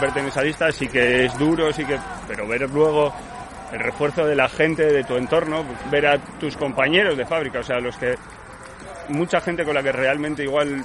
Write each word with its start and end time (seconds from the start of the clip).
verte 0.00 0.20
en 0.20 0.26
esa 0.26 0.42
lista 0.42 0.70
sí 0.72 0.88
que 0.88 1.26
es 1.26 1.38
duro, 1.38 1.72
sí 1.72 1.84
que, 1.84 1.98
pero 2.26 2.46
ver 2.46 2.68
luego 2.70 3.12
el 3.72 3.80
refuerzo 3.80 4.24
de 4.26 4.34
la 4.34 4.48
gente, 4.48 4.84
de 4.84 5.04
tu 5.04 5.16
entorno, 5.16 5.64
ver 5.90 6.06
a 6.06 6.18
tus 6.18 6.56
compañeros 6.56 7.16
de 7.16 7.26
fábrica, 7.26 7.60
o 7.60 7.62
sea, 7.62 7.80
los 7.80 7.96
que 7.96 8.16
mucha 9.08 9.40
gente 9.40 9.64
con 9.64 9.74
la 9.74 9.82
que 9.82 9.92
realmente 9.92 10.42
igual 10.42 10.84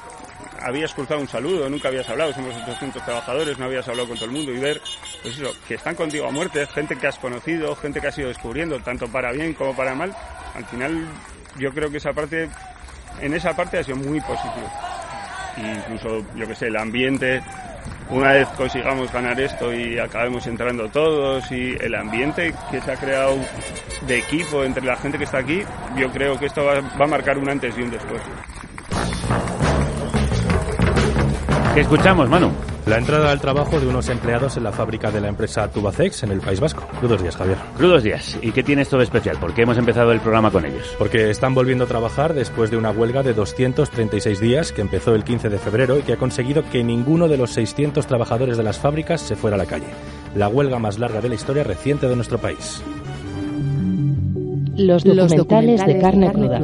habías 0.62 0.94
cruzado 0.94 1.20
un 1.20 1.28
saludo, 1.28 1.70
nunca 1.70 1.90
habías 1.90 2.08
hablado, 2.10 2.34
somos 2.34 2.56
800 2.56 3.04
trabajadores, 3.04 3.58
no 3.58 3.66
habías 3.66 3.88
hablado 3.88 4.08
con 4.08 4.18
todo 4.18 4.26
el 4.26 4.32
mundo 4.32 4.52
y 4.52 4.60
ver, 4.60 4.82
pues 5.22 5.38
eso, 5.38 5.54
que 5.68 5.76
están 5.76 5.96
contigo 5.96 6.28
a 6.28 6.32
muerte, 6.32 6.66
gente 6.68 6.96
que 6.96 7.08
has 7.08 7.20
conocido, 7.20 7.76
gente 7.76 8.00
que 8.00 8.08
has 8.08 8.18
ido 8.18 8.30
descubriendo, 8.30 8.80
tanto 8.80 9.08
para 9.08 9.32
bien 9.32 9.54
como 9.54 9.76
para 9.76 9.94
mal, 9.94 10.16
al 10.56 10.66
final 10.66 11.06
yo 11.58 11.72
creo 11.74 11.90
que 11.90 11.98
esa 11.98 12.14
parte, 12.14 12.50
en 13.22 13.34
esa 13.34 13.56
parte 13.56 13.80
ha 13.80 13.84
sido 13.84 13.98
muy 13.98 14.20
positivo. 14.22 14.72
incluso, 15.58 16.26
yo 16.36 16.48
que 16.48 16.56
sé, 16.56 16.68
el 16.68 16.78
ambiente, 16.78 17.42
una 18.10 18.34
vez 18.34 18.48
consigamos 18.50 19.12
ganar 19.12 19.40
esto 19.40 19.74
y 19.74 19.98
acabemos 20.00 20.46
entrando 20.48 20.88
todos 20.90 21.52
y 21.52 21.76
el 21.80 21.96
ambiente 21.96 22.54
que 22.70 22.82
se 22.82 22.92
ha 22.92 22.96
creado 22.96 23.38
de 24.08 24.20
equipo 24.20 24.64
entre 24.64 24.86
la 24.86 24.96
gente 24.96 25.18
que 25.18 25.24
está 25.24 25.40
aquí, 25.40 25.62
yo 25.98 26.12
creo 26.12 26.38
que 26.38 26.48
esto 26.48 26.64
va, 26.64 26.78
a 26.78 27.08
marcar 27.08 27.38
un 27.38 27.50
antes 27.50 27.78
y 27.78 27.82
un 27.82 27.92
después. 27.92 28.22
¿Qué 31.74 31.82
escuchamos, 31.82 32.30
Manu? 32.30 32.52
La 32.86 32.98
entrada 32.98 33.32
al 33.32 33.40
trabajo 33.40 33.80
de 33.80 33.88
unos 33.88 34.10
empleados 34.10 34.58
en 34.58 34.64
la 34.64 34.74
fábrica 34.74 35.10
de 35.10 35.22
la 35.22 35.30
empresa 35.30 35.70
Tubacex 35.70 36.24
en 36.24 36.32
el 36.32 36.42
País 36.42 36.60
Vasco. 36.60 36.86
Crudos 37.00 37.22
días, 37.22 37.38
Javier. 37.38 37.58
Crudos 37.78 38.04
días. 38.04 38.38
¿Y 38.42 38.52
qué 38.52 38.62
tiene 38.62 38.82
esto 38.82 38.98
de 38.98 39.06
especial? 39.06 39.38
¿Por 39.38 39.54
qué 39.54 39.62
hemos 39.62 39.78
empezado 39.78 40.12
el 40.12 40.20
programa 40.20 40.52
con 40.52 40.66
ellos? 40.66 40.94
Porque 41.00 41.30
están 41.30 41.56
volviendo 41.56 41.86
a 41.86 41.88
trabajar 41.88 42.34
después 42.34 42.72
de 42.72 42.78
una 42.78 42.92
huelga 42.92 43.24
de 43.24 43.34
236 43.34 44.40
días 44.42 44.74
que 44.74 44.82
empezó 44.82 45.16
el 45.16 45.24
15 45.24 45.48
de 45.48 45.60
febrero 45.60 45.98
y 45.98 46.02
que 46.02 46.14
ha 46.14 46.18
conseguido 46.18 46.70
que 46.70 46.84
ninguno 46.84 47.30
de 47.30 47.38
los 47.38 47.52
600 47.52 48.06
trabajadores 48.06 48.58
de 48.58 48.64
las 48.64 48.80
fábricas 48.80 49.22
se 49.22 49.38
fuera 49.38 49.56
a 49.56 49.60
la 49.60 49.66
calle. 49.66 49.88
La 50.36 50.50
huelga 50.50 50.78
más 50.78 51.00
larga 51.00 51.22
de 51.22 51.30
la 51.30 51.36
historia 51.36 51.64
reciente 51.64 52.10
de 52.10 52.18
nuestro 52.18 52.38
país. 52.38 52.84
Los 54.76 55.04
documentales, 55.06 55.86
de 55.86 56.00
carne, 56.00 56.34
cruda. 56.34 56.60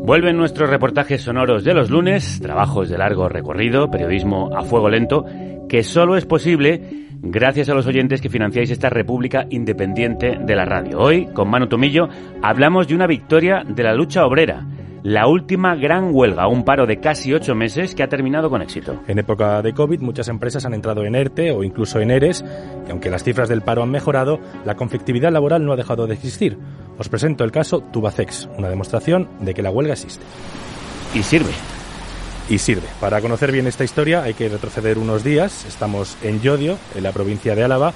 Vuelven 0.00 0.36
nuestros 0.36 0.70
reportajes 0.70 1.22
sonoros 1.22 1.64
de 1.64 1.74
los 1.74 1.90
lunes, 1.90 2.40
trabajos 2.40 2.88
de 2.88 2.96
largo 2.96 3.28
recorrido, 3.28 3.90
periodismo 3.90 4.50
a 4.56 4.62
fuego 4.62 4.88
lento, 4.88 5.24
que 5.68 5.82
solo 5.82 6.16
es 6.16 6.24
posible 6.24 7.06
gracias 7.20 7.68
a 7.68 7.74
los 7.74 7.86
oyentes 7.86 8.20
que 8.20 8.30
financiáis 8.30 8.70
esta 8.70 8.88
República 8.88 9.46
Independiente 9.50 10.38
de 10.40 10.56
la 10.56 10.64
Radio. 10.64 10.98
Hoy, 10.98 11.26
con 11.34 11.50
Manu 11.50 11.66
Tomillo, 11.68 12.08
hablamos 12.42 12.88
de 12.88 12.94
una 12.94 13.06
victoria 13.06 13.62
de 13.66 13.82
la 13.82 13.94
lucha 13.94 14.24
obrera 14.24 14.66
la 15.02 15.28
última 15.28 15.76
gran 15.76 16.10
huelga, 16.12 16.48
un 16.48 16.64
paro 16.64 16.84
de 16.84 16.98
casi 16.98 17.32
ocho 17.32 17.54
meses 17.54 17.94
que 17.94 18.02
ha 18.02 18.08
terminado 18.08 18.50
con 18.50 18.62
éxito. 18.62 19.00
En 19.06 19.18
época 19.18 19.62
de 19.62 19.72
COVID, 19.72 20.00
muchas 20.00 20.28
empresas 20.28 20.66
han 20.66 20.74
entrado 20.74 21.04
en 21.04 21.14
ERTE 21.14 21.52
o 21.52 21.62
incluso 21.62 22.00
en 22.00 22.10
ERES, 22.10 22.44
y 22.86 22.90
aunque 22.90 23.10
las 23.10 23.22
cifras 23.22 23.48
del 23.48 23.62
paro 23.62 23.82
han 23.82 23.90
mejorado, 23.90 24.40
la 24.64 24.74
conflictividad 24.74 25.32
laboral 25.32 25.64
no 25.64 25.72
ha 25.72 25.76
dejado 25.76 26.06
de 26.06 26.14
existir. 26.14 26.58
Os 26.98 27.08
presento 27.08 27.44
el 27.44 27.52
caso 27.52 27.80
Tubacex, 27.80 28.48
una 28.58 28.68
demostración 28.68 29.28
de 29.40 29.54
que 29.54 29.62
la 29.62 29.70
huelga 29.70 29.92
existe. 29.92 30.24
Y 31.14 31.22
sirve. 31.22 31.52
Y 32.48 32.58
sirve. 32.58 32.88
Para 33.00 33.20
conocer 33.20 33.52
bien 33.52 33.66
esta 33.66 33.84
historia 33.84 34.22
hay 34.22 34.34
que 34.34 34.48
retroceder 34.48 34.98
unos 34.98 35.22
días. 35.22 35.64
Estamos 35.66 36.16
en 36.22 36.40
Yodio, 36.40 36.76
en 36.94 37.04
la 37.04 37.12
provincia 37.12 37.54
de 37.54 37.62
Álava, 37.62 37.92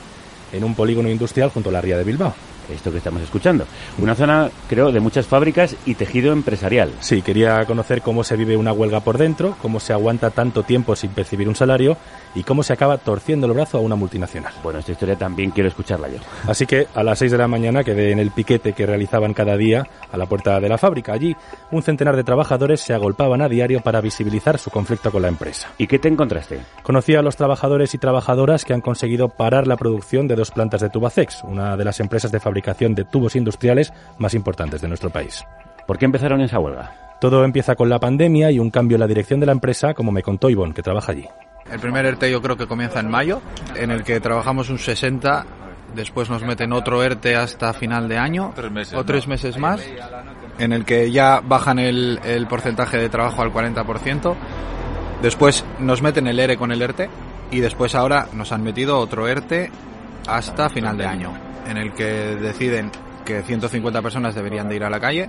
en 0.53 0.63
un 0.63 0.75
polígono 0.75 1.11
industrial 1.11 1.51
junto 1.51 1.71
a 1.71 1.73
la 1.73 1.81
ría 1.81 1.99
de 1.99 2.05
Bilbao 2.05 2.35
esto 2.71 2.91
que 2.91 2.99
estamos 2.99 3.23
escuchando. 3.23 3.67
Una 3.99 4.15
zona, 4.15 4.51
creo, 4.69 4.93
de 4.93 5.01
muchas 5.01 5.27
fábricas 5.27 5.77
y 5.87 5.95
tejido 5.95 6.33
empresarial. 6.33 6.93
Sí, 7.01 7.23
quería 7.23 7.65
conocer 7.65 8.03
cómo 8.03 8.25
se 8.25 8.37
vive 8.37 8.57
una 8.57 8.73
huelga 8.73 9.01
por 9.01 9.19
dentro, 9.19 9.57
cómo 9.61 9.81
se 9.81 9.93
aguanta 9.93 10.31
tanto 10.31 10.63
tiempo 10.63 10.97
sin 10.97 11.11
percibir 11.11 11.49
un 11.49 11.57
salario 11.57 11.97
y 12.35 12.45
cómo 12.45 12.63
se 12.63 12.73
acaba 12.73 12.99
torciendo 12.99 13.47
el 13.47 13.53
brazo 13.53 13.79
a 13.79 13.81
una 13.81 13.97
multinacional. 13.97 14.53
Bueno, 14.63 14.79
esta 14.79 14.93
historia 14.93 15.17
también 15.17 15.51
quiero 15.51 15.69
escucharla 15.69 16.09
yo. 16.09 16.19
Así 16.47 16.67
que 16.67 16.87
a 16.95 17.03
las 17.03 17.19
6 17.19 17.33
de 17.33 17.39
la 17.39 17.49
mañana 17.49 17.85
quedé 17.85 18.13
en 18.13 18.19
el 18.19 18.31
piquete 18.31 18.73
que 18.73 18.87
realizaban 18.87 19.35
cada 19.35 19.57
día 19.57 19.87
a 20.11 20.17
la 20.17 20.27
puerta 20.27 20.61
de 20.61 20.69
la 20.69 20.79
fábrica. 20.79 21.13
Allí, 21.13 21.37
un 21.71 21.83
centenar 21.83 22.17
de 22.17 22.25
trabajadores 22.25 22.81
se 22.81 22.95
agolpaban 22.95 23.43
a 23.43 23.49
diario 23.49 23.81
para 23.81 24.01
visibilizar 24.01 24.59
su 24.59 24.71
conflicto 24.71 25.11
con 25.11 25.23
la 25.23 25.29
empresa. 25.29 25.69
¿Y 25.79 25.87
qué 25.87 25.99
te 25.99 26.09
encontraste? 26.09 26.61
Conocí 26.83 27.15
a 27.15 27.23
los 27.23 27.37
trabajadores 27.37 27.95
y 27.95 27.99
trabajadoras 27.99 28.65
que 28.65 28.75
han 28.75 28.81
conseguido 28.81 29.29
parar 29.29 29.67
la 29.67 29.77
producción 29.77 30.27
de 30.29 30.37
dos 30.37 30.51
plantas 30.51 30.81
de 30.81 30.91
Tubacex, 30.91 31.45
una 31.45 31.77
de 31.77 31.85
las 31.85 32.01
empresas 32.01 32.31
de 32.33 32.41
fabricación 32.41 32.52
de 32.53 33.05
tubos 33.05 33.37
industriales 33.37 33.93
más 34.19 34.35
importantes 34.35 34.81
de 34.81 34.89
nuestro 34.89 35.11
país. 35.11 35.45
¿Por 35.87 35.99
qué 35.99 36.05
empezaron 36.05 36.41
esa 36.41 36.59
huelga? 36.59 37.17
Todo 37.21 37.45
empieza 37.45 37.77
con 37.77 37.89
la 37.89 38.01
pandemia 38.01 38.51
y 38.51 38.59
un 38.59 38.71
cambio 38.71 38.97
en 38.97 39.01
la 39.01 39.07
dirección 39.07 39.41
de 39.41 39.47
la 39.47 39.53
empresa, 39.53 39.95
como 39.95 40.11
me 40.11 40.23
contó 40.23 40.51
Ivonne, 40.51 40.75
que 40.75 40.83
trabaja 40.83 41.13
allí. 41.13 41.29
El 41.71 41.79
primer 41.79 42.05
ERTE 42.05 42.31
yo 42.31 42.43
creo 42.43 42.57
que 42.57 42.67
comienza 42.67 43.01
en 43.01 43.09
mayo, 43.09 43.41
en 43.77 43.91
el 43.91 44.03
que 44.03 44.21
trabajamos 44.21 44.69
un 44.71 44.79
60, 44.79 45.47
después 45.95 46.29
nos 46.29 46.43
meten 46.43 46.73
otro 46.73 47.03
ERTE 47.03 47.37
hasta 47.37 47.73
final 47.73 48.09
de 48.09 48.19
año, 48.19 48.53
o 48.95 49.05
tres 49.05 49.29
meses 49.29 49.57
más, 49.59 49.81
en 50.59 50.73
el 50.73 50.85
que 50.85 51.11
ya 51.11 51.41
bajan 51.41 51.79
el, 51.79 52.19
el 52.25 52.47
porcentaje 52.47 52.99
de 52.99 53.09
trabajo 53.09 53.43
al 53.43 53.53
40%, 53.53 54.35
después 55.23 55.65
nos 55.79 56.03
meten 56.03 56.27
el 56.27 56.41
ERE 56.41 56.57
con 56.57 56.73
el 56.73 56.83
ERTE, 56.83 57.09
y 57.53 57.61
después 57.61 57.95
ahora 57.95 58.27
nos 58.33 58.51
han 58.51 58.65
metido 58.65 58.99
otro 58.99 59.29
ERTE 59.29 59.71
hasta 60.27 60.69
final 60.69 60.97
de 60.97 61.07
año, 61.07 61.33
en 61.69 61.77
el 61.77 61.93
que 61.93 62.05
deciden 62.05 62.91
que 63.25 63.43
150 63.43 64.03
personas 64.03 64.35
deberían 64.35 64.69
de 64.69 64.77
ir 64.77 64.85
a 64.85 64.91
la 64.91 65.01
calle, 65.01 65.29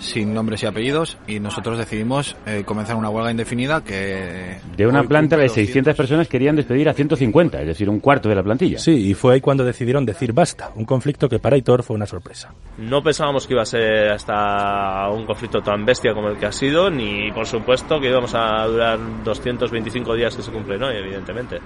sin 0.00 0.32
nombres 0.34 0.62
y 0.62 0.66
apellidos 0.66 1.18
y 1.26 1.40
nosotros 1.40 1.78
decidimos 1.78 2.36
eh, 2.46 2.64
comenzar 2.64 2.96
una 2.96 3.10
huelga 3.10 3.30
indefinida 3.30 3.84
que... 3.84 4.58
De 4.76 4.86
una 4.86 5.04
planta 5.04 5.36
de 5.36 5.48
600 5.48 5.94
personas 5.94 6.26
querían 6.26 6.56
despedir 6.56 6.88
a 6.88 6.94
150, 6.94 7.60
es 7.60 7.66
decir, 7.66 7.88
un 7.88 8.00
cuarto 8.00 8.28
de 8.28 8.34
la 8.34 8.42
plantilla. 8.42 8.78
Sí, 8.78 8.92
y 8.92 9.14
fue 9.14 9.34
ahí 9.34 9.40
cuando 9.40 9.64
decidieron 9.64 10.04
decir 10.06 10.32
basta, 10.32 10.70
un 10.74 10.84
conflicto 10.84 11.28
que 11.28 11.38
para 11.38 11.56
Hitor 11.56 11.82
fue 11.82 11.96
una 11.96 12.06
sorpresa. 12.06 12.52
No 12.78 13.02
pensábamos 13.02 13.46
que 13.46 13.54
iba 13.54 13.62
a 13.62 13.66
ser 13.66 14.10
hasta 14.10 15.08
un 15.10 15.26
conflicto 15.26 15.60
tan 15.60 15.84
bestia 15.84 16.14
como 16.14 16.28
el 16.28 16.38
que 16.38 16.46
ha 16.46 16.52
sido, 16.52 16.90
ni 16.90 17.30
por 17.32 17.46
supuesto 17.46 18.00
que 18.00 18.08
íbamos 18.08 18.34
a 18.34 18.66
durar 18.66 18.98
225 19.22 20.14
días 20.14 20.34
que 20.34 20.42
se 20.42 20.50
cumple, 20.50 20.78
¿no? 20.78 20.90
Evidentemente 20.90 21.58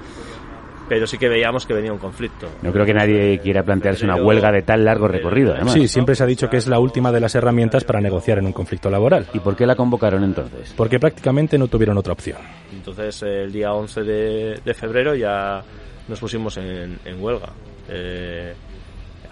pero 0.88 1.06
sí 1.06 1.18
que 1.18 1.28
veíamos 1.28 1.66
que 1.66 1.74
venía 1.74 1.92
un 1.92 1.98
conflicto. 1.98 2.48
No 2.62 2.72
creo 2.72 2.84
que 2.84 2.94
nadie 2.94 3.38
quiera 3.38 3.62
plantearse 3.62 4.04
una 4.04 4.16
huelga 4.16 4.52
de 4.52 4.62
tan 4.62 4.84
largo 4.84 5.08
recorrido, 5.08 5.54
además. 5.54 5.72
Sí, 5.72 5.88
siempre 5.88 6.14
se 6.14 6.24
ha 6.24 6.26
dicho 6.26 6.48
que 6.48 6.58
es 6.58 6.66
la 6.66 6.78
última 6.78 7.10
de 7.12 7.20
las 7.20 7.34
herramientas 7.34 7.84
para 7.84 8.00
negociar 8.00 8.38
en 8.38 8.46
un 8.46 8.52
conflicto 8.52 8.90
laboral. 8.90 9.26
¿Y 9.32 9.40
por 9.40 9.56
qué 9.56 9.66
la 9.66 9.76
convocaron 9.76 10.24
entonces? 10.24 10.74
Porque 10.76 10.98
prácticamente 10.98 11.58
no 11.58 11.68
tuvieron 11.68 11.96
otra 11.96 12.12
opción. 12.12 12.38
Entonces, 12.72 13.22
el 13.22 13.52
día 13.52 13.72
11 13.72 14.02
de, 14.02 14.74
febrero 14.74 15.14
ya 15.14 15.62
nos 16.08 16.20
pusimos 16.20 16.56
en, 16.58 16.98
huelga. 17.18 17.48
Eh, 17.88 18.54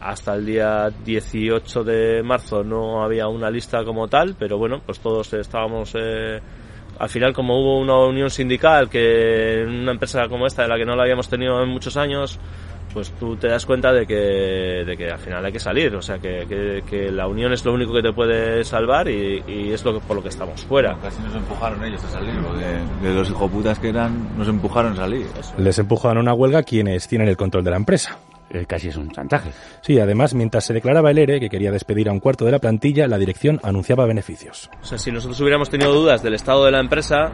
hasta 0.01 0.35
el 0.35 0.47
día 0.47 0.91
18 1.05 1.85
de 1.85 2.23
marzo 2.23 2.65
no 2.65 3.03
había 3.03 3.29
una 3.29 3.51
lista 3.51 3.85
como 3.85 4.09
tal, 4.09 4.37
pero 4.39 4.59
bueno, 4.59 4.81
pues 4.85 5.01
todos 5.01 5.33
estábamos... 5.35 5.95
Eh, 5.95 6.41
al 7.03 7.09
final 7.09 7.33
como 7.33 7.61
hubo 7.61 7.81
una 7.81 7.99
unión 7.99 8.31
sindical 8.31 8.89
que 8.89 9.63
en 9.63 9.71
una 9.71 9.91
empresa 9.91 10.29
como 10.29 10.47
esta 10.47 10.63
de 10.63 10.69
la 10.69 10.77
que 10.77 10.85
no 10.85 10.95
la 10.95 11.03
habíamos 11.03 11.29
tenido 11.29 11.61
en 11.61 11.69
muchos 11.69 11.97
años 11.97 12.39
pues 12.95 13.11
tú 13.19 13.35
te 13.35 13.49
das 13.49 13.67
cuenta 13.67 13.93
de 13.93 14.07
que, 14.07 14.15
de 14.15 14.97
que 14.97 15.11
al 15.11 15.19
final 15.19 15.45
hay 15.45 15.51
que 15.51 15.59
salir, 15.59 15.97
o 15.97 16.03
sea 16.03 16.19
que, 16.19 16.85
que, 16.89 17.11
la 17.11 17.27
unión 17.27 17.53
es 17.53 17.65
lo 17.65 17.73
único 17.73 17.93
que 17.95 18.03
te 18.03 18.13
puede 18.13 18.63
salvar 18.65 19.09
y, 19.09 19.73
es 19.73 19.83
lo 19.83 19.95
que, 19.95 20.01
por 20.07 20.17
lo 20.17 20.23
que 20.23 20.29
estamos 20.29 20.63
fuera. 20.67 20.97
Casi 21.03 21.23
nos 21.23 21.35
empujaron 21.35 21.83
ellos 21.85 22.05
a 22.05 22.11
salir, 22.11 22.35
porque 22.43 23.09
de 23.09 23.15
los 23.15 23.31
hijoputas 23.31 23.79
que 23.79 23.89
eran, 23.89 24.37
nos 24.37 24.47
empujaron 24.47 24.93
a 24.93 24.97
salir. 24.97 25.27
Les 25.57 25.79
empujaron 25.79 26.19
a 26.19 26.21
una 26.21 26.35
huelga 26.35 26.63
quienes 26.65 27.09
tienen 27.09 27.29
el 27.29 27.37
control 27.39 27.65
de 27.65 27.71
la 27.71 27.77
empresa. 27.79 28.19
Eh, 28.53 28.67
casi 28.67 28.89
es 28.89 28.97
un 28.97 29.11
chantaje. 29.11 29.51
Sí, 29.81 29.99
además, 29.99 30.35
mientras 30.35 30.65
se 30.65 30.75
declaraba 30.75 31.11
el 31.11 31.19
ERE, 31.19 31.41
que 31.41 31.49
quería 31.49 31.73
despedir 31.73 32.09
a 32.11 32.13
un 32.13 32.21
cuarto 32.21 32.45
de 32.45 32.53
la 32.53 32.59
plantilla, 32.59 33.07
la 33.07 33.17
dirección 33.17 33.59
anunciaba 33.63 34.05
beneficios. 34.05 34.71
O 34.83 34.85
sea, 34.85 34.99
si 34.99 35.11
nosotros 35.11 35.41
hubiéramos 35.41 35.71
tenido 35.71 35.93
dudas 35.95 36.23
del 36.23 36.35
estado 36.35 36.67
de 36.67 36.73
la 36.73 36.81
empresa, 36.81 37.33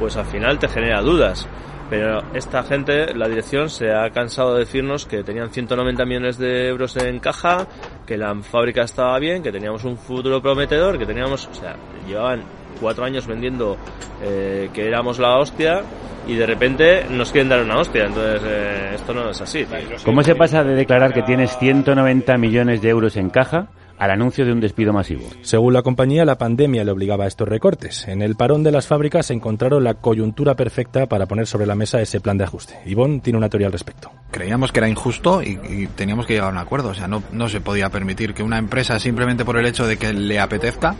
pues 0.00 0.16
al 0.16 0.24
final 0.24 0.58
te 0.58 0.68
genera 0.68 1.02
dudas. 1.02 1.46
Pero 1.90 2.22
esta 2.34 2.62
gente, 2.62 3.14
la 3.14 3.28
dirección, 3.28 3.68
se 3.68 3.92
ha 3.92 4.10
cansado 4.10 4.54
de 4.54 4.60
decirnos 4.60 5.06
que 5.06 5.22
tenían 5.22 5.50
190 5.50 6.04
millones 6.04 6.38
de 6.38 6.68
euros 6.68 6.96
en 6.96 7.18
caja, 7.18 7.66
que 8.06 8.16
la 8.16 8.34
fábrica 8.36 8.82
estaba 8.82 9.18
bien, 9.18 9.42
que 9.42 9.52
teníamos 9.52 9.84
un 9.84 9.96
futuro 9.96 10.40
prometedor, 10.40 10.98
que 10.98 11.06
teníamos, 11.06 11.46
o 11.46 11.54
sea, 11.54 11.76
llevaban 12.06 12.42
cuatro 12.78 13.04
años 13.04 13.26
vendiendo 13.26 13.76
eh, 14.22 14.70
que 14.72 14.86
éramos 14.86 15.18
la 15.18 15.38
hostia 15.38 15.82
y 16.26 16.34
de 16.34 16.46
repente 16.46 17.04
nos 17.10 17.32
quieren 17.32 17.48
dar 17.48 17.62
una 17.62 17.78
hostia. 17.78 18.06
Entonces, 18.06 18.42
eh, 18.44 18.90
esto 18.94 19.14
no 19.14 19.30
es 19.30 19.40
así. 19.40 19.66
¿Cómo 20.04 20.22
se 20.22 20.34
pasa 20.34 20.62
de 20.62 20.74
declarar 20.74 21.12
que 21.12 21.22
tienes 21.22 21.56
190 21.58 22.36
millones 22.38 22.82
de 22.82 22.88
euros 22.90 23.16
en 23.16 23.30
caja 23.30 23.68
al 23.98 24.10
anuncio 24.12 24.46
de 24.46 24.52
un 24.52 24.60
despido 24.60 24.92
masivo. 24.92 25.24
Según 25.42 25.74
la 25.74 25.82
compañía, 25.82 26.24
la 26.24 26.38
pandemia 26.38 26.84
le 26.84 26.92
obligaba 26.92 27.24
a 27.24 27.26
estos 27.26 27.48
recortes. 27.48 28.06
En 28.08 28.22
el 28.22 28.36
parón 28.36 28.62
de 28.62 28.70
las 28.70 28.86
fábricas 28.86 29.30
encontraron 29.30 29.84
la 29.84 29.94
coyuntura 29.94 30.54
perfecta 30.54 31.06
para 31.06 31.26
poner 31.26 31.46
sobre 31.46 31.66
la 31.66 31.74
mesa 31.74 32.00
ese 32.00 32.20
plan 32.20 32.38
de 32.38 32.44
ajuste. 32.44 32.78
Ivonne 32.86 33.20
tiene 33.20 33.38
una 33.38 33.48
teoría 33.48 33.66
al 33.66 33.72
respecto. 33.72 34.10
Creíamos 34.30 34.72
que 34.72 34.78
era 34.78 34.88
injusto 34.88 35.42
y, 35.42 35.58
y 35.68 35.86
teníamos 35.88 36.26
que 36.26 36.34
llegar 36.34 36.50
a 36.50 36.52
un 36.52 36.58
acuerdo. 36.58 36.90
O 36.90 36.94
sea, 36.94 37.08
no, 37.08 37.22
no 37.32 37.48
se 37.48 37.60
podía 37.60 37.90
permitir 37.90 38.34
que 38.34 38.42
una 38.42 38.58
empresa, 38.58 38.98
simplemente 38.98 39.44
por 39.44 39.58
el 39.58 39.66
hecho 39.66 39.86
de 39.86 39.96
que 39.96 40.12
le 40.12 40.38
apetezca, 40.38 40.94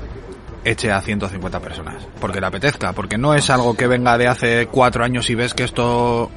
eche 0.70 0.92
a 0.92 1.00
150 1.00 1.60
personas. 1.60 2.06
Porque 2.20 2.40
le 2.40 2.46
apetezca, 2.46 2.92
porque 2.92 3.18
no 3.18 3.34
es 3.34 3.50
algo 3.50 3.76
que 3.76 3.86
venga 3.86 4.18
de 4.18 4.28
hace 4.28 4.66
cuatro 4.66 5.04
años 5.04 5.28
y 5.30 5.34
ves 5.34 5.54
que 5.54 5.64
esto 5.64 6.30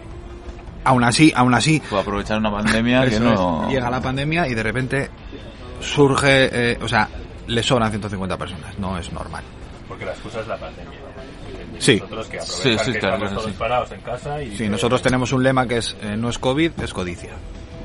aún 0.84 1.04
así, 1.04 1.32
aún 1.36 1.54
así. 1.54 1.82
Puede 1.90 2.02
aprovechar 2.02 2.38
una 2.38 2.52
pandemia 2.52 3.08
que 3.08 3.20
no. 3.20 3.66
es, 3.68 3.74
llega 3.74 3.90
la 3.90 4.02
pandemia 4.02 4.48
y 4.48 4.54
de 4.54 4.64
repente 4.64 5.10
surge, 5.80 6.50
eh, 6.74 6.80
o 6.82 6.88
sea, 6.88 7.08
le 7.48 7.64
sobran 7.64 7.90
150 7.90 8.38
personas. 8.38 8.78
No 8.80 8.98
es 8.98 9.12
normal. 9.12 9.44
Porque 9.88 10.06
la 10.06 10.12
excusa 10.12 10.42
es 10.42 10.48
la 10.48 10.58
pandemia. 10.58 11.00
Sí. 11.80 12.00
Nosotros 12.00 12.28
que 12.28 12.42
Sí, 12.42 12.78
sí, 12.78 12.92
que 12.94 13.00
claro, 13.00 13.16
estamos 13.16 13.30
sí. 13.30 13.36
todos 13.36 13.52
parados 13.54 13.92
en 13.92 14.02
casa 14.02 14.42
y... 14.42 14.56
Sí, 14.56 14.70
nosotros 14.70 15.02
tenemos 15.02 15.34
un 15.34 15.44
lema 15.44 15.68
que 15.68 15.78
es 15.78 15.96
eh, 16.02 16.16
no 16.16 16.30
es 16.30 16.38
COVID, 16.38 16.72
es 16.82 16.94
codicia. 16.94 17.32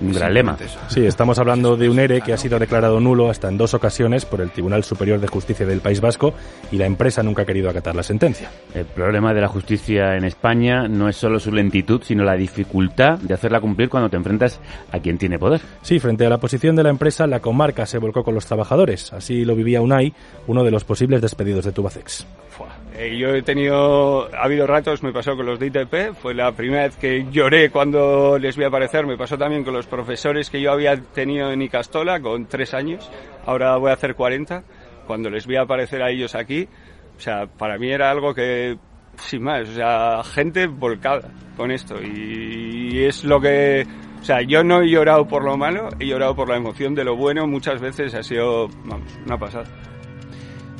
Un 0.00 0.12
gran 0.12 0.34
lema. 0.34 0.56
Sí, 0.88 1.06
estamos 1.06 1.38
hablando 1.38 1.76
de 1.76 1.88
un 1.88 1.98
ERE 1.98 2.20
que 2.20 2.32
ha 2.32 2.36
sido 2.36 2.58
declarado 2.58 3.00
nulo 3.00 3.30
hasta 3.30 3.48
en 3.48 3.56
dos 3.56 3.74
ocasiones 3.74 4.24
por 4.24 4.40
el 4.40 4.50
Tribunal 4.50 4.84
Superior 4.84 5.20
de 5.20 5.26
Justicia 5.26 5.66
del 5.66 5.80
País 5.80 6.00
Vasco 6.00 6.34
y 6.70 6.76
la 6.76 6.86
empresa 6.86 7.22
nunca 7.22 7.42
ha 7.42 7.46
querido 7.46 7.70
acatar 7.70 7.94
la 7.94 8.02
sentencia. 8.02 8.50
El 8.74 8.84
problema 8.84 9.32
de 9.32 9.40
la 9.40 9.48
justicia 9.48 10.16
en 10.16 10.24
España 10.24 10.86
no 10.88 11.08
es 11.08 11.16
solo 11.16 11.40
su 11.40 11.50
lentitud, 11.50 12.02
sino 12.04 12.24
la 12.24 12.34
dificultad 12.34 13.18
de 13.18 13.34
hacerla 13.34 13.60
cumplir 13.60 13.88
cuando 13.88 14.10
te 14.10 14.16
enfrentas 14.16 14.60
a 14.92 14.98
quien 14.98 15.18
tiene 15.18 15.38
poder. 15.38 15.60
Sí, 15.82 15.98
frente 15.98 16.26
a 16.26 16.28
la 16.28 16.38
posición 16.38 16.76
de 16.76 16.82
la 16.82 16.90
empresa, 16.90 17.26
la 17.26 17.40
comarca 17.40 17.86
se 17.86 17.98
volcó 17.98 18.22
con 18.22 18.34
los 18.34 18.46
trabajadores. 18.46 19.12
Así 19.12 19.44
lo 19.44 19.54
vivía 19.54 19.80
Unai, 19.80 20.12
uno 20.46 20.62
de 20.62 20.70
los 20.70 20.84
posibles 20.84 21.22
despedidos 21.22 21.64
de 21.64 21.72
Tubacex. 21.72 22.26
Eh, 22.98 23.18
yo 23.18 23.34
he 23.34 23.42
tenido, 23.42 24.34
ha 24.34 24.44
habido 24.44 24.66
ratos, 24.66 25.02
me 25.02 25.12
pasó 25.12 25.36
con 25.36 25.44
los 25.44 25.58
de 25.58 25.66
ITP, 25.66 26.14
fue 26.14 26.32
la 26.32 26.52
primera 26.52 26.84
vez 26.84 26.96
que 26.96 27.26
lloré 27.30 27.68
cuando 27.68 28.38
les 28.38 28.56
vi 28.56 28.64
aparecer, 28.64 29.06
me 29.06 29.18
pasó 29.18 29.36
también 29.36 29.64
con 29.64 29.74
los 29.74 29.86
profesores 29.86 30.48
que 30.48 30.62
yo 30.62 30.72
había 30.72 30.96
tenido 30.96 31.52
en 31.52 31.60
Icastola 31.60 32.20
con 32.20 32.46
tres 32.46 32.72
años, 32.72 33.10
ahora 33.44 33.76
voy 33.76 33.90
a 33.90 33.94
hacer 33.94 34.14
40, 34.14 34.64
cuando 35.06 35.28
les 35.28 35.46
vi 35.46 35.56
aparecer 35.56 36.02
a 36.02 36.10
ellos 36.10 36.34
aquí, 36.34 36.68
o 37.18 37.20
sea, 37.20 37.46
para 37.46 37.76
mí 37.76 37.90
era 37.90 38.10
algo 38.10 38.32
que, 38.34 38.78
sin 39.18 39.42
más, 39.42 39.68
o 39.68 39.74
sea, 39.74 40.22
gente 40.24 40.66
volcada 40.66 41.28
con 41.54 41.70
esto 41.70 41.96
y, 42.02 43.04
es 43.04 43.24
lo 43.24 43.38
que, 43.42 43.86
o 44.22 44.24
sea, 44.24 44.40
yo 44.40 44.64
no 44.64 44.80
he 44.80 44.88
llorado 44.88 45.28
por 45.28 45.44
lo 45.44 45.58
malo, 45.58 45.90
he 46.00 46.06
llorado 46.06 46.34
por 46.34 46.48
la 46.48 46.56
emoción 46.56 46.94
de 46.94 47.04
lo 47.04 47.14
bueno, 47.14 47.46
muchas 47.46 47.78
veces 47.78 48.14
ha 48.14 48.22
sido, 48.22 48.68
vamos, 48.86 49.12
una 49.26 49.36
pasada. 49.36 49.66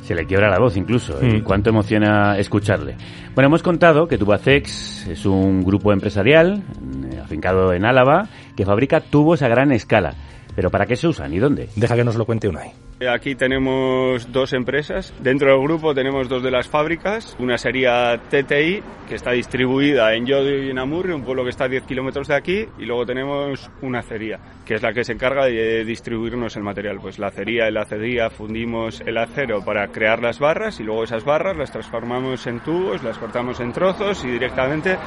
Se 0.07 0.15
le 0.15 0.25
quiebra 0.25 0.49
la 0.49 0.57
voz 0.57 0.77
incluso, 0.77 1.19
y 1.21 1.41
Mm. 1.41 1.43
cuánto 1.43 1.69
emociona 1.69 2.37
escucharle. 2.37 2.95
Bueno, 3.35 3.47
hemos 3.47 3.61
contado 3.61 4.07
que 4.07 4.17
Tubacex 4.17 5.05
es 5.07 5.25
un 5.25 5.65
grupo 5.65 5.91
empresarial 5.91 6.63
eh, 7.11 7.19
afincado 7.21 7.73
en 7.73 7.83
Álava 7.83 8.29
que 8.55 8.63
fabrica 8.65 9.01
tubos 9.01 9.41
a 9.41 9.49
gran 9.49 9.73
escala. 9.73 10.13
Pero 10.55 10.69
¿para 10.71 10.85
qué 10.85 10.95
se 10.95 11.07
usan 11.09 11.33
y 11.33 11.39
dónde? 11.39 11.67
Deja 11.75 11.95
que 11.97 12.05
nos 12.05 12.15
lo 12.15 12.23
cuente 12.25 12.47
Unai. 12.47 12.71
Aquí 13.13 13.35
tenemos 13.35 14.31
dos 14.31 14.53
empresas. 14.53 15.13
Dentro 15.21 15.51
del 15.51 15.61
grupo 15.61 15.93
tenemos 15.93 16.29
dos 16.29 16.41
de 16.41 16.51
las 16.51 16.67
fábricas. 16.69 17.35
Una 17.37 17.57
sería 17.57 18.17
TTI, 18.29 18.81
que 19.09 19.15
está 19.15 19.31
distribuida 19.33 20.15
en 20.15 20.25
Llodio 20.25 20.63
y 20.63 20.69
en 20.71 20.79
Amurrio, 20.79 21.15
un 21.17 21.23
pueblo 21.23 21.43
que 21.43 21.49
está 21.49 21.65
a 21.65 21.67
10 21.67 21.83
kilómetros 21.83 22.29
de 22.29 22.35
aquí. 22.35 22.65
Y 22.79 22.85
luego 22.85 23.05
tenemos 23.05 23.69
una 23.83 23.99
acería, 23.99 24.39
que 24.67 24.75
es 24.75 24.81
la 24.81 24.91
que 24.91 25.05
se 25.05 25.13
encarga 25.13 25.45
de 25.45 25.85
distribuirnos 25.85 26.57
el 26.57 26.63
material. 26.63 26.99
Pues 27.01 27.17
la 27.19 27.27
acería, 27.27 27.67
el 27.67 27.77
acería, 27.77 28.29
fundimos 28.29 29.01
el 29.01 29.17
acero 29.17 29.63
para 29.63 29.87
crear 29.87 30.21
las 30.21 30.39
barras 30.39 30.81
y 30.81 30.83
luego 30.83 31.05
esas 31.05 31.23
barras 31.23 31.55
las 31.55 31.71
transformamos 31.71 32.45
en 32.47 32.59
tubos, 32.59 33.01
las 33.01 33.17
cortamos 33.17 33.61
en 33.61 33.71
trozos 33.71 34.25
y 34.25 34.27
directamente 34.27 34.97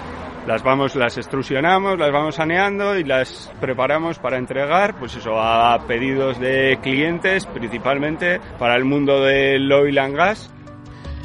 las 0.47 0.62
vamos, 0.62 0.97
las 0.97 1.19
extrusionamos, 1.19 1.99
las 1.99 2.11
vamos 2.11 2.37
saneando 2.37 2.97
y 2.97 3.05
las 3.05 3.53
preparamos 3.61 4.19
para 4.19 4.39
entregar, 4.39 4.99
pues 4.99 5.15
eso, 5.17 5.39
a 5.39 5.87
pedidos 5.87 6.41
de 6.41 6.79
clientes, 6.83 7.45
principalmente 7.45 8.41
para 8.59 8.77
el 8.77 8.87
mundo 8.87 9.21
del 9.21 9.71
oil 9.71 9.99
and 9.99 10.17
gas. 10.17 10.51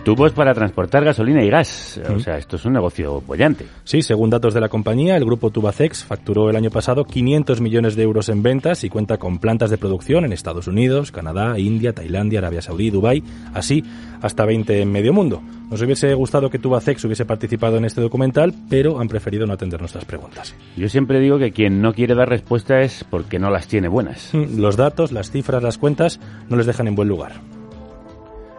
Tubos 0.06 0.32
para 0.34 0.54
transportar 0.54 1.04
gasolina 1.04 1.44
y 1.44 1.50
gas. 1.50 2.00
O 2.10 2.14
Mm. 2.14 2.20
sea, 2.20 2.38
esto 2.38 2.56
es 2.58 2.66
un 2.66 2.74
negocio 2.74 3.22
bollante. 3.26 3.66
Sí, 3.84 4.02
según 4.02 4.30
datos 4.30 4.54
de 4.54 4.62
la 4.62 4.70
compañía, 4.70 5.18
el 5.18 5.26
grupo 5.26 5.50
Tubacex 5.50 6.04
facturó 6.06 6.50
el 6.50 6.56
año 6.56 6.70
pasado 6.70 7.04
500 7.06 7.60
millones 7.60 7.96
de 7.96 8.04
euros 8.04 8.30
en 8.30 8.44
ventas 8.44 8.84
y 8.84 8.90
cuenta 8.90 9.18
con 9.18 9.40
plantas 9.40 9.70
de 9.72 9.78
producción 9.78 10.24
en 10.24 10.32
Estados 10.32 10.68
Unidos, 10.68 11.12
Canadá, 11.12 11.58
India, 11.60 11.92
Tailandia, 11.94 12.40
Arabia 12.40 12.62
Saudí, 12.62 12.90
Dubái, 12.92 13.24
así 13.54 13.84
hasta 14.22 14.46
20 14.46 14.82
en 14.82 14.92
medio 14.92 15.12
mundo. 15.12 15.42
Nos 15.72 15.82
hubiese 15.82 16.14
gustado 16.14 16.50
que 16.50 16.60
Tubacex 16.60 17.04
hubiese 17.06 17.26
participado 17.26 17.78
en 17.78 17.86
este 17.86 18.00
documental, 18.02 18.54
pero 18.70 19.00
han 19.00 19.08
preferido 19.08 19.46
no 19.48 19.54
atender 19.54 19.80
nuestras 19.80 20.06
preguntas. 20.06 20.56
Yo 20.78 20.88
siempre 20.88 21.20
digo 21.20 21.40
que 21.40 21.52
quien 21.52 21.82
no 21.82 21.94
quiere 21.94 22.14
dar 22.16 22.30
respuesta 22.30 22.82
es 22.82 23.04
porque 23.10 23.40
no 23.40 23.50
las 23.50 23.68
tiene 23.68 23.88
buenas. 23.88 24.32
Los 24.34 24.78
datos, 24.78 25.12
las 25.12 25.32
cifras, 25.32 25.64
las 25.64 25.78
cuentas 25.80 26.20
no 26.48 26.58
les 26.58 26.68
dejan 26.68 26.88
en 26.88 26.96
buen 26.96 27.08
lugar. 27.08 27.34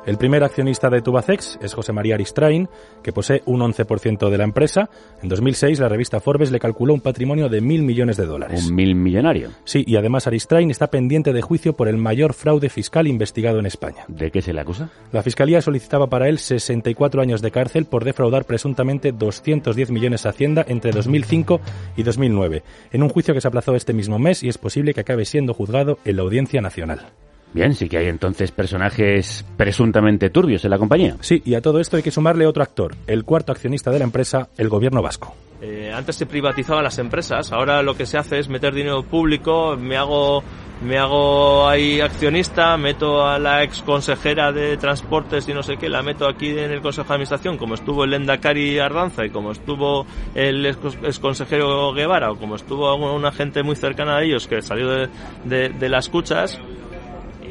El 0.07 0.19
primer 0.19 0.45
accionista 0.45 0.89
de 0.89 1.03
Tubacex 1.03 1.59
es 1.61 1.75
José 1.75 1.93
María 1.93 2.15
Aristrain, 2.15 2.69
que 3.03 3.13
posee 3.13 3.43
un 3.45 3.61
11% 3.61 4.31
de 4.31 4.39
la 4.39 4.45
empresa. 4.45 4.89
En 5.21 5.29
2006 5.29 5.81
la 5.81 5.89
revista 5.89 6.21
Forbes 6.21 6.53
le 6.53 6.61
calculó 6.61 6.95
un 6.95 7.01
patrimonio 7.01 7.49
de 7.49 7.61
mil 7.61 7.83
millones 7.83 8.17
de 8.17 8.25
dólares. 8.25 8.69
Un 8.69 8.77
mil 8.77 8.95
millonario. 8.95 9.51
Sí, 9.65 9.83
y 9.85 9.97
además 9.97 10.29
Aristrain 10.29 10.71
está 10.71 10.87
pendiente 10.87 11.33
de 11.33 11.43
juicio 11.43 11.73
por 11.73 11.89
el 11.89 11.97
mayor 11.97 12.35
fraude 12.35 12.69
fiscal 12.69 13.09
investigado 13.09 13.59
en 13.59 13.67
España. 13.67 14.05
¿De 14.07 14.31
qué 14.31 14.43
se 14.43 14.53
le 14.53 14.61
acusa? 14.61 14.91
La 15.11 15.25
Fiscalía 15.25 15.61
solicitaba 15.61 16.07
para 16.07 16.29
él 16.29 16.39
64 16.39 17.21
años 17.21 17.43
de 17.43 17.51
cárcel 17.51 17.87
por 17.87 18.05
defraudar 18.05 18.45
presuntamente 18.45 19.11
210 19.11 19.91
millones 19.91 20.25
a 20.25 20.29
Hacienda 20.29 20.65
entre 20.69 20.93
2005 20.93 21.61
y 21.97 22.05
2009, 22.05 22.63
en 22.93 23.03
un 23.03 23.09
juicio 23.09 23.35
que 23.35 23.41
se 23.41 23.49
aplazó 23.49 23.75
este 23.75 23.93
mismo 23.93 24.21
mes 24.21 24.45
y 24.45 24.49
es 24.49 24.57
posible 24.57 24.95
que 24.95 25.01
acabe 25.01 25.25
siendo 25.25 25.53
juzgado 25.53 25.99
en 26.05 26.15
la 26.15 26.23
Audiencia 26.23 26.61
Nacional. 26.61 27.07
Bien, 27.57 27.75
sí 27.75 27.89
que 27.89 27.97
hay 27.97 28.09
entonces 28.09 28.53
personajes 28.53 29.43
presuntamente 29.57 30.29
turbios 30.29 30.63
en 30.67 30.71
la 30.71 30.77
compañía. 30.77 31.17
Sí, 31.21 31.41
y 31.43 31.55
a 31.55 31.63
todo 31.63 31.81
esto 31.81 31.97
hay 31.97 32.03
que 32.03 32.11
sumarle 32.11 32.47
otro 32.47 32.63
actor, 32.63 32.95
el 33.07 33.25
cuarto 33.25 33.51
accionista 33.51 33.91
de 33.91 33.99
la 33.99 34.05
empresa, 34.05 34.51
el 34.59 34.69
gobierno 34.69 35.01
vasco. 35.01 35.35
Eh, 35.63 35.91
antes 35.91 36.17
se 36.17 36.27
privatizaban 36.27 36.85
las 36.85 36.99
empresas, 36.99 37.53
ahora 37.53 37.83
lo 37.83 37.97
que 37.97 38.05
se 38.05 38.19
hace 38.19 38.39
es 38.39 38.51
meter 38.51 38.75
dinero 38.75 39.05
público, 39.05 39.75
me 39.75 39.97
hago 39.97 40.45
me 40.83 40.99
hago 40.99 41.67
ahí 41.67 42.03
accionista, 42.03 42.77
meto 42.77 43.27
a 43.27 43.39
la 43.39 43.63
ex 43.63 43.81
consejera 43.81 44.53
de 44.53 44.77
transportes 44.77 45.49
y 45.49 45.55
no 45.55 45.63
sé 45.63 45.79
qué, 45.79 45.89
la 45.89 46.03
meto 46.03 46.29
aquí 46.29 46.51
en 46.51 46.71
el 46.71 46.83
consejo 46.83 47.09
de 47.09 47.15
administración, 47.15 47.57
como 47.57 47.75
estuvo 47.75 48.05
el 48.05 48.13
Endacari 48.13 48.79
Ardanza 48.79 49.25
y 49.25 49.31
como 49.31 49.53
estuvo 49.53 50.05
el 50.35 50.67
ex, 50.67 50.77
ex 51.03 51.19
consejero 51.19 51.95
Guevara 51.95 52.33
o 52.33 52.37
como 52.37 52.57
estuvo 52.57 52.95
una 52.95 53.33
gente 53.33 53.63
muy 53.63 53.77
cercana 53.77 54.19
a 54.19 54.23
ellos 54.23 54.47
que 54.47 54.61
salió 54.61 54.91
de, 54.91 55.09
de, 55.45 55.71
de 55.71 55.89
las 55.89 56.11
cuchas, 56.11 56.61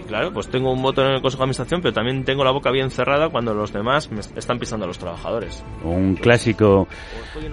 claro, 0.06 0.32
pues 0.32 0.48
tengo 0.48 0.72
un 0.72 0.82
voto 0.82 1.02
en 1.02 1.14
el 1.14 1.22
Consejo 1.22 1.42
de 1.42 1.44
Administración, 1.46 1.82
pero 1.82 1.94
también 1.94 2.24
tengo 2.24 2.44
la 2.44 2.52
boca 2.52 2.72
bien 2.72 2.90
cerrada 2.92 3.30
cuando 3.30 3.54
los 3.54 3.74
demás 3.74 4.12
me 4.12 4.20
están 4.20 4.60
pisando 4.60 4.86
a 4.86 4.88
los 4.88 4.98
trabajadores. 4.98 5.64
Un 5.84 6.16
clásico 6.16 6.88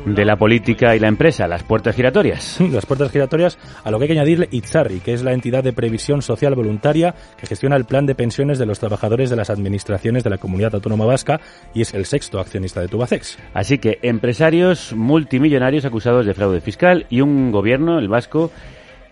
de 0.04 0.24
la 0.24 0.36
política 0.36 0.94
y 0.94 1.00
la 1.00 1.08
empresa, 1.08 1.46
las 1.46 1.62
puertas 1.62 1.94
giratorias. 1.94 2.60
Las 2.72 2.86
puertas 2.86 3.10
giratorias, 3.10 3.58
a 3.84 3.90
lo 3.90 3.98
que 3.98 4.04
hay 4.04 4.08
que 4.08 4.18
añadirle 4.18 4.48
Itzarri, 4.50 5.00
que 5.00 5.12
es 5.12 5.22
la 5.22 5.32
entidad 5.32 5.62
de 5.62 5.72
previsión 5.72 6.22
social 6.22 6.54
voluntaria 6.54 7.14
que 7.36 7.46
gestiona 7.46 7.76
el 7.76 7.84
plan 7.84 8.06
de 8.06 8.14
pensiones 8.14 8.58
de 8.58 8.66
los 8.66 8.78
trabajadores 8.78 9.30
de 9.30 9.36
las 9.36 9.50
administraciones 9.50 10.24
de 10.24 10.30
la 10.30 10.38
Comunidad 10.38 10.74
Autónoma 10.74 11.04
Vasca 11.04 11.40
y 11.74 11.82
es 11.82 11.92
el 11.94 12.06
sexto 12.06 12.40
accionista 12.40 12.80
de 12.80 12.88
Tubacex. 12.88 13.38
Así 13.52 13.78
que 13.78 13.98
empresarios 14.02 14.92
multimillonarios 14.94 15.84
acusados 15.84 16.26
de 16.26 16.34
fraude 16.34 16.60
fiscal 16.60 17.06
y 17.10 17.20
un 17.20 17.50
gobierno, 17.50 17.98
el 17.98 18.08
vasco, 18.08 18.50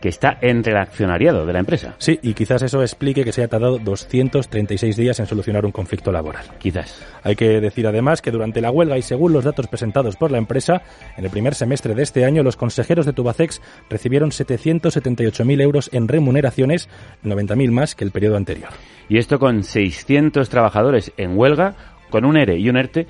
que 0.00 0.08
está 0.08 0.38
entre 0.40 0.72
el 0.72 0.78
accionariado 0.78 1.44
de 1.44 1.52
la 1.52 1.58
empresa. 1.58 1.94
Sí, 1.98 2.18
y 2.22 2.34
quizás 2.34 2.62
eso 2.62 2.80
explique 2.80 3.24
que 3.24 3.32
se 3.32 3.42
haya 3.42 3.48
tardado 3.48 3.78
236 3.78 4.96
días 4.96 5.20
en 5.20 5.26
solucionar 5.26 5.66
un 5.66 5.72
conflicto 5.72 6.10
laboral. 6.10 6.44
Quizás. 6.58 7.04
Hay 7.22 7.36
que 7.36 7.60
decir 7.60 7.86
además 7.86 8.22
que 8.22 8.30
durante 8.30 8.60
la 8.60 8.70
huelga 8.70 8.96
y 8.96 9.02
según 9.02 9.32
los 9.32 9.44
datos 9.44 9.66
presentados 9.66 10.16
por 10.16 10.30
la 10.30 10.38
empresa, 10.38 10.82
en 11.16 11.24
el 11.24 11.30
primer 11.30 11.54
semestre 11.54 11.94
de 11.94 12.02
este 12.02 12.24
año 12.24 12.42
los 12.42 12.56
consejeros 12.56 13.04
de 13.06 13.12
Tubacex 13.12 13.60
recibieron 13.90 14.30
778.000 14.30 15.60
euros 15.60 15.90
en 15.92 16.08
remuneraciones, 16.08 16.88
90.000 17.24 17.70
más 17.70 17.94
que 17.94 18.04
el 18.04 18.10
periodo 18.10 18.36
anterior. 18.36 18.70
Y 19.08 19.18
esto 19.18 19.38
con 19.38 19.64
600 19.64 20.48
trabajadores 20.48 21.12
en 21.16 21.36
huelga, 21.36 21.74
con 22.10 22.24
un 22.24 22.36
ERE 22.36 22.58
y 22.58 22.68
un 22.68 22.76
ERTE, 22.76 23.06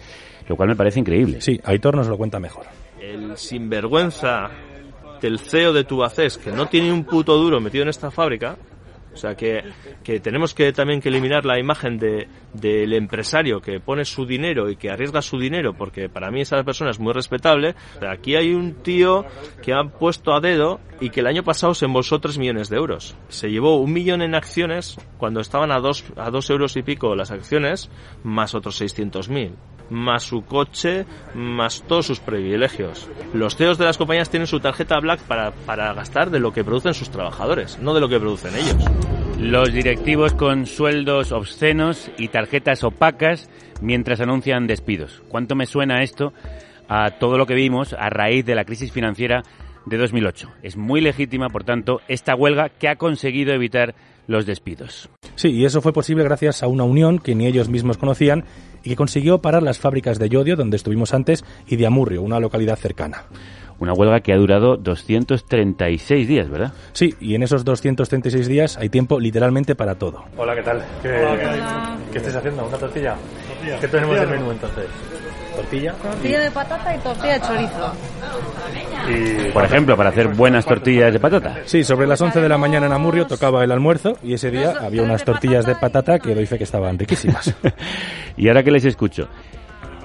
lo 0.48 0.56
cual 0.56 0.70
me 0.70 0.76
parece 0.76 0.98
increíble. 1.00 1.40
Sí, 1.40 1.60
Aitor 1.64 1.94
nos 1.96 2.08
lo 2.08 2.16
cuenta 2.16 2.40
mejor. 2.40 2.66
el 3.00 3.36
sinvergüenza 3.36 4.50
del 5.20 5.38
CEO 5.38 5.72
de 5.72 5.84
Tubacés, 5.84 6.38
que 6.38 6.52
no 6.52 6.66
tiene 6.66 6.92
un 6.92 7.04
puto 7.04 7.36
duro 7.36 7.60
metido 7.60 7.82
en 7.82 7.88
esta 7.88 8.10
fábrica, 8.10 8.56
o 9.12 9.16
sea 9.16 9.34
que, 9.34 9.64
que 10.04 10.20
tenemos 10.20 10.54
que 10.54 10.72
también 10.72 11.00
que 11.00 11.08
eliminar 11.08 11.44
la 11.44 11.58
imagen 11.58 11.98
de, 11.98 12.28
del 12.54 12.92
empresario 12.92 13.60
que 13.60 13.80
pone 13.80 14.04
su 14.04 14.24
dinero 14.24 14.70
y 14.70 14.76
que 14.76 14.90
arriesga 14.90 15.20
su 15.20 15.38
dinero, 15.38 15.74
porque 15.74 16.08
para 16.08 16.30
mí 16.30 16.40
esa 16.40 16.62
persona 16.62 16.90
es 16.90 17.00
muy 17.00 17.12
respetable. 17.12 17.74
aquí 18.08 18.36
hay 18.36 18.54
un 18.54 18.74
tío 18.82 19.24
que 19.62 19.72
ha 19.72 19.82
puesto 19.82 20.32
a 20.32 20.40
dedo 20.40 20.80
y 21.00 21.10
que 21.10 21.20
el 21.20 21.26
año 21.26 21.42
pasado 21.42 21.74
se 21.74 21.86
embolsó 21.86 22.20
3 22.20 22.38
millones 22.38 22.68
de 22.68 22.76
euros. 22.76 23.16
Se 23.28 23.50
llevó 23.50 23.78
un 23.78 23.92
millón 23.92 24.22
en 24.22 24.34
acciones 24.34 24.96
cuando 25.18 25.40
estaban 25.40 25.72
a 25.72 25.80
dos, 25.80 26.04
a 26.16 26.30
dos 26.30 26.48
euros 26.50 26.76
y 26.76 26.82
pico 26.82 27.16
las 27.16 27.32
acciones, 27.32 27.90
más 28.22 28.54
otros 28.54 28.80
600.000 28.80 29.52
más 29.90 30.22
su 30.22 30.44
coche, 30.44 31.04
más 31.34 31.82
todos 31.82 32.06
sus 32.06 32.20
privilegios. 32.20 33.10
Los 33.34 33.56
CEOs 33.56 33.78
de 33.78 33.84
las 33.84 33.98
compañías 33.98 34.30
tienen 34.30 34.46
su 34.46 34.60
tarjeta 34.60 34.98
Black 35.00 35.20
para, 35.20 35.50
para 35.50 35.92
gastar 35.92 36.30
de 36.30 36.40
lo 36.40 36.52
que 36.52 36.64
producen 36.64 36.94
sus 36.94 37.10
trabajadores, 37.10 37.78
no 37.80 37.92
de 37.92 38.00
lo 38.00 38.08
que 38.08 38.18
producen 38.18 38.54
ellos. 38.54 38.84
Los 39.38 39.72
directivos 39.72 40.34
con 40.34 40.66
sueldos 40.66 41.32
obscenos 41.32 42.10
y 42.18 42.28
tarjetas 42.28 42.84
opacas 42.84 43.50
mientras 43.80 44.20
anuncian 44.20 44.66
despidos. 44.66 45.22
¿Cuánto 45.28 45.54
me 45.54 45.66
suena 45.66 46.02
esto 46.02 46.32
a 46.88 47.12
todo 47.12 47.38
lo 47.38 47.46
que 47.46 47.54
vimos 47.54 47.94
a 47.94 48.10
raíz 48.10 48.44
de 48.44 48.54
la 48.54 48.64
crisis 48.64 48.92
financiera 48.92 49.42
de 49.86 49.96
2008? 49.96 50.48
Es 50.62 50.76
muy 50.76 51.00
legítima, 51.00 51.48
por 51.48 51.64
tanto, 51.64 52.00
esta 52.08 52.34
huelga 52.34 52.68
que 52.68 52.88
ha 52.88 52.96
conseguido 52.96 53.52
evitar 53.52 53.94
los 54.26 54.46
despidos. 54.46 55.08
Sí, 55.34 55.48
y 55.48 55.64
eso 55.64 55.80
fue 55.80 55.92
posible 55.92 56.24
gracias 56.24 56.62
a 56.62 56.68
una 56.68 56.84
unión 56.84 57.18
que 57.18 57.34
ni 57.34 57.46
ellos 57.46 57.68
mismos 57.68 57.98
conocían 57.98 58.44
y 58.82 58.90
que 58.90 58.96
consiguió 58.96 59.42
parar 59.42 59.62
las 59.62 59.78
fábricas 59.78 60.18
de 60.18 60.28
Yodio, 60.28 60.56
donde 60.56 60.76
estuvimos 60.76 61.12
antes, 61.14 61.44
y 61.66 61.76
de 61.76 61.86
Amurrio, 61.86 62.22
una 62.22 62.40
localidad 62.40 62.76
cercana. 62.76 63.24
Una 63.78 63.94
huelga 63.94 64.20
que 64.20 64.32
ha 64.34 64.36
durado 64.36 64.76
236 64.76 66.28
días, 66.28 66.50
¿verdad? 66.50 66.74
Sí, 66.92 67.14
y 67.18 67.34
en 67.34 67.42
esos 67.42 67.64
236 67.64 68.46
días 68.46 68.76
hay 68.76 68.90
tiempo 68.90 69.18
literalmente 69.18 69.74
para 69.74 69.94
todo. 69.94 70.24
Hola, 70.36 70.54
¿qué 70.54 70.62
tal? 70.62 70.84
¿Qué, 71.02 71.08
¿qué 72.12 72.18
estáis 72.18 72.36
haciendo? 72.36 72.66
¿Una 72.66 72.76
tortilla? 72.76 73.16
¿Qué 73.80 73.88
tenemos 73.88 74.20
de 74.20 74.26
menú 74.26 74.50
entonces? 74.50 74.86
¿Tortilla? 75.60 75.92
Tortilla 75.92 76.40
de 76.40 76.50
patata 76.50 76.94
y 76.94 76.98
tortilla 76.98 77.32
de 77.34 77.40
chorizo. 77.40 77.92
Y, 79.08 79.50
Por 79.50 79.64
ejemplo, 79.64 79.96
para 79.96 80.08
hacer 80.10 80.28
buenas 80.28 80.64
tortillas 80.64 81.12
de 81.12 81.20
patata. 81.20 81.58
Sí, 81.66 81.84
sobre 81.84 82.06
las 82.06 82.20
11 82.20 82.40
de 82.40 82.48
la 82.48 82.56
mañana 82.56 82.86
en 82.86 82.92
Amurrio 82.92 83.26
tocaba 83.26 83.62
el 83.62 83.70
almuerzo 83.70 84.16
y 84.22 84.34
ese 84.34 84.50
día 84.50 84.74
había 84.80 85.02
unas 85.02 85.24
tortillas 85.24 85.66
de 85.66 85.74
patata 85.74 86.18
que 86.18 86.34
doy 86.34 86.46
fe 86.46 86.56
que 86.56 86.64
estaban 86.64 86.98
riquísimas. 86.98 87.54
y 88.36 88.48
ahora 88.48 88.62
que 88.62 88.70
les 88.70 88.84
escucho, 88.84 89.28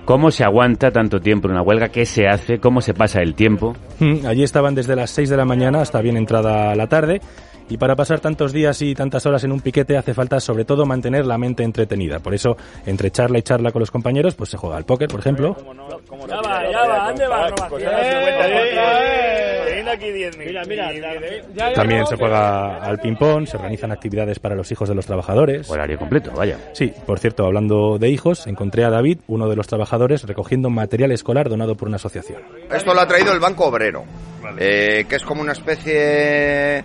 ¿Cómo 0.05 0.29
se 0.29 0.43
aguanta 0.43 0.91
tanto 0.91 1.19
tiempo 1.19 1.47
en 1.47 1.53
una 1.53 1.63
huelga? 1.63 1.89
¿Qué 1.89 2.05
se 2.05 2.27
hace? 2.27 2.59
¿Cómo 2.59 2.79
se 2.79 2.93
pasa 2.93 3.21
el 3.21 3.33
tiempo? 3.33 3.75
Mm, 3.97 4.27
allí 4.27 4.43
estaban 4.43 4.75
desde 4.75 4.95
las 4.95 5.09
6 5.09 5.31
de 5.31 5.37
la 5.37 5.45
mañana 5.45 5.81
hasta 5.81 5.99
bien 5.99 6.15
entrada 6.15 6.75
la 6.75 6.85
tarde. 6.85 7.21
Y 7.69 7.77
para 7.77 7.95
pasar 7.95 8.19
tantos 8.19 8.53
días 8.53 8.81
y 8.81 8.93
tantas 8.93 9.25
horas 9.25 9.43
en 9.43 9.51
un 9.51 9.59
piquete 9.59 9.97
hace 9.97 10.13
falta 10.13 10.39
sobre 10.39 10.65
todo 10.65 10.85
mantener 10.85 11.25
la 11.25 11.37
mente 11.37 11.63
entretenida. 11.63 12.19
Por 12.19 12.33
eso, 12.33 12.55
entre 12.85 13.09
charla 13.11 13.39
y 13.39 13.41
charla 13.41 13.71
con 13.71 13.79
los 13.79 13.91
compañeros, 13.91 14.35
pues 14.35 14.51
se 14.51 14.57
juega 14.57 14.77
al 14.77 14.85
póker, 14.85 15.07
por 15.07 15.19
ejemplo. 15.19 15.55
Ya 16.27 16.41
va, 16.41 16.71
ya 16.71 16.87
va, 16.87 17.07
¿dónde 17.07 17.27
va? 17.27 17.53
También 21.73 22.05
se 22.05 22.15
juega 22.15 22.77
al 22.77 22.99
ping-pong, 22.99 23.47
se 23.47 23.57
organizan 23.57 23.91
actividades 23.91 24.39
para 24.39 24.55
los 24.55 24.71
hijos 24.71 24.89
de 24.89 24.95
los 24.95 25.05
trabajadores. 25.05 25.69
Horario 25.69 25.97
completo, 25.97 26.31
vaya. 26.35 26.59
Sí, 26.73 26.93
por 27.05 27.19
cierto, 27.19 27.45
hablando 27.45 27.97
de 27.97 28.09
hijos, 28.09 28.47
encontré 28.47 28.83
a 28.83 28.89
David, 28.89 29.19
uno 29.27 29.47
de 29.49 29.55
los 29.55 29.67
trabajadores, 29.67 30.23
recogiendo 30.23 30.69
material 30.69 31.11
escolar 31.11 31.49
donado 31.49 31.75
por 31.75 31.87
una 31.87 31.95
asociación. 31.95 32.41
Esto 32.71 32.93
lo 32.93 33.01
ha 33.01 33.07
traído 33.07 33.33
el 33.33 33.39
Banco 33.39 33.65
Obrero, 33.65 34.03
eh, 34.57 35.05
que 35.07 35.15
es 35.15 35.23
como 35.23 35.41
una 35.41 35.53
especie 35.53 36.83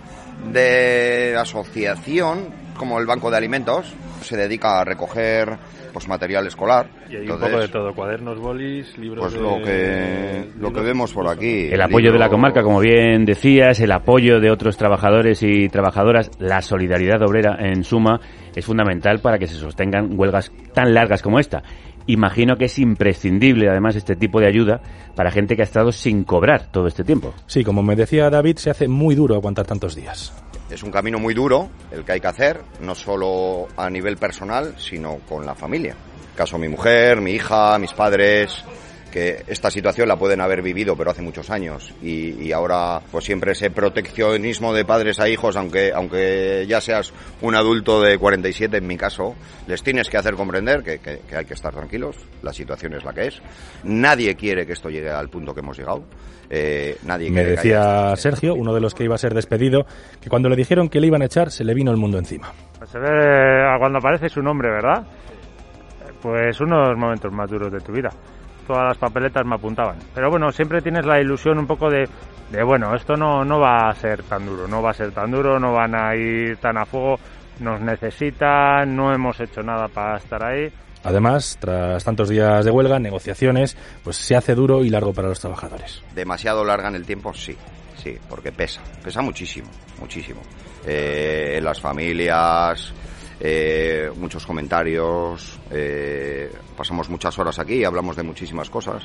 de 0.51 1.35
asociación, 1.37 2.49
como 2.77 2.99
el 2.99 3.05
Banco 3.05 3.29
de 3.29 3.37
Alimentos, 3.37 3.93
se 4.21 4.37
dedica 4.37 4.81
a 4.81 4.85
recoger 4.85 5.57
pues 5.91 6.07
material 6.07 6.47
escolar. 6.47 6.87
Y 7.09 7.17
hay 7.17 7.29
un 7.29 7.39
poco 7.39 7.59
de 7.59 7.67
todo, 7.67 7.93
cuadernos, 7.93 8.39
bolis, 8.39 8.97
libros 8.97 9.25
Pues 9.25 9.41
lo 9.41 9.61
que, 9.61 10.49
lo 10.57 10.71
que 10.71 10.81
vemos 10.81 11.13
por 11.13 11.27
aquí. 11.27 11.69
El 11.71 11.81
apoyo 11.81 12.11
de 12.11 12.19
la 12.19 12.29
comarca, 12.29 12.63
como 12.63 12.79
bien 12.79 13.25
decías, 13.25 13.79
el 13.79 13.91
apoyo 13.91 14.39
de 14.39 14.51
otros 14.51 14.77
trabajadores 14.77 15.43
y 15.43 15.67
trabajadoras, 15.69 16.31
la 16.39 16.61
solidaridad 16.61 17.21
obrera, 17.21 17.57
en 17.59 17.83
suma, 17.83 18.19
es 18.55 18.65
fundamental 18.65 19.19
para 19.19 19.37
que 19.37 19.47
se 19.47 19.55
sostengan 19.55 20.17
huelgas 20.17 20.51
tan 20.73 20.93
largas 20.93 21.21
como 21.21 21.39
esta. 21.39 21.63
Imagino 22.07 22.57
que 22.57 22.65
es 22.65 22.79
imprescindible, 22.79 23.69
además, 23.69 23.95
este 23.95 24.15
tipo 24.15 24.39
de 24.39 24.47
ayuda 24.47 24.81
para 25.15 25.31
gente 25.31 25.55
que 25.55 25.61
ha 25.61 25.65
estado 25.65 25.91
sin 25.91 26.23
cobrar 26.23 26.67
todo 26.71 26.87
este 26.87 27.03
tiempo. 27.03 27.33
Sí, 27.47 27.63
como 27.63 27.83
me 27.83 27.95
decía 27.95 28.29
David, 28.29 28.57
se 28.57 28.69
hace 28.69 28.87
muy 28.87 29.15
duro 29.15 29.35
aguantar 29.35 29.65
tantos 29.65 29.95
días. 29.95 30.33
Es 30.69 30.83
un 30.83 30.91
camino 30.91 31.19
muy 31.19 31.33
duro 31.33 31.69
el 31.91 32.05
que 32.05 32.13
hay 32.13 32.21
que 32.21 32.27
hacer, 32.27 32.61
no 32.79 32.95
solo 32.95 33.67
a 33.75 33.89
nivel 33.89 34.17
personal, 34.17 34.75
sino 34.77 35.17
con 35.27 35.45
la 35.45 35.53
familia. 35.53 35.95
Caso 36.35 36.57
mi 36.57 36.69
mujer, 36.69 37.19
mi 37.19 37.31
hija, 37.31 37.77
mis 37.77 37.91
padres, 37.91 38.63
que 39.11 39.43
esta 39.47 39.69
situación 39.69 40.07
la 40.07 40.15
pueden 40.15 40.41
haber 40.41 40.61
vivido, 40.61 40.95
pero 40.95 41.11
hace 41.11 41.21
muchos 41.21 41.49
años. 41.51 41.93
Y, 42.01 42.41
y, 42.41 42.51
ahora, 42.51 43.01
pues 43.11 43.25
siempre 43.25 43.51
ese 43.51 43.69
proteccionismo 43.69 44.73
de 44.73 44.85
padres 44.85 45.19
a 45.19 45.29
hijos, 45.29 45.55
aunque, 45.57 45.91
aunque 45.93 46.65
ya 46.67 46.81
seas 46.81 47.13
un 47.41 47.53
adulto 47.55 48.01
de 48.01 48.17
47 48.17 48.77
en 48.77 48.87
mi 48.87 48.97
caso, 48.97 49.35
les 49.67 49.83
tienes 49.83 50.09
que 50.09 50.17
hacer 50.17 50.35
comprender 50.35 50.81
que, 50.81 50.99
que, 50.99 51.19
que 51.27 51.35
hay 51.35 51.45
que 51.45 51.53
estar 51.53 51.73
tranquilos, 51.73 52.15
la 52.41 52.53
situación 52.53 52.93
es 52.95 53.03
la 53.03 53.13
que 53.13 53.27
es. 53.27 53.41
Nadie 53.83 54.35
quiere 54.35 54.65
que 54.65 54.73
esto 54.73 54.89
llegue 54.89 55.09
al 55.09 55.29
punto 55.29 55.53
que 55.53 55.59
hemos 55.59 55.77
llegado. 55.77 56.03
Eh, 56.49 56.97
nadie 57.05 57.29
Me 57.29 57.41
quiere 57.41 57.51
decía 57.51 58.15
Sergio, 58.15 58.55
uno 58.55 58.73
de 58.73 58.81
los 58.81 58.93
que 58.93 59.03
iba 59.03 59.15
a 59.15 59.17
ser 59.17 59.33
despedido, 59.33 59.85
que 60.19 60.29
cuando 60.29 60.49
le 60.49 60.55
dijeron 60.55 60.89
que 60.89 60.99
le 60.99 61.07
iban 61.07 61.21
a 61.21 61.25
echar, 61.25 61.51
se 61.51 61.63
le 61.63 61.73
vino 61.73 61.91
el 61.91 61.97
mundo 61.97 62.17
encima. 62.17 62.51
Se 62.85 62.99
ve 62.99 63.07
cuando 63.79 63.99
aparece 63.99 64.27
su 64.27 64.41
nombre, 64.41 64.69
¿verdad? 64.69 65.05
Pues 66.21 66.59
uno 66.59 66.81
de 66.81 66.89
los 66.89 66.97
momentos 66.97 67.31
más 67.31 67.49
duros 67.49 67.71
de 67.71 67.79
tu 67.79 67.91
vida 67.91 68.09
todas 68.71 68.87
las 68.87 68.97
papeletas 68.97 69.45
me 69.45 69.55
apuntaban. 69.55 69.97
Pero 70.15 70.29
bueno, 70.29 70.49
siempre 70.53 70.81
tienes 70.81 71.05
la 71.05 71.19
ilusión 71.19 71.59
un 71.59 71.67
poco 71.67 71.89
de, 71.89 72.07
de, 72.49 72.63
bueno, 72.63 72.95
esto 72.95 73.17
no, 73.17 73.43
no 73.43 73.59
va 73.59 73.89
a 73.89 73.95
ser 73.95 74.23
tan 74.23 74.45
duro, 74.45 74.65
no 74.65 74.81
va 74.81 74.91
a 74.91 74.93
ser 74.93 75.11
tan 75.11 75.29
duro, 75.29 75.59
no 75.59 75.73
van 75.73 75.93
a 75.93 76.15
ir 76.15 76.55
tan 76.55 76.77
a 76.77 76.85
fuego, 76.85 77.19
nos 77.59 77.81
necesitan, 77.81 78.95
no 78.95 79.13
hemos 79.13 79.37
hecho 79.41 79.61
nada 79.61 79.89
para 79.89 80.17
estar 80.17 80.41
ahí. 80.41 80.71
Además, 81.03 81.57
tras 81.59 82.01
tantos 82.05 82.29
días 82.29 82.63
de 82.63 82.71
huelga, 82.71 82.97
negociaciones, 82.97 83.75
pues 84.05 84.15
se 84.15 84.37
hace 84.37 84.55
duro 84.55 84.85
y 84.85 84.89
largo 84.89 85.11
para 85.11 85.27
los 85.27 85.41
trabajadores. 85.41 86.01
Demasiado 86.15 86.63
larga 86.63 86.87
en 86.87 86.95
el 86.95 87.05
tiempo, 87.05 87.33
sí, 87.33 87.57
sí, 88.01 88.17
porque 88.29 88.53
pesa, 88.53 88.81
pesa 89.03 89.21
muchísimo, 89.21 89.67
muchísimo. 89.99 90.39
Eh, 90.87 91.59
las 91.61 91.81
familias, 91.81 92.93
eh, 93.43 94.11
muchos 94.17 94.45
comentarios, 94.45 95.59
eh, 95.71 96.51
pasamos 96.77 97.09
muchas 97.09 97.37
horas 97.39 97.57
aquí 97.57 97.83
hablamos 97.83 98.15
de 98.15 98.21
muchísimas 98.21 98.69
cosas, 98.69 99.03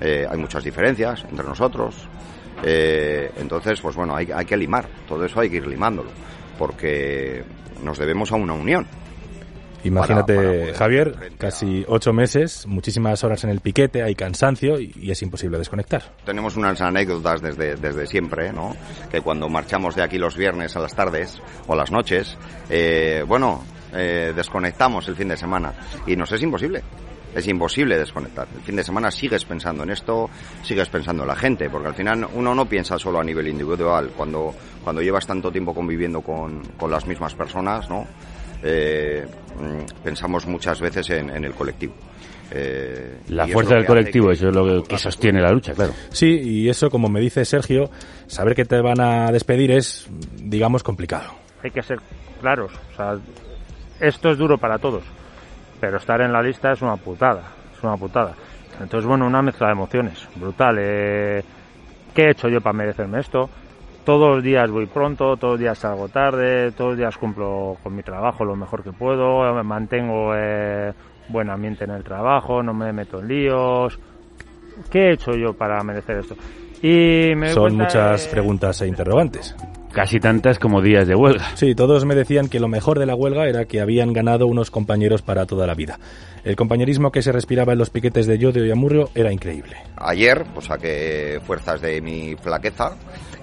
eh, 0.00 0.24
hay 0.28 0.38
muchas 0.38 0.62
diferencias 0.62 1.24
entre 1.28 1.44
nosotros, 1.44 2.08
eh, 2.62 3.32
entonces 3.36 3.80
pues 3.80 3.96
bueno, 3.96 4.14
hay, 4.14 4.30
hay 4.32 4.44
que 4.44 4.56
limar, 4.56 4.88
todo 5.08 5.24
eso 5.24 5.40
hay 5.40 5.50
que 5.50 5.56
ir 5.56 5.66
limándolo, 5.66 6.10
porque 6.56 7.42
nos 7.82 7.98
debemos 7.98 8.30
a 8.30 8.36
una 8.36 8.54
unión. 8.54 8.86
Imagínate, 9.84 10.34
Para- 10.36 10.60
para 10.66 10.74
Javier, 10.74 11.32
casi 11.38 11.84
ocho 11.88 12.12
meses, 12.12 12.66
muchísimas 12.66 13.22
horas 13.24 13.44
en 13.44 13.50
el 13.50 13.60
piquete, 13.60 14.02
hay 14.02 14.14
cansancio 14.14 14.78
y, 14.80 14.92
y 15.00 15.10
es 15.10 15.20
imposible 15.22 15.58
desconectar. 15.58 16.02
Tenemos 16.24 16.56
unas 16.56 16.80
anécdotas 16.80 17.42
desde, 17.42 17.76
desde 17.76 18.06
siempre, 18.06 18.52
¿no? 18.52 18.76
Que 19.10 19.20
cuando 19.20 19.48
marchamos 19.48 19.96
de 19.96 20.02
aquí 20.02 20.18
los 20.18 20.36
viernes 20.36 20.76
a 20.76 20.80
las 20.80 20.94
tardes 20.94 21.40
o 21.66 21.74
las 21.74 21.90
noches, 21.90 22.36
eh, 22.70 23.24
bueno, 23.26 23.64
eh, 23.94 24.32
desconectamos 24.34 25.08
el 25.08 25.16
fin 25.16 25.28
de 25.28 25.36
semana 25.36 25.72
y 26.06 26.16
nos 26.16 26.30
es 26.32 26.42
imposible. 26.42 26.82
Es 27.34 27.48
imposible 27.48 27.98
desconectar. 27.98 28.46
El 28.54 28.60
fin 28.60 28.76
de 28.76 28.84
semana 28.84 29.10
sigues 29.10 29.46
pensando 29.46 29.84
en 29.84 29.90
esto, 29.90 30.28
sigues 30.62 30.90
pensando 30.90 31.22
en 31.22 31.28
la 31.28 31.34
gente, 31.34 31.70
porque 31.70 31.88
al 31.88 31.94
final 31.94 32.28
uno 32.34 32.54
no 32.54 32.66
piensa 32.66 32.98
solo 32.98 33.20
a 33.20 33.24
nivel 33.24 33.48
individual. 33.48 34.10
Cuando, 34.14 34.54
cuando 34.84 35.00
llevas 35.00 35.26
tanto 35.26 35.50
tiempo 35.50 35.72
conviviendo 35.74 36.20
con, 36.20 36.60
con 36.76 36.90
las 36.90 37.06
mismas 37.06 37.34
personas, 37.34 37.88
¿no? 37.88 38.06
Eh, 38.62 39.26
mm, 39.58 40.02
pensamos 40.02 40.46
muchas 40.46 40.80
veces 40.80 41.08
en, 41.10 41.30
en 41.30 41.44
el 41.44 41.52
colectivo. 41.54 41.94
Eh, 42.54 43.18
La 43.28 43.46
fuerza 43.48 43.76
del 43.76 43.86
colectivo, 43.86 44.26
que- 44.28 44.34
eso 44.34 44.48
es 44.48 44.54
lo 44.54 44.82
que, 44.82 44.88
que 44.88 44.98
sostiene 44.98 45.40
la 45.40 45.50
lucha, 45.50 45.72
claro. 45.72 45.92
Sí, 46.10 46.26
y 46.42 46.68
eso, 46.68 46.90
como 46.90 47.08
me 47.08 47.20
dice 47.20 47.44
Sergio, 47.44 47.90
saber 48.26 48.54
que 48.54 48.64
te 48.66 48.80
van 48.80 49.00
a 49.00 49.32
despedir 49.32 49.70
es, 49.72 50.06
digamos, 50.36 50.82
complicado. 50.82 51.30
Hay 51.64 51.70
que 51.70 51.82
ser 51.82 51.98
claros, 52.40 52.70
o 52.92 52.96
sea, 52.96 53.14
esto 54.00 54.30
es 54.30 54.36
duro 54.38 54.58
para 54.58 54.78
todos, 54.78 55.02
pero 55.80 55.96
estar 55.96 56.20
en 56.20 56.32
la 56.32 56.42
lista 56.42 56.72
es 56.72 56.82
una 56.82 56.96
putada, 56.96 57.42
es 57.76 57.82
una 57.82 57.96
putada. 57.96 58.34
Entonces, 58.80 59.06
bueno, 59.08 59.26
una 59.26 59.40
mezcla 59.42 59.68
de 59.68 59.72
emociones, 59.72 60.26
brutal. 60.36 60.76
Eh, 60.78 61.42
¿Qué 62.14 62.22
he 62.24 62.30
hecho 62.32 62.48
yo 62.48 62.60
para 62.60 62.74
merecerme 62.76 63.20
esto? 63.20 63.48
Todos 64.04 64.36
los 64.36 64.44
días 64.44 64.68
voy 64.70 64.86
pronto, 64.86 65.36
todos 65.36 65.52
los 65.54 65.60
días 65.60 65.78
salgo 65.78 66.08
tarde, 66.08 66.72
todos 66.72 66.90
los 66.90 66.98
días 66.98 67.16
cumplo 67.16 67.76
con 67.82 67.94
mi 67.94 68.02
trabajo 68.02 68.44
lo 68.44 68.56
mejor 68.56 68.82
que 68.82 68.92
puedo, 68.92 69.46
eh, 69.58 69.62
mantengo 69.62 70.32
eh, 70.34 70.92
buen 71.28 71.48
ambiente 71.50 71.84
en 71.84 71.90
el 71.90 72.02
trabajo, 72.02 72.62
no 72.62 72.74
me 72.74 72.92
meto 72.92 73.20
en 73.20 73.28
líos. 73.28 73.98
¿qué 74.90 75.08
he 75.08 75.12
hecho 75.12 75.32
yo 75.36 75.52
para 75.52 75.82
merecer 75.84 76.18
esto? 76.18 76.34
Y 76.82 77.34
me 77.36 77.50
Son 77.52 77.64
cuenta 77.76 77.84
muchas 77.84 78.24
de- 78.24 78.30
preguntas 78.30 78.80
e 78.82 78.88
interrogantes. 78.88 79.54
Casi 79.92 80.18
tantas 80.18 80.58
como 80.58 80.80
días 80.80 81.06
de 81.06 81.14
huelga. 81.14 81.44
Sí, 81.54 81.74
todos 81.74 82.06
me 82.06 82.14
decían 82.14 82.48
que 82.48 82.58
lo 82.58 82.66
mejor 82.66 82.98
de 82.98 83.04
la 83.04 83.14
huelga 83.14 83.46
era 83.46 83.66
que 83.66 83.80
habían 83.82 84.14
ganado 84.14 84.46
unos 84.46 84.70
compañeros 84.70 85.20
para 85.20 85.44
toda 85.44 85.66
la 85.66 85.74
vida. 85.74 85.98
El 86.44 86.56
compañerismo 86.56 87.12
que 87.12 87.20
se 87.20 87.30
respiraba 87.30 87.74
en 87.74 87.78
los 87.78 87.90
piquetes 87.90 88.26
de 88.26 88.38
Llodio 88.38 88.64
y 88.64 88.70
Amurrio 88.70 89.10
era 89.14 89.30
increíble. 89.30 89.76
Ayer 89.96 90.44
pues 90.54 90.66
saqué 90.66 91.38
fuerzas 91.46 91.82
de 91.82 92.00
mi 92.00 92.34
flaqueza 92.36 92.96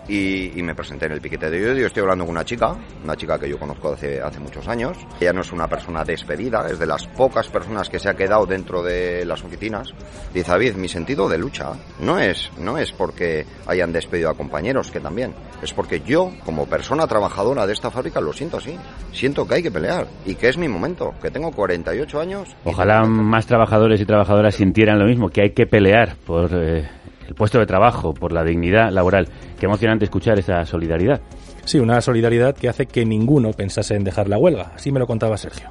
y, 0.10 0.60
y 0.60 0.64
me 0.64 0.76
presenté 0.76 1.06
en 1.06 1.14
el 1.14 1.22
piquete 1.22 1.50
de 1.50 1.60
Llodio. 1.60 1.88
Estoy 1.88 2.02
hablando 2.02 2.26
con 2.26 2.32
una 2.32 2.44
chica, 2.44 2.76
una 3.04 3.16
chica 3.16 3.38
que 3.40 3.48
yo 3.48 3.58
conozco 3.58 3.94
hace, 3.94 4.20
hace 4.20 4.40
muchos 4.40 4.68
años. 4.68 4.98
Ella 5.22 5.32
no 5.32 5.42
es 5.42 5.52
una 5.52 5.68
persona 5.68 6.04
despedida, 6.04 6.68
es 6.70 6.80
de 6.80 6.88
las 6.88 7.06
pocas 7.08 7.48
personas 7.48 7.90
que 7.90 8.00
se 8.00 8.10
ha 8.10 8.16
quedado 8.16 8.46
dentro 8.46 8.82
de 8.82 9.24
las 9.26 9.44
oficinas. 9.44 9.94
Dice, 10.34 10.52
David, 10.52 10.76
mi 10.76 10.88
sentido 10.88 11.30
de 11.30 11.38
lucha 11.38 11.74
no 12.00 12.20
es, 12.20 12.52
no 12.58 12.78
es 12.78 12.92
porque 12.92 13.46
hayan 13.68 13.94
despedido 13.94 14.30
a 14.30 14.34
compañeros, 14.34 14.90
que 14.92 15.00
también, 15.00 15.34
es 15.62 15.74
porque 15.74 16.02
yo, 16.02 16.32
como 16.44 16.66
persona 16.66 17.06
trabajadora 17.08 17.68
de 17.68 17.74
esta 17.74 17.92
fábrica, 17.92 18.20
lo 18.20 18.34
siento 18.34 18.58
así. 18.58 18.76
Siento 19.12 19.48
que 19.48 19.56
hay 19.56 19.64
que 19.64 19.72
pelear 19.72 20.08
y 20.26 20.36
que 20.36 20.50
es 20.50 20.58
mi 20.58 20.68
momento, 20.68 21.14
que 21.22 21.30
tengo 21.30 21.52
48 21.52 22.20
años. 22.20 22.56
Ojalá 22.64 23.04
más 23.06 23.46
trabajadores 23.46 24.02
y 24.02 24.06
trabajadoras 24.06 24.56
sintieran 24.56 25.00
lo 25.00 25.06
mismo, 25.06 25.30
que 25.30 25.42
hay 25.42 25.52
que 25.52 25.68
pelear 25.68 26.16
por 26.26 26.50
eh, 26.54 26.90
el 27.30 27.36
puesto 27.36 27.60
de 27.60 27.66
trabajo, 27.68 28.14
por 28.14 28.34
la 28.34 28.44
dignidad 28.44 28.92
laboral. 28.92 29.28
Qué 29.60 29.68
emocionante 29.68 30.06
escuchar 30.06 30.40
esa 30.40 30.66
solidaridad. 30.66 31.22
Sí, 31.64 31.80
una 31.80 32.02
solidaridad 32.02 32.56
que 32.56 32.68
hace 32.68 32.88
que 32.88 33.06
ninguno 33.06 33.52
pensase 33.52 33.96
en 33.96 34.04
dejar 34.04 34.28
la 34.28 34.40
huelga. 34.40 34.72
Así 34.74 34.92
me 34.92 35.00
lo 35.00 35.06
contaba 35.06 35.38
Sergio. 35.38 35.70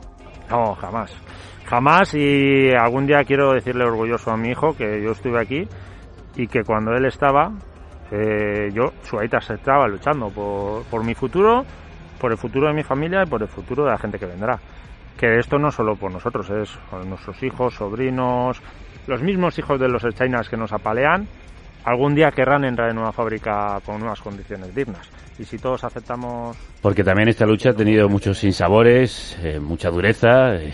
No, 0.48 0.74
jamás. 0.76 1.12
Jamás 1.66 2.14
y 2.14 2.70
algún 2.72 3.06
día 3.06 3.24
quiero 3.24 3.52
decirle 3.52 3.84
orgulloso 3.84 4.30
a 4.30 4.36
mi 4.36 4.50
hijo 4.50 4.74
que 4.74 5.02
yo 5.02 5.10
estuve 5.10 5.40
aquí 5.40 5.68
y 6.36 6.46
que 6.46 6.62
cuando 6.62 6.92
él 6.92 7.04
estaba, 7.04 7.52
eh, 8.12 8.70
yo, 8.72 8.92
su 9.02 9.18
aita 9.18 9.40
se 9.40 9.54
estaba 9.54 9.88
luchando 9.88 10.30
por, 10.30 10.84
por 10.84 11.04
mi 11.04 11.14
futuro, 11.14 11.64
por 12.20 12.30
el 12.30 12.38
futuro 12.38 12.68
de 12.68 12.74
mi 12.74 12.84
familia 12.84 13.24
y 13.26 13.28
por 13.28 13.42
el 13.42 13.48
futuro 13.48 13.84
de 13.84 13.90
la 13.90 13.98
gente 13.98 14.18
que 14.18 14.26
vendrá. 14.26 14.58
Que 15.18 15.38
esto 15.40 15.58
no 15.58 15.72
solo 15.72 15.96
por 15.96 16.12
nosotros, 16.12 16.48
es 16.50 16.70
por 16.88 17.04
nuestros 17.04 17.42
hijos, 17.42 17.74
sobrinos, 17.74 18.62
los 19.08 19.22
mismos 19.22 19.58
hijos 19.58 19.80
de 19.80 19.88
los 19.88 20.02
chinas 20.14 20.48
que 20.48 20.56
nos 20.56 20.72
apalean, 20.72 21.26
algún 21.84 22.14
día 22.14 22.30
querrán 22.30 22.64
entrar 22.64 22.90
en 22.90 22.98
una 22.98 23.12
fábrica 23.12 23.80
con 23.84 24.02
unas 24.02 24.20
condiciones 24.20 24.74
dignas. 24.74 25.08
Y 25.38 25.44
si 25.44 25.58
todos 25.58 25.84
aceptamos 25.84 26.56
Porque 26.82 27.04
también 27.04 27.28
esta 27.28 27.46
lucha 27.46 27.70
ha 27.70 27.74
tenido 27.74 28.08
muchos 28.08 28.38
sinsabores, 28.38 29.38
eh, 29.42 29.60
mucha 29.60 29.88
dureza, 29.88 30.56
eh, 30.56 30.72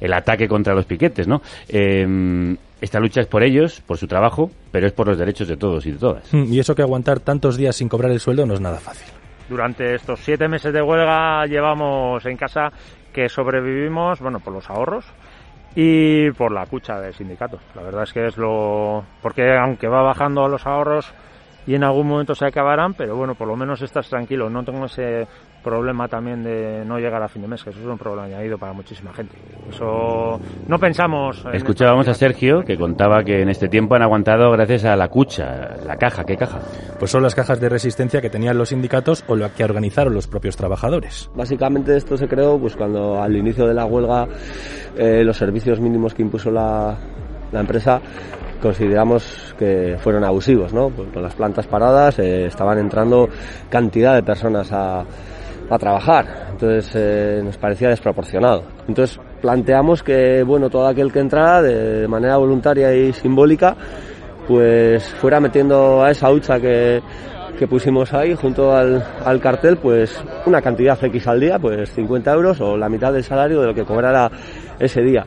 el 0.00 0.12
ataque 0.12 0.46
contra 0.46 0.74
los 0.74 0.84
piquetes, 0.84 1.26
¿no? 1.26 1.40
Eh, 1.68 2.56
esta 2.80 3.00
lucha 3.00 3.22
es 3.22 3.26
por 3.26 3.42
ellos, 3.42 3.80
por 3.80 3.96
su 3.96 4.06
trabajo, 4.06 4.50
pero 4.70 4.86
es 4.86 4.92
por 4.92 5.06
los 5.06 5.16
derechos 5.16 5.48
de 5.48 5.56
todos 5.56 5.86
y 5.86 5.92
de 5.92 5.98
todas. 5.98 6.30
Mm, 6.34 6.52
Y 6.52 6.58
eso 6.58 6.74
que 6.74 6.82
aguantar 6.82 7.20
tantos 7.20 7.56
días 7.56 7.76
sin 7.76 7.88
cobrar 7.88 8.10
el 8.10 8.20
sueldo 8.20 8.44
no 8.44 8.52
es 8.52 8.60
nada 8.60 8.78
fácil. 8.78 9.10
Durante 9.48 9.94
estos 9.94 10.20
siete 10.20 10.48
meses 10.48 10.72
de 10.72 10.82
huelga 10.82 11.46
llevamos 11.46 12.24
en 12.26 12.36
casa 12.36 12.70
que 13.12 13.28
sobrevivimos, 13.30 14.20
bueno, 14.20 14.40
por 14.40 14.52
los 14.52 14.68
ahorros 14.68 15.06
y 15.74 16.30
por 16.32 16.52
la 16.52 16.66
cucha 16.66 17.00
del 17.00 17.14
sindicato. 17.14 17.58
La 17.74 17.82
verdad 17.82 18.04
es 18.04 18.12
que 18.12 18.26
es 18.26 18.36
lo... 18.36 19.04
porque 19.20 19.56
aunque 19.56 19.88
va 19.88 20.02
bajando 20.02 20.46
los 20.48 20.66
ahorros 20.66 21.12
y 21.66 21.74
en 21.74 21.84
algún 21.84 22.08
momento 22.08 22.34
se 22.34 22.46
acabarán, 22.46 22.94
pero 22.94 23.16
bueno, 23.16 23.34
por 23.34 23.48
lo 23.48 23.56
menos 23.56 23.82
estás 23.82 24.08
tranquilo. 24.08 24.50
No 24.50 24.64
tengo 24.64 24.84
ese 24.84 25.26
problema 25.64 26.06
también 26.06 26.44
de 26.44 26.84
no 26.84 26.98
llegar 26.98 27.22
a 27.22 27.28
fin 27.28 27.42
de 27.42 27.48
mes, 27.48 27.64
que 27.64 27.70
eso 27.70 27.80
es 27.80 27.86
un 27.86 27.98
problema 27.98 28.26
añadido 28.26 28.58
para 28.58 28.72
muchísima 28.72 29.12
gente. 29.12 29.34
Eso 29.68 30.38
no 30.68 30.78
pensamos... 30.78 31.44
en 31.46 31.56
Escuchábamos 31.56 32.06
a 32.06 32.14
Sergio 32.14 32.62
que 32.62 32.76
contaba 32.76 33.24
que 33.24 33.42
en 33.42 33.48
este 33.48 33.68
tiempo 33.68 33.96
han 33.96 34.02
aguantado 34.02 34.52
gracias 34.52 34.84
a 34.84 34.94
la 34.94 35.08
cucha, 35.08 35.76
la 35.84 35.96
caja. 35.96 36.24
¿Qué 36.24 36.36
caja? 36.36 36.60
Pues 36.98 37.10
son 37.10 37.22
las 37.22 37.34
cajas 37.34 37.58
de 37.60 37.68
resistencia 37.68 38.20
que 38.20 38.30
tenían 38.30 38.56
los 38.56 38.68
sindicatos 38.68 39.24
o 39.26 39.34
la 39.34 39.48
que 39.48 39.64
organizaron 39.64 40.14
los 40.14 40.28
propios 40.28 40.56
trabajadores. 40.56 41.30
Básicamente 41.34 41.96
esto 41.96 42.16
se 42.16 42.28
creó 42.28 42.58
pues 42.58 42.76
cuando 42.76 43.20
al 43.20 43.34
inicio 43.34 43.66
de 43.66 43.74
la 43.74 43.86
huelga 43.86 44.28
eh, 44.96 45.24
los 45.24 45.36
servicios 45.36 45.80
mínimos 45.80 46.14
que 46.14 46.22
impuso 46.22 46.50
la, 46.50 46.96
la 47.50 47.60
empresa 47.60 48.00
consideramos 48.64 49.54
que 49.58 49.96
fueron 50.00 50.24
abusivos, 50.24 50.72
¿no? 50.72 50.88
Pues 50.88 51.10
con 51.12 51.22
las 51.22 51.34
plantas 51.34 51.66
paradas 51.66 52.18
eh, 52.18 52.46
estaban 52.46 52.78
entrando 52.78 53.28
cantidad 53.68 54.14
de 54.14 54.22
personas 54.22 54.72
a, 54.72 55.04
a 55.70 55.78
trabajar, 55.78 56.48
entonces 56.52 56.92
eh, 56.94 57.40
nos 57.44 57.56
parecía 57.56 57.88
desproporcionado. 57.88 58.64
Entonces 58.86 59.18
planteamos 59.40 60.02
que 60.02 60.42
bueno 60.42 60.70
todo 60.70 60.86
aquel 60.86 61.12
que 61.12 61.20
entrara 61.20 61.62
de, 61.62 62.00
de 62.00 62.08
manera 62.08 62.36
voluntaria 62.36 62.94
y 62.94 63.12
simbólica 63.12 63.76
pues 64.46 65.04
fuera 65.14 65.40
metiendo 65.40 66.02
a 66.02 66.10
esa 66.10 66.30
hucha 66.30 66.60
que, 66.60 67.02
que 67.58 67.66
pusimos 67.66 68.12
ahí 68.12 68.34
junto 68.34 68.74
al, 68.74 69.02
al 69.24 69.40
cartel 69.40 69.76
pues 69.78 70.22
una 70.46 70.60
cantidad 70.60 71.02
X 71.02 71.26
al 71.26 71.40
día, 71.40 71.58
pues 71.58 71.90
50 71.92 72.32
euros 72.32 72.60
o 72.60 72.76
la 72.76 72.88
mitad 72.88 73.12
del 73.12 73.24
salario 73.24 73.60
de 73.60 73.68
lo 73.68 73.74
que 73.74 73.84
cobrara 73.84 74.30
ese 74.78 75.02
día. 75.02 75.24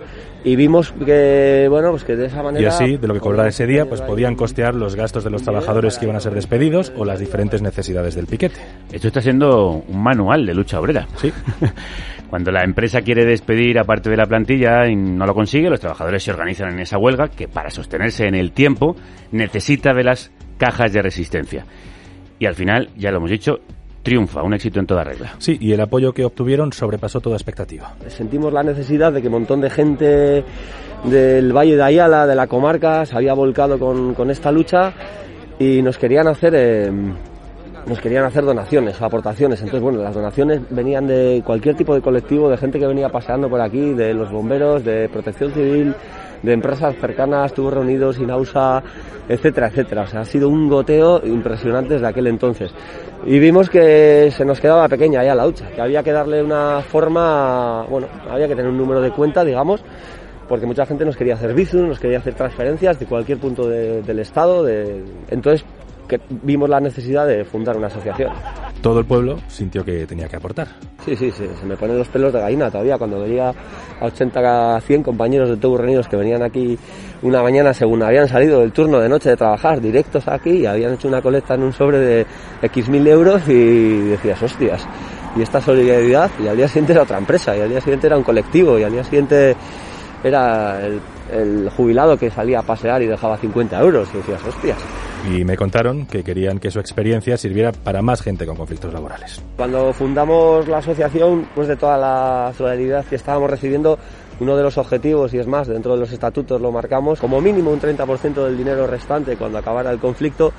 Y 0.48 0.56
vimos 0.56 0.94
que, 0.94 1.68
bueno, 1.70 1.92
pues 1.92 2.06
que 2.06 2.16
de 2.16 2.28
esa 2.28 2.42
manera... 2.42 2.64
Y 2.64 2.66
así, 2.68 2.96
de 2.96 3.06
lo 3.06 3.14
que 3.14 3.20
cobrara 3.20 3.50
ese 3.50 3.68
día, 3.68 3.86
pues 3.86 4.00
podían 4.00 4.36
costear 4.36 4.76
los 4.76 4.96
gastos 4.96 5.26
de 5.26 5.30
los 5.30 5.44
trabajadores 5.44 5.98
que 5.98 6.06
iban 6.06 6.16
a 6.16 6.22
ser 6.22 6.34
despedidos 6.34 6.94
o 6.96 7.04
las 7.04 7.20
diferentes 7.20 7.62
necesidades 7.62 8.16
del 8.16 8.28
piquete. 8.28 8.56
Esto 8.90 9.08
está 9.08 9.20
siendo 9.20 9.84
un 9.86 10.02
manual 10.02 10.46
de 10.46 10.54
lucha 10.54 10.80
obrera. 10.80 11.06
Sí. 11.18 11.34
Cuando 12.30 12.50
la 12.54 12.64
empresa 12.64 13.02
quiere 13.02 13.26
despedir 13.26 13.78
a 13.78 13.84
parte 13.84 14.10
de 14.10 14.16
la 14.16 14.26
plantilla 14.26 14.88
y 14.88 14.96
no 14.96 15.26
lo 15.26 15.34
consigue, 15.34 15.70
los 15.70 15.82
trabajadores 15.82 16.24
se 16.24 16.32
organizan 16.32 16.70
en 16.70 16.80
esa 16.80 16.98
huelga 16.98 17.28
que 17.28 17.50
para 17.50 17.70
sostenerse 17.70 18.26
en 18.26 18.36
el 18.36 18.54
tiempo 18.54 18.96
necesita 19.34 19.94
de 19.94 20.06
las 20.06 20.32
cajas 20.58 20.94
de 20.94 21.02
resistencia. 21.02 21.66
Y 22.40 22.46
al 22.46 22.56
final, 22.56 22.88
ya 22.96 23.12
lo 23.12 23.18
hemos 23.18 23.32
dicho, 23.32 23.60
triunfa, 24.08 24.41
un 24.41 24.54
éxito 24.54 24.80
en 24.80 24.86
toda 24.86 25.04
regla. 25.04 25.34
Sí, 25.38 25.58
y 25.60 25.74
el 25.74 25.82
apoyo 25.82 26.13
que 26.13 26.24
obtuvieron 26.24 26.72
sobrepasó 26.72 27.20
toda 27.20 27.36
expectativa. 27.36 27.93
sentimos 28.08 28.54
la 28.54 28.63
necesidad 28.63 29.12
de 29.12 29.22
que 29.22 29.28
un 29.28 29.34
montón 29.34 29.60
de 29.60 29.70
gente 29.70 30.46
del 31.04 31.52
Valle 31.52 31.76
de 31.76 31.84
Ayala, 31.84 32.26
de 32.26 32.34
la 32.34 32.48
comarca, 32.48 33.06
se 33.06 33.17
había 33.17 33.34
volcado 33.34 33.78
con, 33.78 34.13
con 34.13 34.32
esta 34.32 34.50
lucha 34.50 34.93
y 35.60 35.82
nos 35.82 35.98
querían 35.98 36.30
hacer 36.30 36.54
eh, 36.56 36.89
nos 37.86 38.00
querían 38.00 38.24
hacer 38.24 38.46
donaciones, 38.46 39.02
aportaciones. 39.02 39.60
Entonces, 39.60 39.82
bueno, 39.82 40.02
las 40.02 40.15
donaciones 40.15 40.62
venían 40.70 41.06
de 41.06 41.41
cualquier 41.46 41.76
tipo 41.76 41.93
de 41.93 42.02
colectivo, 42.02 42.50
de 42.50 42.56
gente 42.56 42.80
que 42.80 42.88
venía 42.88 43.10
paseando 43.10 43.50
por 43.50 43.60
aquí, 43.60 43.93
de 43.93 44.13
los 44.13 44.32
bomberos, 44.32 44.86
de 44.86 45.10
protección 45.10 45.52
civil, 45.52 45.93
de 46.43 46.54
empresas 46.54 46.95
cercanas, 46.97 47.54
Tubos 47.54 47.73
Reunidos, 47.73 48.19
Inausa, 48.19 48.82
etcétera, 49.28 49.67
etcétera. 49.67 50.04
O 50.04 50.08
sea, 50.08 50.21
ha 50.21 50.26
sido 50.26 50.50
un 50.50 50.67
goteo 50.67 51.21
impresionante 51.26 51.95
desde 51.95 52.08
aquel 52.08 52.28
entonces. 52.28 52.71
Y 53.26 53.39
vimos 53.39 53.69
que 53.69 54.30
se 54.32 54.45
nos 54.45 54.60
quedaba 54.60 54.88
pequeña 54.88 55.23
ya 55.23 55.36
la 55.36 55.47
hucha, 55.47 55.67
que 55.69 55.82
había 55.82 56.04
que 56.04 56.12
darle 56.12 56.43
una 56.43 56.82
forma, 56.82 57.84
bueno, 57.89 58.08
había 58.30 58.47
que 58.47 58.56
tener 58.56 58.69
un 58.71 58.78
número 58.78 59.02
de 59.02 59.12
cuenta, 59.12 59.43
digamos, 59.43 59.84
porque 60.47 60.65
mucha 60.65 60.86
gente 60.86 61.04
nos 61.04 61.17
quería 61.17 61.34
hacer 61.34 61.54
bizum, 61.54 61.88
nos 61.89 62.00
quería 62.00 62.19
hacer 62.19 62.34
transferencias 62.36 62.97
de 63.00 63.06
cualquier 63.06 63.38
punto 63.38 63.67
de- 63.67 64.02
del 64.02 64.19
Estado. 64.19 64.65
Entonces, 65.30 65.65
que 66.08 66.20
vimos 66.43 66.70
la 66.70 66.80
necesidad 66.80 67.28
de 67.28 67.43
fundar 67.46 67.78
una 67.78 67.88
asociación. 67.88 68.32
Todo 68.82 69.00
el 69.00 69.06
pueblo 69.06 69.39
sintió 69.48 69.84
que 69.84 70.06
tenía 70.06 70.28
que 70.28 70.36
aportar. 70.36 70.67
Sí, 71.04 71.15
sí, 71.15 71.32
sí, 71.32 71.46
se 71.60 71.65
me 71.65 71.76
ponen 71.76 71.98
los 71.98 72.08
pelos 72.08 72.32
de 72.32 72.39
gallina 72.39 72.70
todavía 72.70 72.98
cuando 72.98 73.20
veía 73.20 73.50
a 73.50 74.06
80 74.06 74.76
a 74.76 74.82
100 74.82 75.04
compañeros 75.04 75.50
de 75.50 75.58
Tobus 75.58 75.80
Reunidos 75.80 76.08
que 76.08 76.15
venían 76.15 76.43
aquí 76.43 76.78
una 77.22 77.41
mañana 77.41 77.74
según 77.74 78.04
habían 78.04 78.28
salido 78.28 78.60
del 78.60 78.72
turno 78.72 79.00
de 79.00 79.10
noche 79.10 79.30
de 79.30 79.38
trabajar 79.38 79.82
directos 79.82 80.28
aquí 80.28 80.52
y 80.52 80.65
habían 80.65 80.93
hecho 80.93 81.08
una 81.08 81.22
colecta 81.22 81.56
en 81.56 81.63
un 81.63 81.74
sobre 81.74 82.00
de 82.00 82.26
X 82.62 82.89
mil 82.89 83.08
euros 83.08 83.48
y 83.48 84.00
decías, 84.10 84.41
hostias, 84.41 84.88
y 85.36 85.41
esta 85.41 85.62
solidaridad 85.62 86.30
y 86.43 86.48
al 86.48 86.58
día 86.58 86.67
siguiente 86.67 86.93
era 86.93 87.04
otra 87.04 87.17
empresa 87.17 87.56
y 87.58 87.62
al 87.62 87.70
día 87.70 87.82
siguiente 87.82 88.08
era 88.08 88.17
un 88.17 88.24
colectivo 88.24 88.78
y 88.78 88.84
al 88.84 88.91
día 88.91 89.04
siguiente 89.04 89.56
era 90.24 90.86
el, 90.86 91.00
el 91.32 91.70
jubilado 91.70 92.18
que 92.18 92.30
salía 92.30 92.60
a 92.60 92.63
pasear 92.63 93.02
y 93.02 93.08
dejaba 93.08 93.38
50 93.38 93.80
euros 93.80 94.08
y 94.13 94.18
decías, 94.18 94.44
hostias. 94.44 94.78
Y 95.30 95.44
me 95.44 95.58
contaron 95.58 96.06
que 96.06 96.24
querían 96.24 96.60
que 96.60 96.72
su 96.72 96.80
experiencia 96.80 97.38
sirviera 97.38 97.72
para 97.72 98.02
más 98.02 98.22
gente 98.22 98.46
con 98.46 98.56
conflictos 98.56 98.94
laborales. 98.94 99.42
Cuando 99.56 99.92
fundamos 99.94 100.68
la 100.68 100.78
asociación, 100.78 101.48
pues 101.54 101.68
de 101.68 101.76
toda 101.76 101.98
la 101.98 102.54
solidaridad 102.58 103.06
que 103.06 103.16
estábamos 103.16 103.50
recibiendo, 103.50 103.98
uno 104.40 104.56
de 104.56 104.63
los 104.63 104.78
objetivos, 104.78 105.34
y 105.34 105.40
es 105.40 105.48
más, 105.48 105.68
dentro 105.68 105.94
de 105.94 106.00
los 106.00 106.12
estatutos 106.12 106.62
lo 106.62 106.72
marcamos, 106.72 107.20
como 107.20 107.42
mínimo 107.42 107.72
un 107.72 107.82
30% 107.82 108.46
del 108.46 108.58
dinero 108.58 108.88
restante 108.88 109.36
cuando 109.36 109.58
acabara 109.58 109.92
el 109.92 110.00
conflicto 110.00 110.54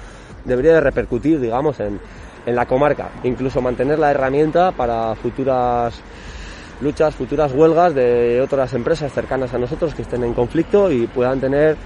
debería 0.45 0.75
de 0.75 0.81
repercutir, 0.81 1.41
digamos, 1.41 1.79
en, 1.81 2.01
en 2.47 2.57
la 2.57 2.67
comarca. 2.67 3.11
Incluso 3.25 3.61
mantener 3.61 3.99
la 3.99 4.11
herramienta 4.11 4.73
para 4.73 5.15
futuras 5.15 6.01
luchas, 6.81 7.15
futuras 7.15 7.53
huelgas 7.53 7.95
de 7.95 8.41
otras 8.41 8.73
empresas 8.75 9.13
cercanas 9.13 9.53
a 9.55 9.59
nosotros 9.59 9.95
que 9.95 10.03
estén 10.03 10.25
en 10.25 10.35
conflicto 10.35 10.91
y 10.91 11.07
puedan 11.07 11.41
tener 11.41 11.77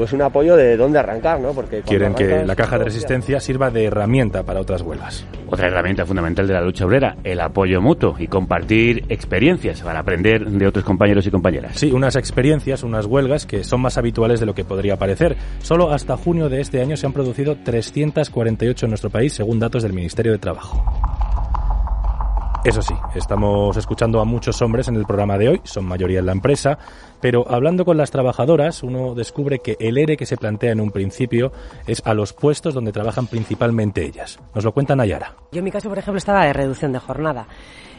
pues 0.00 0.14
un 0.14 0.22
apoyo 0.22 0.56
de 0.56 0.78
dónde 0.78 0.98
arrancar, 0.98 1.38
¿no? 1.40 1.52
Porque 1.52 1.82
quieren 1.82 2.14
que 2.14 2.42
la 2.46 2.56
caja 2.56 2.78
de 2.78 2.84
resistencia 2.84 3.38
sirva 3.38 3.70
de 3.70 3.84
herramienta 3.84 4.42
para 4.44 4.60
otras 4.60 4.80
huelgas. 4.80 5.26
Otra 5.46 5.66
herramienta 5.66 6.06
fundamental 6.06 6.46
de 6.46 6.54
la 6.54 6.62
lucha 6.62 6.86
obrera, 6.86 7.16
el 7.22 7.38
apoyo 7.38 7.82
mutuo 7.82 8.14
y 8.18 8.26
compartir 8.26 9.04
experiencias 9.10 9.82
para 9.82 10.00
aprender 10.00 10.46
de 10.46 10.66
otros 10.66 10.86
compañeros 10.86 11.26
y 11.26 11.30
compañeras. 11.30 11.72
Sí, 11.74 11.92
unas 11.92 12.16
experiencias, 12.16 12.82
unas 12.82 13.04
huelgas 13.04 13.44
que 13.44 13.62
son 13.62 13.82
más 13.82 13.98
habituales 13.98 14.40
de 14.40 14.46
lo 14.46 14.54
que 14.54 14.64
podría 14.64 14.96
parecer. 14.96 15.36
Solo 15.60 15.92
hasta 15.92 16.16
junio 16.16 16.48
de 16.48 16.62
este 16.62 16.80
año 16.80 16.96
se 16.96 17.04
han 17.04 17.12
producido 17.12 17.56
348 17.62 18.86
en 18.86 18.90
nuestro 18.90 19.10
país, 19.10 19.34
según 19.34 19.58
datos 19.58 19.82
del 19.82 19.92
Ministerio 19.92 20.32
de 20.32 20.38
Trabajo. 20.38 20.82
Eso 22.62 22.82
sí, 22.82 22.94
estamos 23.14 23.74
escuchando 23.78 24.20
a 24.20 24.26
muchos 24.26 24.60
hombres 24.60 24.86
en 24.88 24.96
el 24.96 25.06
programa 25.06 25.38
de 25.38 25.48
hoy, 25.48 25.60
son 25.64 25.86
mayoría 25.86 26.18
en 26.18 26.26
la 26.26 26.32
empresa, 26.32 26.78
pero 27.18 27.50
hablando 27.50 27.86
con 27.86 27.96
las 27.96 28.10
trabajadoras, 28.10 28.82
uno 28.82 29.14
descubre 29.14 29.60
que 29.60 29.78
el 29.80 29.96
ERE 29.96 30.18
que 30.18 30.26
se 30.26 30.36
plantea 30.36 30.72
en 30.72 30.80
un 30.80 30.90
principio 30.90 31.52
es 31.86 32.02
a 32.04 32.12
los 32.12 32.34
puestos 32.34 32.74
donde 32.74 32.92
trabajan 32.92 33.28
principalmente 33.28 34.04
ellas. 34.04 34.38
Nos 34.54 34.62
lo 34.62 34.72
cuenta 34.72 34.94
Nayara. 34.94 35.36
Yo 35.52 35.60
en 35.60 35.64
mi 35.64 35.70
caso, 35.70 35.88
por 35.88 35.96
ejemplo, 35.96 36.18
estaba 36.18 36.44
de 36.44 36.52
reducción 36.52 36.92
de 36.92 36.98
jornada. 36.98 37.46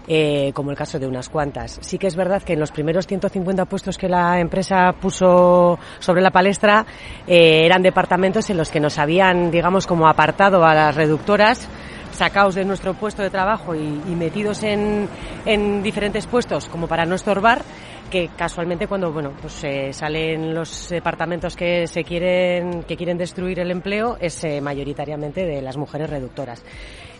Eh, 0.07 0.51
como 0.55 0.71
el 0.71 0.77
caso 0.77 0.97
de 0.97 1.05
unas 1.05 1.29
cuantas. 1.29 1.77
Sí 1.81 1.99
que 1.99 2.07
es 2.07 2.15
verdad 2.15 2.41
que 2.41 2.53
en 2.53 2.59
los 2.59 2.71
primeros 2.71 3.05
150 3.05 3.65
puestos 3.65 3.99
que 3.99 4.09
la 4.09 4.39
empresa 4.39 4.93
puso 4.99 5.77
sobre 5.99 6.23
la 6.23 6.31
palestra 6.31 6.87
eh, 7.27 7.65
eran 7.65 7.83
departamentos 7.83 8.49
en 8.49 8.57
los 8.57 8.69
que 8.69 8.79
nos 8.79 8.97
habían, 8.97 9.51
digamos, 9.51 9.85
como 9.85 10.07
apartado 10.07 10.65
a 10.65 10.73
las 10.73 10.95
reductoras 10.95 11.69
sacados 12.11 12.55
de 12.55 12.65
nuestro 12.65 12.93
puesto 12.93 13.21
de 13.21 13.29
trabajo 13.29 13.75
y, 13.75 13.79
y 13.79 14.15
metidos 14.15 14.63
en, 14.63 15.07
en, 15.45 15.83
diferentes 15.83 16.27
puestos 16.27 16.67
como 16.69 16.87
para 16.87 17.05
no 17.05 17.15
estorbar 17.15 17.63
que 18.09 18.29
casualmente 18.35 18.87
cuando 18.87 19.11
bueno 19.11 19.31
pues 19.41 19.63
eh, 19.63 19.93
salen 19.93 20.53
los 20.53 20.89
departamentos 20.89 21.55
que 21.55 21.87
se 21.87 22.03
quieren 22.03 22.83
que 22.83 22.97
quieren 22.97 23.17
destruir 23.17 23.59
el 23.59 23.71
empleo 23.71 24.17
es 24.19 24.43
eh, 24.43 24.59
mayoritariamente 24.61 25.45
de 25.45 25.61
las 25.61 25.77
mujeres 25.77 26.09
reductoras. 26.09 26.63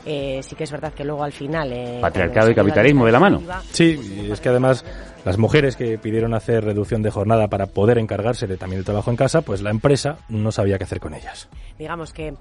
Eh, 0.03 0.39
sí 0.41 0.55
que 0.55 0.63
es 0.63 0.71
verdad 0.71 0.93
que 0.93 1.05
luego 1.05 1.23
al 1.23 1.31
final 1.31 1.71
eh, 1.71 1.99
patriarcado 2.01 2.49
y 2.49 2.55
capitalismo 2.55 3.05
de 3.05 3.11
la 3.11 3.19
mano. 3.19 3.39
sí 3.71 4.23
y 4.25 4.31
es 4.31 4.41
que 4.41 4.49
además 4.49 4.83
las 5.23 5.37
mujeres 5.37 5.75
que 5.75 5.99
pidieron 5.99 6.33
hacer 6.33 6.63
reducción 6.65 7.03
de 7.03 7.11
jornada 7.11 7.47
para 7.47 7.67
poder 7.67 7.99
encargarse 7.99 8.47
de 8.47 8.57
también 8.57 8.79
el 8.79 8.85
trabajo 8.85 9.11
en 9.11 9.17
casa 9.17 9.41
pues 9.41 9.61
la 9.61 9.69
empresa 9.69 10.17
no 10.27 10.51
sabía 10.51 10.79
qué 10.79 10.85
hacer 10.85 10.99
con 10.99 11.13
ellas. 11.13 11.47
digamos 11.77 12.13
que 12.13 12.33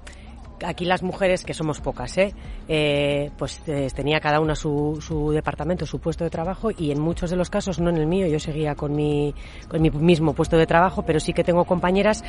aquí 0.64 0.84
las 0.84 1.02
mujeres, 1.02 1.44
que 1.44 1.54
somos 1.54 1.80
pocas, 1.80 2.16
¿eh? 2.18 2.34
Eh, 2.68 3.30
pues 3.36 3.60
eh, 3.66 3.88
tenía 3.94 4.20
cada 4.20 4.40
una 4.40 4.54
su, 4.54 4.98
su, 5.00 5.30
departamento, 5.30 5.86
su 5.86 5.98
puesto 5.98 6.24
de 6.24 6.30
trabajo 6.30 6.70
y 6.70 6.90
en 6.90 7.00
muchos 7.00 7.30
de 7.30 7.36
los 7.36 7.50
casos, 7.50 7.78
no 7.80 7.90
en 7.90 7.96
el 7.96 8.06
mío, 8.06 8.26
yo 8.26 8.38
seguía 8.38 8.74
con 8.74 8.94
mi, 8.94 9.34
con 9.68 9.82
mi 9.82 9.90
mismo 9.90 10.34
puesto 10.34 10.56
de 10.56 10.66
trabajo, 10.66 11.02
pero 11.02 11.20
sí 11.20 11.32
que 11.32 11.44
tengo 11.44 11.64
compañeras 11.64 12.22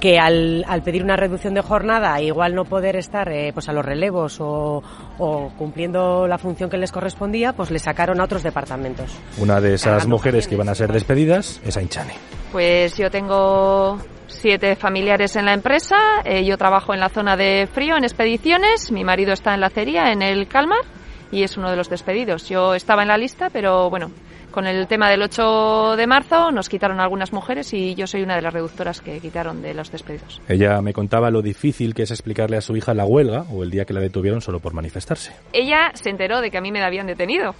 que 0.00 0.18
al, 0.18 0.64
al 0.68 0.82
pedir 0.82 1.02
una 1.02 1.16
reducción 1.16 1.54
de 1.54 1.62
jornada, 1.62 2.20
igual 2.20 2.54
no 2.54 2.64
poder 2.64 2.96
estar 2.96 3.28
eh, 3.28 3.52
pues 3.52 3.68
a 3.68 3.72
los 3.72 3.84
relevos 3.84 4.40
o, 4.40 4.82
o, 5.18 5.52
cumpliendo 5.58 6.26
la 6.26 6.38
función 6.38 6.70
que 6.70 6.78
les 6.78 6.92
correspondía, 6.92 7.52
pues 7.52 7.70
le 7.70 7.78
sacaron 7.78 8.20
a 8.20 8.24
otros 8.24 8.42
departamentos. 8.42 9.10
Una 9.38 9.60
de 9.60 9.74
esas 9.74 10.06
mujeres 10.06 10.48
que 10.48 10.54
iban 10.54 10.68
a 10.68 10.74
ser 10.74 10.92
despedidas 10.92 11.60
es 11.64 11.76
Ainchane. 11.76 12.14
Pues 12.52 12.96
yo 12.96 13.10
tengo 13.10 13.98
siete 14.32 14.76
familiares 14.76 15.36
en 15.36 15.44
la 15.44 15.54
empresa. 15.54 15.96
Eh, 16.24 16.44
yo 16.44 16.56
trabajo 16.58 16.94
en 16.94 17.00
la 17.00 17.08
zona 17.08 17.36
de 17.36 17.68
frío, 17.72 17.96
en 17.96 18.04
expediciones. 18.04 18.90
Mi 18.90 19.04
marido 19.04 19.32
está 19.32 19.54
en 19.54 19.60
la 19.60 19.68
acería, 19.68 20.12
en 20.12 20.22
el 20.22 20.48
Calmar, 20.48 20.82
y 21.30 21.42
es 21.42 21.56
uno 21.56 21.70
de 21.70 21.76
los 21.76 21.88
despedidos. 21.88 22.48
Yo 22.48 22.74
estaba 22.74 23.02
en 23.02 23.08
la 23.08 23.18
lista, 23.18 23.48
pero 23.50 23.88
bueno, 23.90 24.10
con 24.52 24.66
el 24.66 24.86
tema 24.86 25.08
del 25.08 25.22
8 25.22 25.96
de 25.96 26.06
marzo 26.06 26.52
nos 26.52 26.68
quitaron 26.68 27.00
algunas 27.00 27.32
mujeres 27.32 27.72
y 27.72 27.94
yo 27.94 28.06
soy 28.06 28.22
una 28.22 28.36
de 28.36 28.42
las 28.42 28.52
reductoras 28.52 29.00
que 29.00 29.18
quitaron 29.18 29.62
de 29.62 29.74
los 29.74 29.90
despedidos. 29.90 30.40
Ella 30.46 30.80
me 30.82 30.92
contaba 30.92 31.30
lo 31.30 31.42
difícil 31.42 31.94
que 31.94 32.02
es 32.02 32.10
explicarle 32.10 32.58
a 32.58 32.60
su 32.60 32.76
hija 32.76 32.92
la 32.94 33.06
huelga 33.06 33.46
o 33.50 33.62
el 33.62 33.70
día 33.70 33.84
que 33.84 33.94
la 33.94 34.00
detuvieron 34.00 34.40
solo 34.40 34.60
por 34.60 34.74
manifestarse. 34.74 35.32
Ella 35.52 35.90
se 35.94 36.10
enteró 36.10 36.40
de 36.40 36.50
que 36.50 36.58
a 36.58 36.60
mí 36.60 36.70
me 36.70 36.84
habían 36.84 37.06
detenido. 37.06 37.54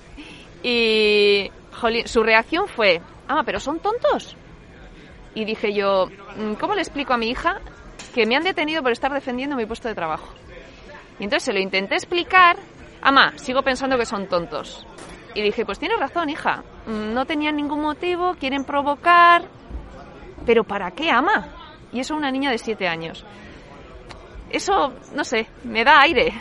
Y 0.62 1.50
jolín, 1.72 2.06
su 2.06 2.22
reacción 2.22 2.68
fue, 2.68 3.00
ah, 3.26 3.42
pero 3.44 3.58
son 3.58 3.80
tontos. 3.80 4.36
Y 5.34 5.44
dije 5.44 5.72
yo, 5.72 6.08
mm, 6.36 6.54
¿cómo 6.54 6.74
le 6.74 6.82
explico 6.82 7.14
a 7.14 7.16
mi 7.16 7.30
hija 7.30 7.60
que 8.14 8.26
me 8.26 8.36
han 8.36 8.44
detenido 8.44 8.82
por 8.82 8.92
estar 8.92 9.12
defendiendo 9.12 9.56
mi 9.56 9.66
puesto 9.66 9.88
de 9.88 9.94
trabajo? 9.94 10.32
Y 11.18 11.24
entonces 11.24 11.44
se 11.44 11.52
lo 11.52 11.60
intenté 11.60 11.94
explicar. 11.94 12.56
Ama, 13.00 13.32
sigo 13.36 13.62
pensando 13.62 13.96
que 13.98 14.06
son 14.06 14.28
tontos. 14.28 14.86
Y 15.34 15.42
dije, 15.42 15.64
pues 15.64 15.78
tienes 15.78 15.98
razón, 15.98 16.28
hija. 16.28 16.62
No 16.86 17.24
tenían 17.24 17.56
ningún 17.56 17.80
motivo, 17.80 18.34
quieren 18.38 18.64
provocar. 18.64 19.42
Pero 20.44 20.64
¿para 20.64 20.90
qué, 20.90 21.10
ama? 21.10 21.46
Y 21.92 22.00
eso 22.00 22.14
una 22.14 22.30
niña 22.30 22.50
de 22.50 22.58
siete 22.58 22.88
años. 22.88 23.24
Eso, 24.50 24.92
no 25.14 25.24
sé, 25.24 25.46
me 25.64 25.84
da 25.84 26.00
aire. 26.02 26.32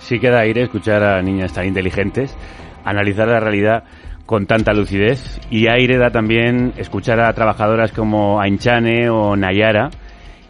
Sí 0.00 0.18
que 0.18 0.28
da 0.28 0.40
aire 0.40 0.62
escuchar 0.62 1.02
a 1.04 1.22
niñas 1.22 1.52
tan 1.52 1.66
inteligentes, 1.66 2.36
analizar 2.84 3.28
la 3.28 3.38
realidad 3.38 3.84
con 4.30 4.46
tanta 4.46 4.72
lucidez. 4.72 5.40
Y 5.50 5.66
aire 5.66 5.98
da 5.98 6.10
también 6.10 6.72
escuchar 6.76 7.18
a 7.18 7.32
trabajadoras 7.32 7.90
como 7.90 8.40
Ainchane 8.40 9.10
o 9.10 9.34
Nayara 9.34 9.90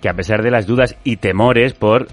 que 0.02 0.10
a 0.10 0.12
pesar 0.12 0.42
de 0.42 0.50
las 0.50 0.66
dudas 0.66 0.96
y 1.02 1.16
temores 1.16 1.72
por 1.72 2.08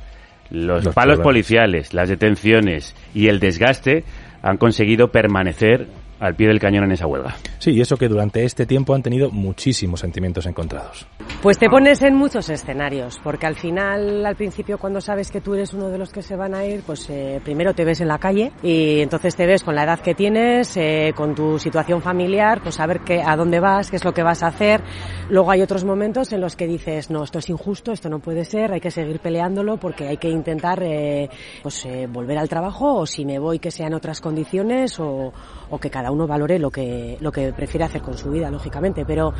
los, 0.49 0.85
los 0.85 0.95
palos 0.95 1.19
policiales, 1.19 1.93
las 1.93 2.07
detenciones 2.07 2.95
y 3.13 3.27
el 3.27 3.41
desgaste 3.41 4.05
han 4.41 4.55
conseguido 4.55 5.09
permanecer 5.09 5.87
al 6.19 6.35
pie 6.35 6.47
del 6.47 6.59
cañón 6.59 6.85
en 6.85 6.91
esa 6.91 7.07
huelga. 7.07 7.35
Sí, 7.59 7.71
y 7.71 7.81
eso 7.81 7.97
que 7.97 8.07
durante 8.07 8.43
este 8.43 8.65
tiempo 8.65 8.93
han 8.93 9.03
tenido 9.03 9.29
muchísimos 9.31 9.99
sentimientos 9.99 10.45
encontrados. 10.45 11.07
Pues 11.41 11.57
te 11.57 11.69
pones 11.69 12.01
en 12.01 12.15
muchos 12.15 12.49
escenarios, 12.49 13.19
porque 13.23 13.45
al 13.45 13.55
final, 13.55 14.25
al 14.25 14.35
principio, 14.35 14.77
cuando 14.77 15.01
sabes 15.01 15.31
que 15.31 15.41
tú 15.41 15.53
eres 15.53 15.73
uno 15.73 15.89
de 15.89 15.97
los 15.97 16.11
que 16.11 16.21
se 16.21 16.35
van 16.35 16.55
a 16.55 16.65
ir, 16.65 16.81
pues 16.85 17.09
eh, 17.09 17.39
primero 17.43 17.73
te 17.73 17.85
ves 17.85 18.01
en 18.01 18.07
la 18.07 18.17
calle 18.17 18.51
y 18.63 19.01
entonces 19.01 19.35
te 19.35 19.45
ves 19.45 19.63
con 19.63 19.75
la 19.75 19.83
edad 19.83 19.99
que 19.99 20.15
tienes, 20.15 20.75
eh, 20.77 21.13
con 21.15 21.35
tu 21.35 21.59
situación 21.59 22.01
familiar, 22.01 22.61
pues 22.61 22.75
saber 22.75 23.01
qué, 23.01 23.21
a 23.21 23.35
dónde 23.35 23.59
vas, 23.59 23.89
qué 23.89 23.97
es 23.97 24.05
lo 24.05 24.13
que 24.13 24.23
vas 24.23 24.43
a 24.43 24.47
hacer. 24.47 24.81
Luego 25.29 25.51
hay 25.51 25.61
otros 25.61 25.83
momentos 25.83 26.31
en 26.33 26.41
los 26.41 26.55
que 26.55 26.67
dices, 26.67 27.09
no, 27.09 27.23
esto 27.23 27.39
es 27.39 27.49
injusto, 27.49 27.91
esto 27.91 28.09
no 28.09 28.19
puede 28.19 28.45
ser, 28.45 28.71
hay 28.71 28.79
que 28.79 28.91
seguir 28.91 29.19
peleándolo 29.19 29.77
porque 29.77 30.07
hay 30.07 30.17
que 30.17 30.29
intentar 30.29 30.81
eh, 30.83 31.29
pues, 31.61 31.85
eh, 31.85 32.07
volver 32.07 32.37
al 32.37 32.49
trabajo 32.49 32.95
o 32.95 33.05
si 33.05 33.25
me 33.25 33.39
voy 33.39 33.59
que 33.59 33.71
sean 33.71 33.93
otras 33.93 34.21
condiciones 34.21 34.99
o, 34.99 35.33
o 35.69 35.77
que 35.79 35.89
cada 35.89 36.11
uno 36.11 36.27
valore 36.27 36.59
lo 36.59 36.71
que, 36.71 37.17
lo 37.21 37.31
que 37.31 37.53
prefiere 37.53 37.85
hacer 37.85 38.01
con 38.01 38.17
su 38.17 38.31
vida, 38.31 38.49
lógicamente, 38.51 39.05
pero 39.05 39.33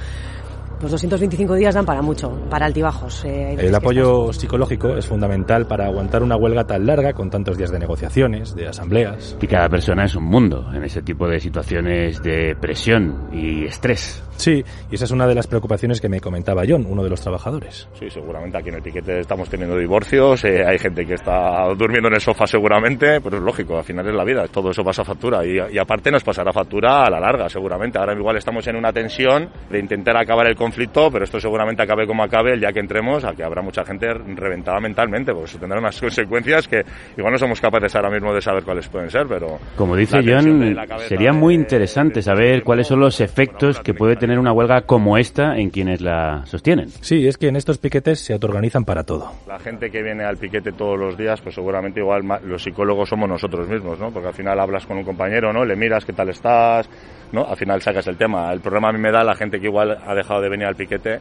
los 0.82 0.92
225 0.92 1.56
días 1.56 1.76
dan 1.76 1.86
para 1.86 2.02
mucho, 2.02 2.32
para 2.50 2.66
altibajos. 2.66 3.26
Eh, 3.26 3.56
el 3.58 3.74
apoyo 3.74 4.32
psicológico 4.32 4.96
es 4.96 5.08
fundamental 5.08 5.66
para 5.66 5.86
aguantar 5.88 6.24
una 6.24 6.36
huelga 6.36 6.66
tan 6.66 6.86
larga 6.86 7.14
con 7.14 7.30
tantos 7.30 7.58
días 7.58 7.72
de 7.72 7.80
negociaciones, 7.80 8.56
de 8.56 8.68
asambleas. 8.68 9.38
Y 9.42 9.48
cada 9.48 9.70
persona 9.70 10.06
es 10.06 10.16
un 10.16 10.26
mundo 10.26 10.70
en 10.74 10.84
ese 10.84 11.02
tipo 11.02 11.28
de 11.28 11.40
situaciones 11.40 12.22
de 12.22 12.56
presión 12.60 13.30
y 13.34 13.66
estrés. 13.66 14.24
Sí, 14.38 14.64
y 14.92 14.96
esa 14.96 15.06
es 15.06 15.12
una 15.12 15.26
de 15.26 15.34
las 15.34 15.48
preocupaciones 15.48 16.00
que 16.00 16.10
me 16.10 16.22
comentaba 16.22 16.62
John, 16.68 16.86
uno 16.88 17.04
de 17.04 17.10
los 17.10 17.22
trabajadores. 17.22 17.88
Sí, 18.00 18.10
seguramente 18.10 18.58
aquí 18.58 18.70
en 18.70 18.76
el 18.76 18.82
Etiquete 18.82 19.20
estamos 19.20 19.50
teniendo 19.50 19.76
divorcios, 19.76 20.44
eh, 20.46 20.64
hay 20.64 20.78
gente 20.78 21.06
que 21.06 21.16
está 21.16 21.66
durmiendo 21.76 22.08
en 22.08 22.16
el 22.16 22.22
sofá 22.22 22.46
seguramente, 22.46 23.20
pero 23.20 23.38
es 23.38 23.44
lógico, 23.44 23.78
al 23.78 23.84
final 23.84 24.08
es 24.08 24.14
la 24.14 24.24
vida, 24.24 24.48
todo 24.48 24.70
eso 24.70 24.84
pasa 24.84 25.04
factura 25.04 25.44
y, 25.44 25.58
y 25.74 25.78
aparte 25.80 26.12
nos 26.12 26.24
pasará 26.24 26.54
factura 26.54 27.04
a 27.04 27.10
la 27.10 27.20
larga 27.20 27.50
seguramente. 27.50 27.98
Ahora 27.98 28.14
igual 28.14 28.38
estamos 28.38 28.68
en 28.68 28.76
una 28.76 28.94
tensión 28.94 29.50
de 29.72 29.80
intentar 29.80 30.16
acabar 30.18 30.46
el 30.48 30.56
conflicto, 30.56 30.67
pero 31.12 31.24
esto 31.24 31.40
seguramente 31.40 31.84
acabe 31.84 32.06
como 32.06 32.24
acabe 32.24 32.54
el 32.54 32.60
día 32.60 32.72
que 32.72 32.80
entremos, 32.80 33.24
a 33.24 33.34
que 33.34 33.44
habrá 33.44 33.62
mucha 33.62 33.84
gente 33.84 34.14
reventada 34.14 34.80
mentalmente, 34.80 35.32
porque 35.32 35.46
eso 35.46 35.60
tendrá 35.60 35.80
unas 35.80 36.00
consecuencias 36.02 36.68
que 36.68 36.84
igual 37.18 37.34
no 37.34 37.38
somos 37.40 37.60
capaces 37.62 37.96
ahora 37.96 38.10
mismo 38.10 38.34
de 38.34 38.42
saber 38.42 38.64
cuáles 38.64 38.88
pueden 38.88 39.10
ser, 39.10 39.28
pero... 39.28 39.60
Como 39.76 39.96
dice 39.96 40.20
John, 40.26 40.76
sería 41.08 41.34
muy 41.34 41.56
interesante 41.56 42.22
saber 42.22 42.64
cuáles 42.64 42.88
son 42.88 43.00
los 43.00 43.22
efectos 43.22 43.80
que 43.80 43.94
puede 43.94 44.16
tener 44.16 44.40
una 44.40 44.52
huelga 44.52 44.82
como 44.82 45.18
esta 45.18 45.58
en 45.58 45.70
quienes 45.70 46.02
la 46.02 46.46
sostienen. 46.46 46.90
Sí, 46.90 47.28
es 47.28 47.38
que 47.38 47.48
en 47.48 47.56
estos 47.56 47.78
piquetes 47.78 48.20
se 48.20 48.34
autoorganizan 48.34 48.86
para 48.86 49.04
todo. 49.04 49.32
La 49.48 49.60
gente 49.60 49.90
que 49.90 50.02
viene 50.02 50.24
al 50.24 50.38
piquete 50.38 50.72
todos 50.72 50.98
los 51.00 51.18
días, 51.18 51.42
pues 51.42 51.56
seguramente 51.56 52.00
igual 52.00 52.24
los 52.44 52.64
psicólogos 52.64 53.10
somos 53.10 53.30
nosotros 53.30 53.68
mismos, 53.68 54.00
¿no? 54.00 54.12
Porque 54.12 54.30
al 54.30 54.34
final 54.34 54.60
hablas 54.60 54.86
con 54.86 54.98
un 54.98 55.04
compañero, 55.04 55.52
¿no? 55.54 55.66
Le 55.66 55.76
miras 55.76 56.06
qué 56.06 56.14
tal 56.14 56.30
estás, 56.30 56.90
¿no? 57.32 57.46
Al 57.46 57.58
final 57.58 57.82
sacas 57.82 58.08
el 58.08 58.18
tema. 58.18 58.52
El 58.52 58.62
problema 58.62 58.90
a 58.90 58.92
mí 58.92 59.00
me 59.00 59.12
da 59.12 59.24
la 59.24 59.36
gente 59.36 59.60
que 59.60 59.68
igual 59.68 59.98
ha 60.06 60.14
dejado 60.14 60.42
de 60.42 60.50
venir 60.50 60.68
al 60.68 60.76
piquete 60.76 61.20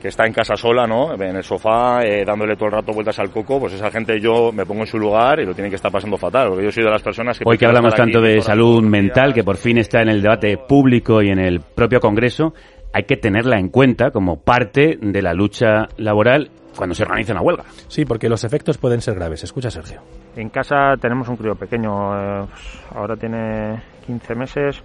que 0.00 0.08
está 0.08 0.26
en 0.26 0.32
casa 0.32 0.56
sola, 0.56 0.86
¿no? 0.86 1.14
En 1.14 1.36
el 1.36 1.42
sofá, 1.42 2.04
eh, 2.04 2.24
dándole 2.24 2.54
todo 2.54 2.66
el 2.66 2.72
rato 2.72 2.92
vueltas 2.92 3.18
al 3.18 3.30
coco, 3.30 3.58
pues 3.58 3.72
esa 3.72 3.90
gente 3.90 4.20
yo 4.20 4.52
me 4.52 4.66
pongo 4.66 4.82
en 4.82 4.86
su 4.86 4.98
lugar 4.98 5.40
y 5.40 5.46
lo 5.46 5.54
tienen 5.54 5.70
que 5.70 5.76
estar 5.76 5.90
pasando 5.90 6.16
fatal, 6.16 6.48
porque 6.50 6.64
yo 6.64 6.70
soy 6.70 6.84
de 6.84 6.90
las 6.90 7.02
personas 7.02 7.38
que... 7.38 7.44
Hoy 7.46 7.58
que 7.58 7.66
hablamos 7.66 7.94
tanto 7.94 8.20
de 8.20 8.40
salud 8.40 8.82
mental, 8.82 9.32
que 9.32 9.42
por 9.42 9.56
fin 9.56 9.78
está 9.78 10.02
en 10.02 10.08
el 10.10 10.22
debate 10.22 10.58
público 10.58 11.22
y 11.22 11.30
en 11.30 11.38
el 11.38 11.60
propio 11.60 12.00
Congreso, 12.00 12.54
hay 12.92 13.04
que 13.04 13.16
tenerla 13.16 13.58
en 13.58 13.68
cuenta 13.68 14.10
como 14.10 14.40
parte 14.40 14.98
de 15.00 15.22
la 15.22 15.34
lucha 15.34 15.88
laboral 15.96 16.50
cuando 16.76 16.94
se 16.94 17.02
organiza 17.04 17.32
una 17.32 17.42
huelga. 17.42 17.64
Sí, 17.88 18.04
porque 18.04 18.28
los 18.28 18.44
efectos 18.44 18.78
pueden 18.78 19.00
ser 19.00 19.14
graves. 19.14 19.42
Escucha, 19.44 19.70
Sergio. 19.70 20.02
En 20.36 20.50
casa 20.50 20.94
tenemos 21.00 21.28
un 21.28 21.36
crío 21.36 21.54
pequeño, 21.54 22.14
eh, 22.14 22.46
ahora 22.94 23.16
tiene 23.16 23.82
15 24.06 24.34
meses. 24.34 24.82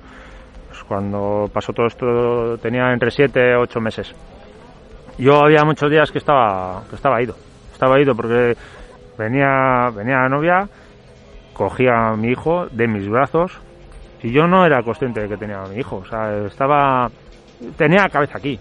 Pues 0.67 0.83
cuando 0.83 1.49
pasó 1.53 1.73
todo 1.73 1.87
esto 1.87 2.57
tenía 2.57 2.91
entre 2.91 3.11
7 3.11 3.39
y 3.39 3.55
8 3.55 3.79
meses 3.81 4.15
yo 5.21 5.43
había 5.43 5.63
muchos 5.63 5.89
días 5.89 6.11
que 6.11 6.17
estaba, 6.17 6.83
que 6.89 6.95
estaba 6.95 7.21
ido. 7.21 7.35
Estaba 7.71 7.99
ido 8.01 8.15
porque 8.15 8.55
venía, 9.17 9.89
venía 9.95 10.17
la 10.17 10.29
novia, 10.29 10.67
cogía 11.53 12.09
a 12.09 12.15
mi 12.15 12.29
hijo 12.29 12.67
de 12.71 12.87
mis 12.87 13.07
brazos 13.07 13.51
y 14.23 14.31
yo 14.31 14.47
no 14.47 14.65
era 14.65 14.81
consciente 14.83 15.21
de 15.21 15.29
que 15.29 15.37
tenía 15.37 15.61
a 15.61 15.67
mi 15.67 15.77
hijo. 15.77 15.97
O 15.97 16.05
sea, 16.05 16.45
estaba, 16.45 17.09
tenía 17.77 18.03
la 18.03 18.09
cabeza 18.09 18.37
aquí. 18.37 18.59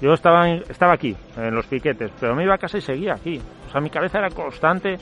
Yo 0.00 0.14
estaba, 0.14 0.48
estaba 0.48 0.94
aquí, 0.94 1.14
en 1.36 1.54
los 1.54 1.66
piquetes, 1.66 2.10
pero 2.20 2.34
me 2.34 2.44
iba 2.44 2.54
a 2.54 2.58
casa 2.58 2.78
y 2.78 2.80
seguía 2.80 3.14
aquí. 3.14 3.40
O 3.68 3.70
sea, 3.70 3.80
mi 3.80 3.90
cabeza 3.90 4.18
era 4.18 4.30
constante 4.30 4.96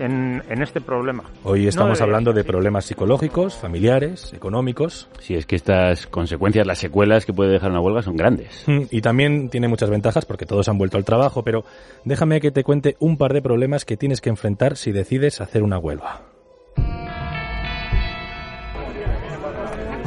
en, 0.00 0.42
en 0.48 0.62
este 0.62 0.80
problema. 0.80 1.24
Hoy 1.44 1.66
estamos 1.68 1.98
No 2.00 2.04
hablando 2.04 2.32
de 2.32 2.42
problemas 2.44 2.84
psicológicos, 2.86 3.54
familiares, 3.56 4.32
económicos. 4.32 5.08
Si 5.20 5.34
es 5.34 5.46
que 5.46 5.56
estas 5.56 6.06
consecuencias, 6.06 6.66
las 6.66 6.78
secuelas 6.78 7.24
que 7.26 7.32
puede 7.32 7.52
dejar 7.52 7.70
una 7.70 7.80
huelga 7.80 8.02
son 8.02 8.16
grandes. 8.16 8.64
Mm, 8.66 8.82
Y 8.90 9.00
también 9.00 9.48
tiene 9.50 9.68
muchas 9.68 9.90
ventajas 9.90 10.24
porque 10.24 10.46
todos 10.46 10.68
han 10.68 10.78
vuelto 10.78 10.96
al 10.96 11.04
trabajo, 11.04 11.42
pero 11.44 11.64
déjame 12.04 12.40
que 12.40 12.50
te 12.50 12.64
cuente 12.64 12.96
un 12.98 13.16
par 13.16 13.32
de 13.32 13.42
problemas 13.42 13.84
que 13.84 13.96
tienes 13.96 14.20
que 14.20 14.30
enfrentar 14.30 14.76
si 14.76 14.92
decides 14.92 15.40
hacer 15.40 15.62
una 15.62 15.78
huelga. 15.78 16.22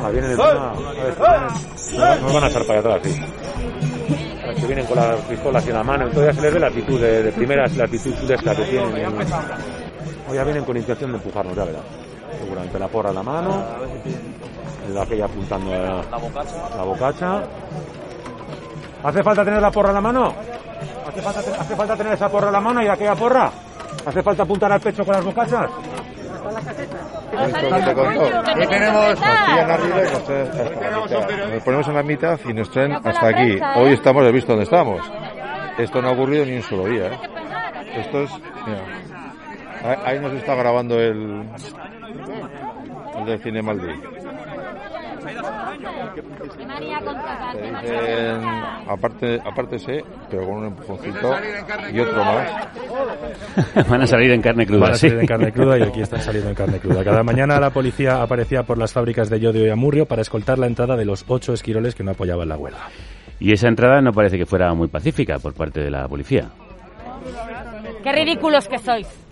Ah, 0.06 0.10
vienen 0.12 0.32
encima. 0.32 0.74
Nos 2.22 2.34
van 2.34 2.44
a 2.44 2.48
echar 2.48 2.66
para 2.66 2.80
atrás, 2.80 3.02
sí. 3.04 3.22
Que 4.60 4.68
vienen 4.68 4.86
con 4.86 4.98
las 4.98 5.16
pistolas 5.22 5.66
en 5.68 5.74
la 5.74 5.84
mano, 5.84 6.08
entonces 6.08 6.34
ya 6.36 6.42
se 6.42 6.42
les 6.46 6.54
ve 6.54 6.60
la 6.60 6.68
actitud 6.68 7.00
de, 7.00 7.24
de 7.24 7.32
primeras, 7.32 7.76
la 7.78 7.86
actitud 7.86 8.14
de 8.14 8.36
esta 8.36 8.56
que 8.56 8.64
tienen. 8.66 9.06
O 10.30 10.34
ya 10.34 10.44
vienen 10.44 10.64
con 10.66 10.78
intención 10.78 11.12
de 11.12 11.18
empujarnos, 11.18 11.56
ya 11.56 11.66
verás. 11.66 11.82
Seguramente 12.40 12.80
la 12.80 12.88
porra 12.88 13.10
en 13.10 13.16
la 13.16 13.24
mano, 13.24 13.64
la 14.94 15.02
aquella 15.04 15.26
apuntando 15.26 15.72
a 15.74 16.78
la 16.78 16.84
bocacha. 16.84 17.44
¿Hace 19.04 19.22
falta 19.24 19.44
tener 19.46 19.62
la 19.62 19.72
porra 19.72 19.90
en 19.90 19.96
la 19.96 20.02
mano? 20.02 20.34
¿Hace 21.08 21.22
falta, 21.22 21.42
te- 21.44 21.52
hace 21.52 21.76
falta 21.76 21.96
tener 21.98 22.14
esa 22.14 22.30
porra 22.30 22.48
en 22.48 22.54
la 22.54 22.62
mano 22.62 22.82
y 22.82 22.88
aquella 22.88 23.16
porra? 23.16 23.52
¿Hace 24.06 24.24
falta 24.24 24.44
apuntar 24.44 24.72
al 24.72 24.80
pecho 24.82 25.06
con 25.06 25.14
las 25.16 25.24
bocachas? 25.24 25.70
Hoy 27.36 28.68
tenemos, 28.68 29.20
nos 31.54 31.64
ponemos 31.64 31.88
en 31.88 31.94
la 31.96 32.04
mitad 32.04 32.40
y 32.48 32.54
nos 32.54 32.70
traen 32.70 32.94
hasta 32.94 33.28
aquí. 33.28 33.58
Hoy 33.76 33.94
estamos, 33.94 34.24
he 34.26 34.32
visto 34.32 34.52
dónde 34.54 34.64
estamos. 34.66 35.02
Esto 35.78 36.02
no 36.02 36.10
ha 36.10 36.12
ocurrido 36.12 36.46
ni 36.46 36.56
un 36.58 36.62
solo 36.62 36.86
día. 36.86 37.08
¿eh? 37.08 37.20
Esto 37.98 38.22
es, 38.24 38.32
mira, 38.66 38.82
ahí, 39.84 40.20
nos 40.20 40.34
está 40.34 40.56
grabando 40.56 41.00
el, 41.00 41.44
el 43.20 43.26
del 43.26 43.40
cine 43.42 43.62
Maldi. 43.62 43.88
Dicen, 47.54 48.42
aparte, 48.88 49.40
aparte 49.44 49.80
sé, 49.80 50.04
pero 50.30 50.46
con 50.46 50.58
un 50.58 50.66
empujoncito 50.66 51.34
y 51.92 52.00
otro 52.00 52.24
más. 52.24 52.68
Van 53.90 54.02
a 54.02 54.08
salir 54.08 54.32
en 54.32 54.42
carne 54.42 54.66
cruda, 54.66 54.82
Van 54.82 54.92
a 54.92 54.96
salir 54.96 55.16
sí. 55.16 55.22
en 55.22 55.28
carne 55.28 55.52
cruda 55.52 55.78
y 55.80 55.84
aquí 55.84 56.02
están 56.02 56.22
saliendo 56.24 56.50
en 56.50 56.56
carne 56.56 56.80
cruda. 56.80 57.04
Cada 57.04 57.24
mañana 57.24 57.60
la 57.60 57.70
policía 57.70 58.22
aparecía 58.22 58.64
por 58.64 58.78
las 58.78 58.94
fábricas 58.94 59.30
de 59.30 59.40
Yodio 59.40 59.66
y 59.66 59.70
Amurrio 59.70 60.06
para 60.06 60.22
escoltar 60.22 60.60
la 60.60 60.68
entrada 60.68 60.96
de 60.96 61.06
los 61.06 61.26
ocho 61.28 61.54
esquiroles 61.54 61.96
que 61.96 62.04
no 62.04 62.12
apoyaban 62.12 62.50
la 62.50 62.58
huelga. 62.58 62.90
Y 63.40 63.52
esa 63.52 63.68
entrada 63.68 64.02
no 64.02 64.12
parece 64.12 64.38
que 64.38 64.46
fuera 64.46 64.74
muy 64.74 64.88
pacífica 64.88 65.40
por 65.40 65.54
parte 65.54 65.82
de 65.82 65.92
la 65.92 66.08
policía. 66.08 66.50
Qué 68.04 68.12
ridículos 68.12 68.68
que 68.68 68.78
sois. 68.80 69.23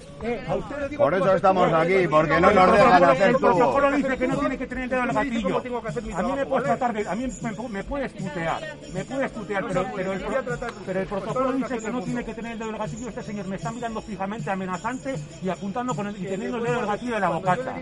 Por 0.98 1.14
eso 1.14 1.36
estamos 1.36 1.74
aquí, 1.74 2.08
porque 2.08 2.40
no 2.40 2.52
nos 2.52 2.72
dejan 2.72 3.04
hacer 3.04 3.30
El 3.30 3.38
todo. 3.38 3.58
protocolo 3.58 3.92
dice 3.92 4.18
que 4.18 4.28
no 4.28 4.38
tiene 4.38 4.58
que 4.58 4.68
tener 4.68 4.84
el 4.84 4.90
dedo 4.90 5.04
en 5.04 5.10
el 5.10 5.16
gatillo. 5.16 5.58
A 6.16 6.24
mí 6.24 6.32
me 6.36 6.46
puedes 6.46 6.66
tratar 6.66 6.94
de, 6.94 7.08
a 7.08 7.16
mí 7.16 7.28
me, 7.70 7.84
puedes 7.84 8.14
tutear, 8.14 8.62
me 8.94 9.06
puedes 9.06 9.32
tutear, 9.34 9.66
pero, 9.68 9.86
pero, 9.96 10.14
el, 10.14 10.26
pero 10.86 11.00
el 11.00 11.08
protocolo 11.08 11.52
dice 11.54 11.78
que 11.80 11.90
no 11.90 12.02
tiene 12.02 12.24
que 12.24 12.34
tener 12.34 12.52
el 12.54 12.60
dedo 12.60 12.70
en 12.70 12.76
el 12.76 12.82
gatillo. 12.82 13.10
Este 13.10 13.24
señor 13.24 13.48
me 13.48 13.56
está 13.56 13.72
mirando 13.72 14.02
fijamente, 14.02 14.52
amenazante 14.52 15.16
y 15.42 15.50
apuntando 15.50 15.96
con 15.96 16.08
el, 16.08 16.16
y 16.18 16.26
teniendo 16.26 16.58
el 16.58 16.64
dedo 16.64 16.74
en 16.76 16.80
el 16.82 16.86
gatillo 16.86 17.14
de 17.16 17.20
la 17.20 17.30
bocacha. 17.30 17.76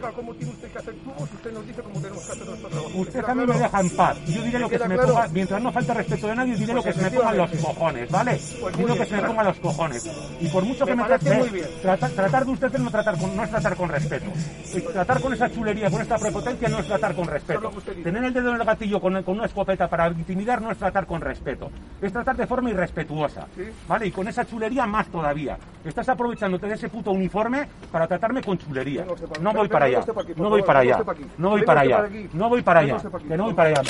Usted 2.96 3.26
a 3.26 3.36
mí 3.36 3.46
me 3.46 3.58
deja 3.58 3.80
en 3.80 3.90
paz. 3.90 4.18
Yo 4.28 4.42
diré 4.44 4.60
lo 4.60 4.70
que 4.70 4.78
se 4.78 4.88
me 4.88 4.98
ponga, 4.98 5.28
mientras 5.28 5.62
no 5.62 5.72
falte 5.72 5.94
respeto 5.94 6.28
de 6.28 6.36
nadie, 6.36 6.56
diré 6.56 6.74
lo 6.74 6.84
que 6.84 6.94
se 6.94 7.02
me 7.02 7.12
pongan 7.12 7.38
los 7.38 7.52
cojones, 7.52 8.12
¿vale? 8.12 8.40
Diré 8.78 8.88
lo 8.88 8.96
que 8.96 9.06
se 9.06 9.16
me 9.16 9.24
pongan 9.24 9.46
los 9.46 9.60
cojones. 9.60 10.10
Y 10.40 10.48
por 10.48 10.64
mucho 10.64 10.86
que 10.86 10.96
me 10.96 11.04
trate, 11.04 12.29
tratar 12.30 12.46
de 12.46 12.52
usted 12.52 12.80
no, 12.80 12.92
tratar 12.92 13.18
con, 13.18 13.36
no 13.36 13.44
es 13.44 13.50
tratar 13.50 13.76
con 13.76 13.90
respeto. 13.90 14.26
Y 14.74 14.82
tratar 14.82 15.22
con 15.22 15.34
esa 15.34 15.50
chulería, 15.50 15.90
con 15.90 16.02
esta 16.02 16.18
prepotencia, 16.18 16.70
no 16.70 16.80
es 16.80 16.88
tratar 16.88 17.16
con 17.16 17.28
respeto. 17.28 17.72
Tener 18.04 18.24
el 18.24 18.34
dedo 18.34 18.50
en 18.54 18.62
el 18.62 18.66
gatillo 18.66 19.02
con, 19.02 19.24
con 19.24 19.38
una 19.38 19.46
escopeta 19.46 19.88
para 19.88 20.08
intimidar 20.10 20.62
no 20.62 20.72
es 20.72 20.78
tratar 20.78 21.06
con 21.06 21.22
respeto. 21.22 21.72
Es 22.02 22.14
tratar 22.14 22.36
de 22.36 22.46
forma 22.46 22.70
irrespetuosa. 22.70 23.48
¿Vale? 23.88 24.08
Y 24.08 24.12
con 24.12 24.28
esa 24.28 24.46
chulería 24.46 24.86
más 24.86 25.08
todavía. 25.08 25.58
Estás 25.84 26.10
aprovechándote 26.10 26.68
de 26.68 26.76
ese 26.76 26.90
puto 26.90 27.12
uniforme 27.12 27.68
para 27.92 28.08
tratarme 28.08 28.44
con 28.44 28.58
chulería. 28.58 29.06
No 29.42 29.54
voy 29.54 29.68
para 29.68 29.86
allá. 29.86 30.06
No 30.36 30.50
voy 30.50 30.62
para 30.62 30.80
allá. 30.82 31.00
No 31.38 31.50
voy 31.50 31.64
para 31.64 31.82
allá. 31.82 32.10
No 32.34 32.50
voy 32.50 32.62
para 32.62 32.80
allá. 32.82 32.98
Que 33.28 33.38
no 33.38 33.46
voy 33.46 33.54
para 33.54 33.70
allá. 33.70 33.82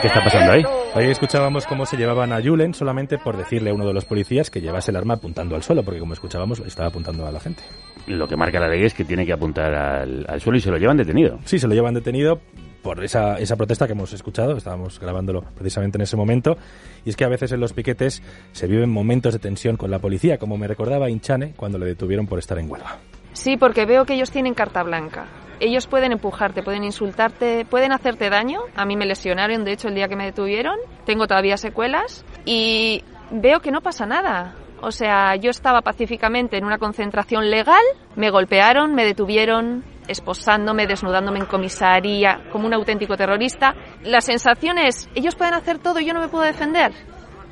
¿Qué 0.00 0.06
está 0.06 0.24
pasando 0.24 0.52
ahí? 0.52 0.62
Ahí 0.94 1.10
escuchábamos 1.10 1.66
cómo 1.66 1.84
se 1.84 1.96
llevaban 1.96 2.32
a 2.32 2.42
Julen 2.42 2.72
solamente 2.72 3.18
por 3.18 3.36
decirle 3.36 3.70
a 3.70 3.74
uno 3.74 3.86
de 3.86 3.92
los 3.92 4.06
policías 4.06 4.50
que 4.50 4.60
llevase 4.60 4.90
el 4.90 4.96
arma 4.96 5.14
apuntando 5.14 5.54
al 5.54 5.62
suelo, 5.62 5.82
porque 5.82 6.00
como 6.00 6.14
escuchábamos 6.14 6.60
estaba 6.60 6.88
apuntando 6.88 7.26
a 7.26 7.30
la 7.30 7.38
gente. 7.38 7.62
Lo 8.06 8.26
que 8.26 8.34
marca 8.34 8.58
la 8.58 8.68
ley 8.68 8.84
es 8.84 8.94
que 8.94 9.04
tiene 9.04 9.26
que 9.26 9.32
apuntar 9.32 9.74
al, 9.74 10.24
al 10.26 10.40
suelo 10.40 10.56
y 10.56 10.62
se 10.62 10.70
lo 10.70 10.78
llevan 10.78 10.96
detenido. 10.96 11.38
Sí, 11.44 11.58
se 11.58 11.68
lo 11.68 11.74
llevan 11.74 11.94
detenido 11.94 12.40
por 12.82 13.04
esa, 13.04 13.38
esa 13.38 13.56
protesta 13.56 13.86
que 13.86 13.92
hemos 13.92 14.12
escuchado, 14.12 14.56
estábamos 14.56 14.98
grabándolo 14.98 15.42
precisamente 15.54 15.98
en 15.98 16.02
ese 16.02 16.16
momento, 16.16 16.56
y 17.04 17.10
es 17.10 17.16
que 17.16 17.24
a 17.24 17.28
veces 17.28 17.52
en 17.52 17.60
los 17.60 17.72
piquetes 17.72 18.22
se 18.52 18.66
viven 18.66 18.90
momentos 18.90 19.34
de 19.34 19.38
tensión 19.38 19.76
con 19.76 19.90
la 19.90 19.98
policía, 19.98 20.38
como 20.38 20.56
me 20.56 20.66
recordaba 20.66 21.10
Inchane 21.10 21.52
cuando 21.56 21.78
le 21.78 21.86
detuvieron 21.86 22.26
por 22.26 22.38
estar 22.38 22.58
en 22.58 22.70
huelga. 22.70 22.98
Sí, 23.32 23.56
porque 23.56 23.84
veo 23.84 24.04
que 24.04 24.14
ellos 24.14 24.30
tienen 24.30 24.54
carta 24.54 24.82
blanca. 24.82 25.26
Ellos 25.60 25.86
pueden 25.86 26.12
empujarte, 26.12 26.62
pueden 26.62 26.84
insultarte, 26.84 27.66
pueden 27.66 27.92
hacerte 27.92 28.30
daño. 28.30 28.60
A 28.74 28.86
mí 28.86 28.96
me 28.96 29.04
lesionaron, 29.04 29.64
de 29.64 29.72
hecho, 29.72 29.88
el 29.88 29.94
día 29.94 30.08
que 30.08 30.16
me 30.16 30.24
detuvieron. 30.24 30.76
Tengo 31.04 31.26
todavía 31.26 31.58
secuelas 31.58 32.24
y 32.46 33.04
veo 33.30 33.60
que 33.60 33.70
no 33.70 33.82
pasa 33.82 34.06
nada. 34.06 34.54
O 34.82 34.90
sea, 34.90 35.36
yo 35.36 35.50
estaba 35.50 35.82
pacíficamente 35.82 36.56
en 36.56 36.64
una 36.64 36.78
concentración 36.78 37.50
legal, 37.50 37.82
me 38.16 38.30
golpearon, 38.30 38.94
me 38.94 39.04
detuvieron, 39.04 39.84
esposándome, 40.08 40.86
desnudándome 40.86 41.40
en 41.40 41.44
comisaría, 41.44 42.40
como 42.50 42.66
un 42.66 42.72
auténtico 42.72 43.16
terrorista. 43.16 43.74
La 44.02 44.22
sensación 44.22 44.78
es, 44.78 45.10
ellos 45.14 45.36
pueden 45.36 45.52
hacer 45.52 45.78
todo 45.78 46.00
y 46.00 46.06
yo 46.06 46.14
no 46.14 46.20
me 46.20 46.28
puedo 46.28 46.44
defender. 46.44 46.92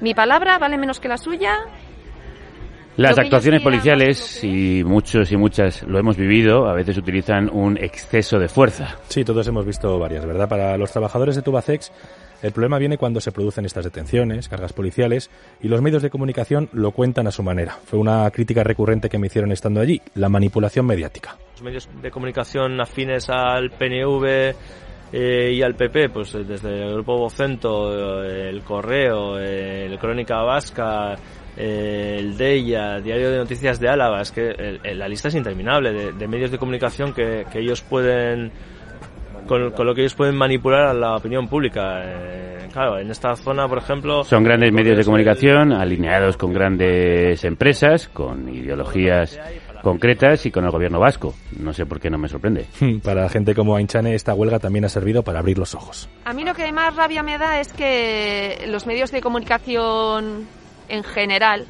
Mi 0.00 0.14
palabra 0.14 0.58
vale 0.58 0.78
menos 0.78 1.00
que 1.00 1.08
la 1.08 1.18
suya. 1.18 1.58
Las 2.98 3.16
actuaciones 3.16 3.62
policiales, 3.62 4.42
y 4.42 4.82
muchos 4.82 5.30
y 5.30 5.36
muchas 5.36 5.84
lo 5.84 6.00
hemos 6.00 6.16
vivido, 6.16 6.66
a 6.66 6.74
veces 6.74 6.98
utilizan 6.98 7.48
un 7.48 7.78
exceso 7.78 8.40
de 8.40 8.48
fuerza. 8.48 8.96
Sí, 9.06 9.24
todos 9.24 9.46
hemos 9.46 9.64
visto 9.64 10.00
varias, 10.00 10.26
¿verdad? 10.26 10.48
Para 10.48 10.76
los 10.76 10.90
trabajadores 10.90 11.36
de 11.36 11.42
Tubacex, 11.42 11.92
el 12.42 12.50
problema 12.50 12.76
viene 12.76 12.98
cuando 12.98 13.20
se 13.20 13.30
producen 13.30 13.64
estas 13.64 13.84
detenciones, 13.84 14.48
cargas 14.48 14.72
policiales, 14.72 15.30
y 15.62 15.68
los 15.68 15.80
medios 15.80 16.02
de 16.02 16.10
comunicación 16.10 16.70
lo 16.72 16.90
cuentan 16.90 17.28
a 17.28 17.30
su 17.30 17.44
manera. 17.44 17.78
Fue 17.84 18.00
una 18.00 18.28
crítica 18.32 18.64
recurrente 18.64 19.08
que 19.08 19.18
me 19.18 19.28
hicieron 19.28 19.52
estando 19.52 19.80
allí, 19.80 20.02
la 20.16 20.28
manipulación 20.28 20.84
mediática. 20.84 21.36
Los 21.52 21.62
medios 21.62 21.88
de 22.02 22.10
comunicación 22.10 22.80
afines 22.80 23.30
al 23.30 23.70
PNV 23.70 24.56
eh, 25.12 25.52
y 25.54 25.62
al 25.62 25.76
PP, 25.76 26.08
pues 26.08 26.32
desde 26.32 26.82
el 26.82 26.94
Grupo 26.94 27.16
Vocento, 27.16 28.24
eh, 28.24 28.48
el 28.48 28.62
Correo, 28.62 29.38
eh, 29.38 29.86
el 29.86 30.00
Crónica 30.00 30.42
Vasca, 30.42 31.14
eh, 31.58 32.16
el 32.20 32.36
DEIA, 32.38 33.00
Diario 33.00 33.30
de 33.32 33.38
Noticias 33.38 33.80
de 33.80 33.88
Álava, 33.88 34.20
es 34.22 34.30
que 34.30 34.48
el- 34.50 34.80
el- 34.84 34.98
la 34.98 35.08
lista 35.08 35.26
es 35.28 35.34
interminable 35.34 35.92
de, 35.92 36.12
de 36.12 36.28
medios 36.28 36.50
de 36.52 36.58
comunicación 36.58 37.12
que, 37.12 37.44
que 37.52 37.58
ellos 37.58 37.82
pueden 37.82 38.52
con, 39.46 39.70
con 39.72 39.86
lo 39.86 39.94
que 39.94 40.02
ellos 40.02 40.14
pueden 40.14 40.36
manipular 40.36 40.82
a 40.88 40.92
la 40.94 41.16
opinión 41.16 41.48
pública. 41.48 42.02
Eh, 42.04 42.68
claro, 42.70 42.98
en 42.98 43.10
esta 43.10 43.34
zona, 43.34 43.66
por 43.66 43.78
ejemplo... 43.78 44.22
Son 44.24 44.44
grandes 44.44 44.70
medios 44.72 44.98
de 44.98 45.04
comunicación 45.04 45.72
alineados 45.72 46.36
con 46.36 46.52
grandes 46.52 47.42
empresas, 47.44 48.08
con 48.08 48.46
ideologías 48.54 49.40
concretas 49.82 50.44
y 50.44 50.50
con 50.50 50.64
el 50.66 50.70
gobierno 50.70 51.00
vasco. 51.00 51.34
No 51.58 51.72
sé 51.72 51.86
por 51.86 51.98
qué 51.98 52.10
no 52.10 52.18
me 52.18 52.28
sorprende. 52.28 52.66
Para 53.02 53.26
gente 53.30 53.54
como 53.54 53.74
Ainchane, 53.76 54.14
esta 54.14 54.34
huelga 54.34 54.58
también 54.58 54.84
ha 54.84 54.88
servido 54.90 55.22
para 55.22 55.38
abrir 55.38 55.56
los 55.56 55.74
ojos. 55.74 56.10
A 56.26 56.34
mí 56.34 56.44
lo 56.44 56.52
que 56.52 56.70
más 56.70 56.94
rabia 56.94 57.22
me 57.22 57.38
da 57.38 57.58
es 57.58 57.72
que 57.72 58.66
los 58.68 58.86
medios 58.86 59.10
de 59.12 59.22
comunicación 59.22 60.46
en 60.88 61.04
general 61.04 61.66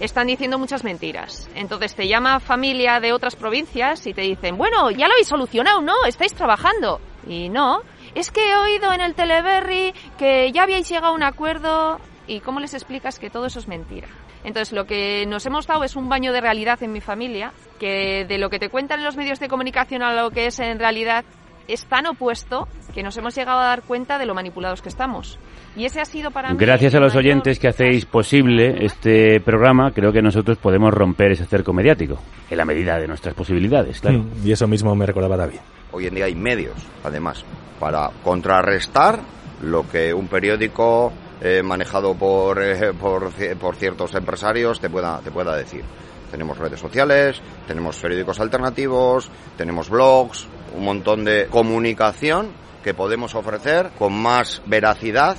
están 0.00 0.26
diciendo 0.26 0.58
muchas 0.58 0.82
mentiras. 0.82 1.48
Entonces 1.54 1.94
te 1.94 2.08
llama 2.08 2.40
familia 2.40 3.00
de 3.00 3.12
otras 3.12 3.36
provincias 3.36 4.06
y 4.06 4.14
te 4.14 4.22
dicen, 4.22 4.56
bueno, 4.56 4.90
ya 4.90 5.06
lo 5.06 5.12
habéis 5.12 5.28
solucionado, 5.28 5.82
¿no? 5.82 5.94
Estáis 6.06 6.32
trabajando. 6.34 7.00
Y 7.26 7.50
no, 7.50 7.82
es 8.14 8.30
que 8.30 8.50
he 8.50 8.56
oído 8.56 8.92
en 8.92 9.02
el 9.02 9.14
Teleberry 9.14 9.92
que 10.18 10.50
ya 10.52 10.62
habíais 10.62 10.88
llegado 10.88 11.12
a 11.12 11.16
un 11.16 11.22
acuerdo 11.22 12.00
y 12.26 12.40
cómo 12.40 12.60
les 12.60 12.74
explicas 12.74 13.18
que 13.18 13.30
todo 13.30 13.46
eso 13.46 13.58
es 13.58 13.68
mentira. 13.68 14.08
Entonces 14.42 14.72
lo 14.72 14.86
que 14.86 15.26
nos 15.26 15.44
hemos 15.44 15.66
dado 15.66 15.84
es 15.84 15.96
un 15.96 16.08
baño 16.08 16.32
de 16.32 16.40
realidad 16.40 16.82
en 16.82 16.92
mi 16.92 17.00
familia, 17.00 17.52
que 17.78 18.24
de 18.26 18.38
lo 18.38 18.48
que 18.48 18.58
te 18.58 18.70
cuentan 18.70 19.00
en 19.00 19.04
los 19.04 19.16
medios 19.16 19.38
de 19.38 19.48
comunicación 19.48 20.02
a 20.02 20.14
lo 20.14 20.30
que 20.30 20.46
es 20.46 20.58
en 20.60 20.78
realidad 20.78 21.24
es 21.68 21.84
tan 21.86 22.06
opuesto 22.06 22.66
que 22.94 23.02
nos 23.02 23.16
hemos 23.16 23.34
llegado 23.34 23.60
a 23.60 23.64
dar 23.64 23.82
cuenta 23.82 24.18
de 24.18 24.26
lo 24.26 24.34
manipulados 24.34 24.82
que 24.82 24.88
estamos. 24.88 25.38
Y 25.76 25.84
ese 25.84 26.00
ha 26.00 26.04
sido 26.04 26.30
para 26.30 26.50
mí... 26.50 26.56
Gracias 26.58 26.94
a 26.94 27.00
los 27.00 27.14
mayor- 27.14 27.30
oyentes 27.32 27.58
que 27.58 27.68
hacéis 27.68 28.04
posible 28.04 28.84
este 28.84 29.40
programa, 29.40 29.92
creo 29.92 30.12
que 30.12 30.20
nosotros 30.22 30.58
podemos 30.58 30.92
romper 30.92 31.32
ese 31.32 31.46
cerco 31.46 31.72
mediático, 31.72 32.18
en 32.50 32.56
la 32.58 32.64
medida 32.64 32.98
de 32.98 33.06
nuestras 33.06 33.34
posibilidades, 33.34 34.00
claro. 34.00 34.18
Mm, 34.18 34.46
Y 34.46 34.52
eso 34.52 34.66
mismo 34.66 34.94
me 34.96 35.06
recordaba 35.06 35.36
David. 35.36 35.58
Hoy 35.92 36.06
en 36.06 36.14
día 36.14 36.24
hay 36.26 36.34
medios, 36.34 36.74
además, 37.04 37.44
para 37.78 38.10
contrarrestar 38.24 39.20
lo 39.62 39.88
que 39.88 40.12
un 40.12 40.26
periódico 40.28 41.12
eh, 41.40 41.62
manejado 41.62 42.14
por, 42.14 42.62
eh, 42.62 42.92
por, 42.92 43.30
por 43.58 43.76
ciertos 43.76 44.14
empresarios 44.14 44.80
te 44.80 44.90
pueda, 44.90 45.20
te 45.20 45.30
pueda 45.30 45.56
decir. 45.56 45.82
Tenemos 46.30 46.58
redes 46.58 46.78
sociales, 46.80 47.40
tenemos 47.66 47.96
periódicos 47.98 48.38
alternativos, 48.40 49.30
tenemos 49.56 49.88
blogs, 49.90 50.46
un 50.76 50.84
montón 50.84 51.24
de 51.24 51.46
comunicación 51.48 52.48
que 52.84 52.94
podemos 52.94 53.34
ofrecer 53.34 53.90
con 53.98 54.12
más 54.20 54.62
veracidad 54.66 55.36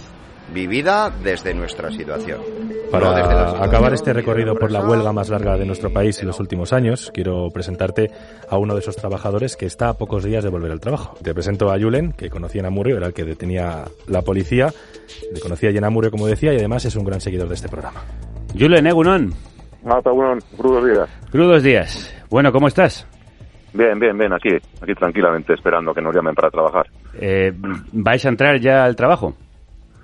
vivida 0.54 1.12
desde 1.24 1.54
nuestra 1.54 1.92
situación. 1.92 2.40
Para 2.92 3.06
No 3.06 3.16
desde 3.16 3.30
la 3.34 3.40
situación 3.46 3.64
acabar 3.70 3.94
este 3.94 4.12
recorrido 4.14 4.56
por 4.56 4.70
la 4.72 4.82
huelga 4.86 5.14
más 5.14 5.30
larga 5.30 5.58
de 5.58 5.66
nuestro 5.66 5.92
país 5.94 6.20
en 6.22 6.28
los 6.28 6.40
últimos 6.42 6.74
años, 6.74 7.10
quiero 7.14 7.48
presentarte 7.54 8.12
a 8.50 8.58
uno 8.58 8.74
de 8.74 8.82
esos 8.82 8.96
trabajadores 8.98 9.56
que 9.56 9.66
está 9.66 9.90
a 9.90 9.94
pocos 9.98 10.24
días 10.26 10.44
de 10.44 10.50
volver 10.50 10.72
al 10.72 10.80
trabajo. 10.82 11.16
Te 11.24 11.34
presento 11.34 11.72
a 11.72 11.80
Julen, 11.80 12.12
que 12.14 12.30
conocía 12.30 12.60
en 12.60 12.66
Amurrio, 12.68 12.98
era 12.98 13.08
el 13.08 13.14
que 13.14 13.24
detenía 13.24 13.86
la 14.08 14.22
policía. 14.24 14.68
Le 15.34 15.40
conocía 15.40 15.70
allí 15.70 15.78
en 15.78 15.86
Amurrio, 15.86 16.12
como 16.12 16.28
decía, 16.28 16.54
y 16.54 16.58
además 16.58 16.84
es 16.86 16.96
un 16.98 17.06
gran 17.06 17.22
seguidor 17.22 17.48
de 17.48 17.56
este 17.56 17.70
programa. 17.70 18.02
Julen 18.60 18.86
Egunon, 18.88 19.34
Hasta 19.86 20.12
uno, 20.12 20.38
crudos 20.58 20.86
días. 20.86 21.10
crudos 21.32 21.64
días. 21.64 22.14
Bueno, 22.30 22.52
¿cómo 22.52 22.68
estás? 22.68 23.08
Bien, 23.74 23.98
bien, 23.98 24.18
bien, 24.18 24.34
aquí, 24.34 24.50
aquí 24.82 24.94
tranquilamente 24.96 25.54
esperando 25.54 25.94
que 25.94 26.02
nos 26.02 26.14
llamen 26.14 26.36
para 26.36 26.50
trabajar. 26.50 26.88
Eh, 27.18 27.54
¿Vais 27.94 28.26
a 28.26 28.30
entrar 28.30 28.60
ya 28.60 28.84
al 28.84 28.98
trabajo? 28.98 29.34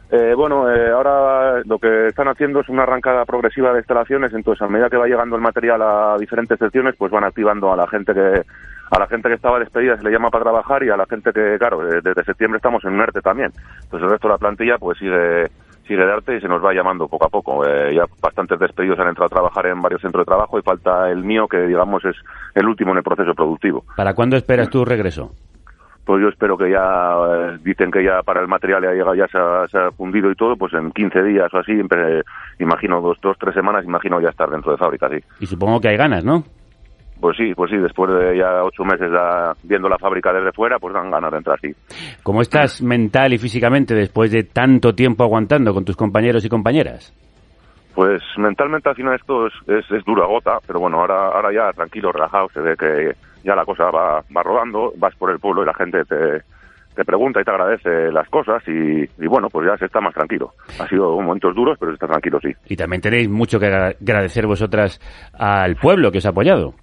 Eh, 0.10 0.34
bueno, 0.36 0.72
eh, 0.72 0.90
ahora 0.90 1.62
lo 1.66 1.80
que 1.80 2.08
están 2.08 2.30
haciendo 2.30 2.62
es 2.62 2.70
una 2.70 2.84
arrancada 2.84 3.26
progresiva 3.26 3.74
de 3.74 3.80
instalaciones, 3.80 4.34
entonces 4.34 4.62
a 4.62 4.70
medida 4.70 4.90
que 4.90 4.98
va 4.98 5.06
llegando 5.06 5.36
el 5.36 5.42
material 5.42 5.82
a 5.82 6.16
diferentes 6.18 6.58
secciones, 6.58 6.96
pues 6.98 7.12
van 7.12 7.26
activando 7.26 7.74
a 7.74 7.76
la 7.76 7.88
gente 7.88 8.14
que 8.14 8.42
a 8.90 9.00
la 9.00 9.08
gente 9.08 9.28
que 9.28 9.36
estaba 9.36 9.60
despedida 9.60 9.98
se 9.98 10.04
le 10.04 10.12
llama 10.12 10.30
para 10.30 10.46
trabajar 10.46 10.82
y 10.84 10.90
a 10.90 10.96
la 10.96 11.06
gente 11.06 11.34
que, 11.34 11.58
claro, 11.58 11.86
eh, 11.86 12.00
desde 12.02 12.24
septiembre 12.24 12.58
estamos 12.58 12.84
en 12.86 12.94
un 12.94 13.02
ERTE 13.02 13.22
también. 13.22 13.52
Entonces 13.84 14.06
el 14.06 14.10
resto 14.12 14.30
de 14.30 14.34
la 14.34 14.38
plantilla 14.38 14.78
pues 14.78 14.98
sigue 14.98 15.48
sigue 15.86 16.06
de 16.06 16.12
arte 16.12 16.36
y 16.36 16.42
se 16.42 16.50
nos 16.50 16.64
va 16.64 16.74
llamando 16.74 17.08
poco 17.08 17.26
a 17.26 17.30
poco. 17.30 17.66
Eh, 17.66 17.96
ya 17.96 18.04
bastantes 18.22 18.60
despedidos 18.60 19.00
han 19.00 19.08
entrado 19.08 19.28
a 19.28 19.36
trabajar 19.36 19.68
en 19.68 19.82
varios 19.82 20.02
centros 20.02 20.22
de 20.22 20.30
trabajo 20.30 20.60
y 20.60 20.62
falta 20.62 21.10
el 21.10 21.24
mío 21.24 21.48
que 21.48 21.60
digamos 21.60 22.04
es 22.06 22.16
el 22.56 22.68
último 22.68 22.92
en 22.92 22.98
el 22.98 23.04
proceso 23.04 23.34
productivo. 23.34 23.84
¿Para 23.96 24.14
cuándo 24.14 24.36
esperas 24.36 24.70
tu 24.70 24.84
regreso? 24.84 25.32
Pues 26.08 26.22
yo 26.22 26.30
espero 26.30 26.58
que 26.58 26.72
ya, 26.72 26.80
eh, 26.80 27.58
dicen 27.66 27.92
que 27.92 28.02
ya 28.02 28.24
para 28.24 28.40
el 28.40 28.48
material 28.48 28.82
ya 28.82 28.92
ha 28.92 28.94
llegado, 28.94 29.14
ya 29.14 29.28
se 29.28 29.38
ha, 29.38 29.68
se 29.68 29.78
ha 29.78 29.92
fundido 29.92 30.32
y 30.32 30.36
todo, 30.36 30.56
pues 30.56 30.74
en 30.74 30.90
15 30.94 31.22
días 31.22 31.54
o 31.54 31.58
así, 31.58 31.74
imagino 32.60 33.02
dos, 33.02 33.18
dos, 33.22 33.36
tres 33.38 33.54
semanas, 33.54 33.84
imagino 33.84 34.22
ya 34.22 34.30
estar 34.30 34.50
dentro 34.50 34.72
de 34.72 34.78
fábrica, 34.78 35.10
sí. 35.10 35.18
Y 35.42 35.46
supongo 35.46 35.82
que 35.82 35.90
hay 35.90 35.98
ganas, 35.98 36.24
¿no? 36.24 36.46
Pues 37.20 37.36
sí, 37.36 37.54
pues 37.54 37.70
sí, 37.70 37.76
después 37.76 38.10
de 38.10 38.38
ya 38.38 38.64
ocho 38.64 38.86
meses 38.86 39.12
viendo 39.64 39.90
la 39.90 39.98
fábrica 39.98 40.32
desde 40.32 40.54
fuera, 40.54 40.80
pues 40.80 40.94
dan 40.94 41.12
ganas 41.12 41.30
de 41.30 41.38
entrar, 41.40 41.60
sí. 41.60 41.76
¿Cómo 42.24 42.42
estás 42.42 42.82
mental 42.82 43.34
y 43.34 43.38
físicamente 43.38 43.94
después 43.94 44.32
de 44.32 44.44
tanto 44.44 44.96
tiempo 44.96 45.26
aguantando 45.26 45.74
con 45.74 45.84
tus 45.84 45.98
compañeros 45.98 46.46
y 46.46 46.48
compañeras? 46.48 47.14
Pues 47.98 48.22
mentalmente 48.38 48.90
al 48.90 48.96
final 48.96 49.16
esto 49.16 49.48
es, 49.48 49.54
es, 49.66 49.90
es 49.90 50.06
dura 50.06 50.28
gota, 50.28 50.60
pero 50.68 50.80
bueno, 50.80 51.00
ahora, 51.00 51.30
ahora 51.30 51.52
ya 51.52 51.74
tranquilo, 51.74 52.12
relajado, 52.12 52.48
se 52.54 52.62
ve 52.62 52.78
que 52.78 53.16
ya 53.44 53.56
la 53.56 53.66
cosa 53.66 53.90
va, 53.90 54.22
va 54.38 54.44
rodando, 54.44 54.94
vas 54.98 55.16
por 55.16 55.32
el 55.32 55.40
pueblo 55.40 55.64
y 55.64 55.66
la 55.66 55.74
gente 55.74 56.06
te, 56.06 56.44
te 56.94 57.04
pregunta 57.04 57.42
y 57.42 57.44
te 57.44 57.50
agradece 57.50 58.12
las 58.12 58.30
cosas 58.30 58.62
y, 58.68 59.02
y 59.02 59.26
bueno, 59.28 59.50
pues 59.50 59.68
ya 59.68 59.76
se 59.78 59.86
está 59.86 60.00
más 60.00 60.14
tranquilo. 60.14 60.54
Ha 60.80 60.88
sido 60.88 61.20
momentos 61.20 61.56
duros, 61.56 61.76
pero 61.80 61.90
se 61.92 61.96
está 61.96 62.06
tranquilo, 62.06 62.40
sí. 62.40 62.54
Y 62.68 62.76
también 62.76 63.02
tenéis 63.02 63.28
mucho 63.30 63.60
que 63.60 63.66
agra- 63.66 63.96
agradecer 64.00 64.46
vosotras 64.46 65.02
al 65.34 65.76
pueblo 65.78 66.12
que 66.12 66.20
os 66.20 66.26
ha 66.28 66.30
apoyado. 66.30 66.76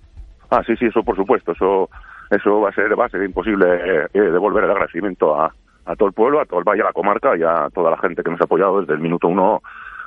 Ah, 0.50 0.64
sí, 0.66 0.74
sí, 0.74 0.86
eso 0.86 1.04
por 1.04 1.14
supuesto, 1.14 1.52
eso 1.52 1.90
eso 2.30 2.60
va 2.60 2.70
a 2.70 2.72
ser 2.72 2.98
va 2.98 3.06
a 3.06 3.08
ser 3.08 3.22
imposible 3.22 3.66
eh, 3.72 4.06
eh, 4.14 4.20
devolver 4.20 4.64
el 4.64 4.70
agradecimiento 4.72 5.40
a, 5.40 5.54
a 5.86 5.94
todo 5.94 6.08
el 6.08 6.12
pueblo, 6.14 6.40
a 6.40 6.44
todo 6.44 6.58
el 6.58 6.64
valle, 6.64 6.82
a 6.82 6.86
la 6.86 6.92
comarca 6.92 7.36
y 7.36 7.42
a 7.44 7.68
toda 7.72 7.92
la 7.92 7.98
gente 7.98 8.24
que 8.24 8.32
nos 8.32 8.40
ha 8.40 8.44
apoyado 8.46 8.80
desde 8.80 8.94
el 8.94 9.00
minuto 9.00 9.28
uno 9.28 9.62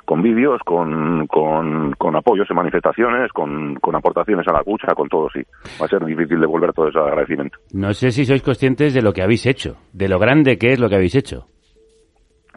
con 0.08 0.22
vídeos, 0.22 0.58
con, 0.64 1.26
con, 1.26 1.92
con 1.98 2.16
apoyos 2.16 2.48
en 2.48 2.56
manifestaciones, 2.56 3.30
con, 3.30 3.74
con 3.74 3.94
aportaciones 3.94 4.48
a 4.48 4.52
la 4.54 4.62
cucha, 4.64 4.94
con 4.94 5.06
todo, 5.06 5.28
sí. 5.28 5.42
Va 5.78 5.84
a 5.84 5.88
ser 5.88 6.02
difícil 6.02 6.40
devolver 6.40 6.72
todo 6.72 6.88
ese 6.88 6.98
agradecimiento. 6.98 7.58
No 7.74 7.92
sé 7.92 8.10
si 8.10 8.24
sois 8.24 8.40
conscientes 8.42 8.94
de 8.94 9.02
lo 9.02 9.12
que 9.12 9.20
habéis 9.22 9.44
hecho, 9.44 9.76
de 9.92 10.08
lo 10.08 10.18
grande 10.18 10.56
que 10.56 10.72
es 10.72 10.80
lo 10.80 10.88
que 10.88 10.94
habéis 10.94 11.14
hecho. 11.14 11.44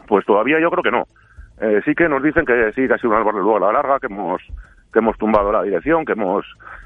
Pues 0.07 0.25
todavía 0.25 0.61
yo 0.61 0.69
creo 0.69 0.81
que 0.81 0.91
no. 0.91 1.03
Eh, 1.59 1.81
sí 1.83 1.93
que 1.93 2.07
nos 2.07 2.23
dicen 2.23 2.45
que 2.45 2.71
sí, 2.73 2.87
que 2.87 2.93
ha 2.93 2.97
sido 2.97 3.09
una 3.11 3.19
luego 3.33 3.57
a 3.57 3.59
la 3.59 3.73
larga, 3.73 3.99
que 3.99 4.07
hemos 4.07 4.41
que 4.93 4.99
hemos 4.99 5.17
tumbado 5.17 5.51
la 5.51 5.63
dirección, 5.63 6.05
que 6.05 6.13
hemos 6.13 6.45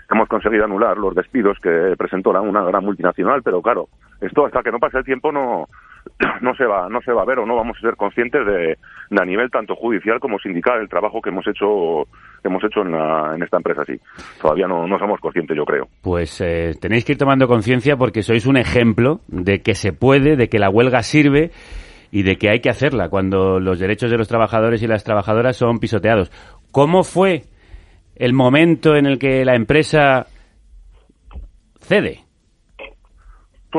que 0.09 0.15
hemos 0.15 0.27
conseguido 0.27 0.65
anular 0.65 0.97
los 0.97 1.13
despidos 1.13 1.59
que 1.61 1.93
presentó 1.95 2.33
la- 2.33 2.41
una 2.41 2.63
gran 2.63 2.83
multinacional, 2.83 3.41
pero 3.43 3.61
claro, 3.61 3.87
esto 4.19 4.47
hasta 4.47 4.63
que 4.63 4.71
no 4.71 4.79
pase 4.79 4.97
el 4.97 5.03
tiempo 5.05 5.31
no 5.31 5.67
no 6.41 6.55
se 6.55 6.65
va 6.65 6.87
no 6.89 7.01
se 7.01 7.11
va 7.11 7.21
a 7.23 7.25
ver 7.25 7.39
o 7.39 7.45
no 7.45 7.55
vamos 7.55 7.77
a 7.77 7.81
ser 7.81 7.95
conscientes 7.95 8.45
de, 8.45 8.77
a 9.19 9.25
nivel 9.25 9.49
tanto 9.49 9.75
judicial 9.75 10.19
como 10.19 10.37
sindical 10.39 10.79
el 10.81 10.89
trabajo 10.89 11.21
que 11.21 11.29
hemos 11.29 11.45
hecho 11.47 12.07
hemos 12.43 12.63
hecho 12.63 12.81
en, 12.81 12.91
la- 12.91 13.33
en 13.35 13.43
esta 13.43 13.57
empresa 13.57 13.83
sí 13.85 13.99
todavía 14.41 14.67
no, 14.67 14.87
no 14.87 14.99
somos 14.99 15.19
conscientes 15.19 15.55
yo 15.57 15.65
creo 15.65 15.87
Pues 16.01 16.39
eh, 16.41 16.73
tenéis 16.79 17.05
que 17.05 17.13
ir 17.13 17.17
tomando 17.17 17.47
conciencia 17.47 17.97
porque 17.97 18.21
sois 18.23 18.45
un 18.45 18.57
ejemplo 18.57 19.19
de 19.27 19.61
que 19.61 19.73
se 19.75 19.93
puede, 19.93 20.35
de 20.35 20.47
que 20.49 20.59
la 20.59 20.69
huelga 20.69 21.01
sirve 21.03 21.51
y 22.11 22.23
de 22.23 22.35
que 22.37 22.49
hay 22.49 22.59
que 22.61 22.69
hacerla 22.69 23.09
cuando 23.09 23.59
los 23.59 23.79
derechos 23.79 24.09
de 24.11 24.17
los 24.17 24.27
trabajadores 24.27 24.81
y 24.83 24.87
las 24.87 25.03
trabajadoras 25.03 25.57
son 25.57 25.79
pisoteados. 25.79 26.31
¿Cómo 26.71 27.03
fue 27.03 27.43
el 28.15 28.31
momento 28.33 28.95
en 28.95 29.05
el 29.05 29.17
que 29.19 29.43
la 29.43 29.55
empresa 29.55 30.27
cede? 31.81 32.24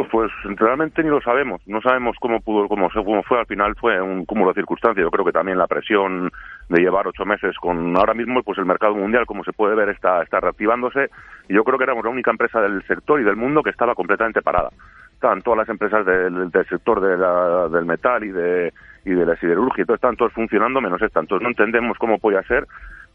Pues, 0.05 0.09
pues 0.45 0.59
realmente 0.59 1.03
ni 1.03 1.09
lo 1.09 1.23
sabemos. 1.23 1.63
No 1.67 1.81
sabemos 1.81 2.17
cómo 2.21 2.41
pudo, 2.41 2.69
cómo, 2.69 2.91
cómo 2.91 3.23
fue. 3.23 3.39
Al 3.39 3.47
final 3.47 3.75
fue 3.77 3.99
un 3.99 4.27
cúmulo 4.27 4.51
de 4.53 4.61
circunstancias. 4.61 5.03
Yo 5.03 5.11
creo 5.11 5.25
que 5.25 5.33
también 5.33 5.57
la 5.57 5.67
presión 5.67 6.31
de 6.69 6.81
llevar 6.83 7.07
ocho 7.07 7.25
meses 7.25 7.57
con 7.57 7.97
ahora 7.97 8.13
mismo, 8.13 8.43
pues 8.43 8.59
el 8.59 8.67
mercado 8.67 8.95
mundial, 8.95 9.25
como 9.25 9.43
se 9.43 9.55
puede 9.55 9.75
ver, 9.75 9.89
está, 9.89 10.23
está 10.23 10.39
reactivándose. 10.39 11.09
Y 11.49 11.55
yo 11.55 11.65
creo 11.65 11.79
que 11.79 11.85
éramos 11.85 12.05
la 12.05 12.11
única 12.11 12.31
empresa 12.31 12.61
del 12.61 12.83
sector 12.87 13.21
y 13.21 13.25
del 13.25 13.37
mundo 13.37 13.63
que 13.63 13.71
estaba 13.71 13.95
completamente 13.95 14.43
parada. 14.43 14.69
Estaban 15.15 15.41
todas 15.41 15.61
las 15.61 15.69
empresas 15.71 16.05
del, 16.05 16.51
sector 16.69 17.01
de 17.01 17.17
la- 17.17 17.69
del 17.69 17.87
metal 17.87 18.23
y 18.23 18.33
de, 18.33 18.75
y 19.07 19.13
de 19.13 19.25
la 19.25 19.35
siderurgia 19.37 19.83
y 19.83 19.87
todo 19.87 19.95
están 19.95 20.17
todos 20.17 20.33
funcionando 20.35 20.83
menos 20.83 21.01
esta. 21.01 21.21
Entonces 21.21 21.43
no 21.43 21.49
entendemos 21.49 21.97
cómo 21.97 22.19
puede 22.19 22.43
ser 22.45 22.67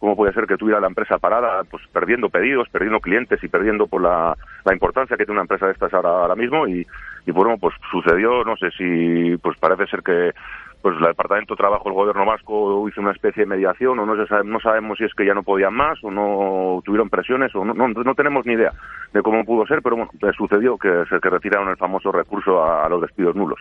cómo 0.01 0.15
puede 0.17 0.33
ser 0.33 0.47
que 0.47 0.57
tuviera 0.57 0.81
la 0.81 0.87
empresa 0.87 1.19
parada, 1.19 1.63
pues 1.69 1.83
perdiendo 1.93 2.27
pedidos, 2.27 2.67
perdiendo 2.69 2.99
clientes 2.99 3.41
y 3.43 3.47
perdiendo 3.47 3.85
por 3.87 4.01
la, 4.01 4.35
la 4.65 4.73
importancia 4.73 5.15
que 5.15 5.23
tiene 5.25 5.33
una 5.39 5.43
empresa 5.43 5.67
de 5.67 5.73
estas 5.73 5.93
ahora, 5.93 6.09
ahora 6.09 6.35
mismo 6.35 6.67
y, 6.67 6.85
y 7.27 7.31
bueno, 7.31 7.55
pues 7.59 7.75
sucedió, 7.91 8.43
no 8.43 8.57
sé 8.57 8.71
si, 8.71 9.37
pues 9.37 9.57
parece 9.59 9.85
ser 9.85 10.01
que 10.01 10.31
pues 10.81 10.95
el 10.97 11.05
Departamento 11.05 11.53
de 11.53 11.59
Trabajo 11.59 11.83
del 11.85 11.93
Gobierno 11.93 12.25
Vasco 12.25 12.89
hizo 12.89 12.99
una 13.01 13.11
especie 13.11 13.43
de 13.43 13.49
mediación 13.49 13.99
o 13.99 14.05
no 14.07 14.15
se 14.15 14.25
sabe- 14.25 14.43
no 14.43 14.59
sabemos 14.59 14.97
si 14.97 15.03
es 15.03 15.13
que 15.13 15.27
ya 15.27 15.35
no 15.35 15.43
podían 15.43 15.75
más 15.75 16.03
o 16.03 16.09
no 16.09 16.81
tuvieron 16.83 17.07
presiones 17.07 17.53
o 17.55 17.63
no, 17.63 17.75
no, 17.75 17.87
no 17.89 18.15
tenemos 18.15 18.43
ni 18.47 18.53
idea 18.53 18.71
de 19.13 19.21
cómo 19.21 19.45
pudo 19.45 19.67
ser, 19.67 19.83
pero 19.83 19.95
bueno, 19.97 20.11
sucedió 20.35 20.79
que 20.79 21.03
se 21.07 21.19
que 21.19 21.29
retiraron 21.29 21.69
el 21.69 21.77
famoso 21.77 22.11
recurso 22.11 22.65
a 22.65 22.89
los 22.89 23.01
despidos 23.01 23.35
nulos. 23.35 23.59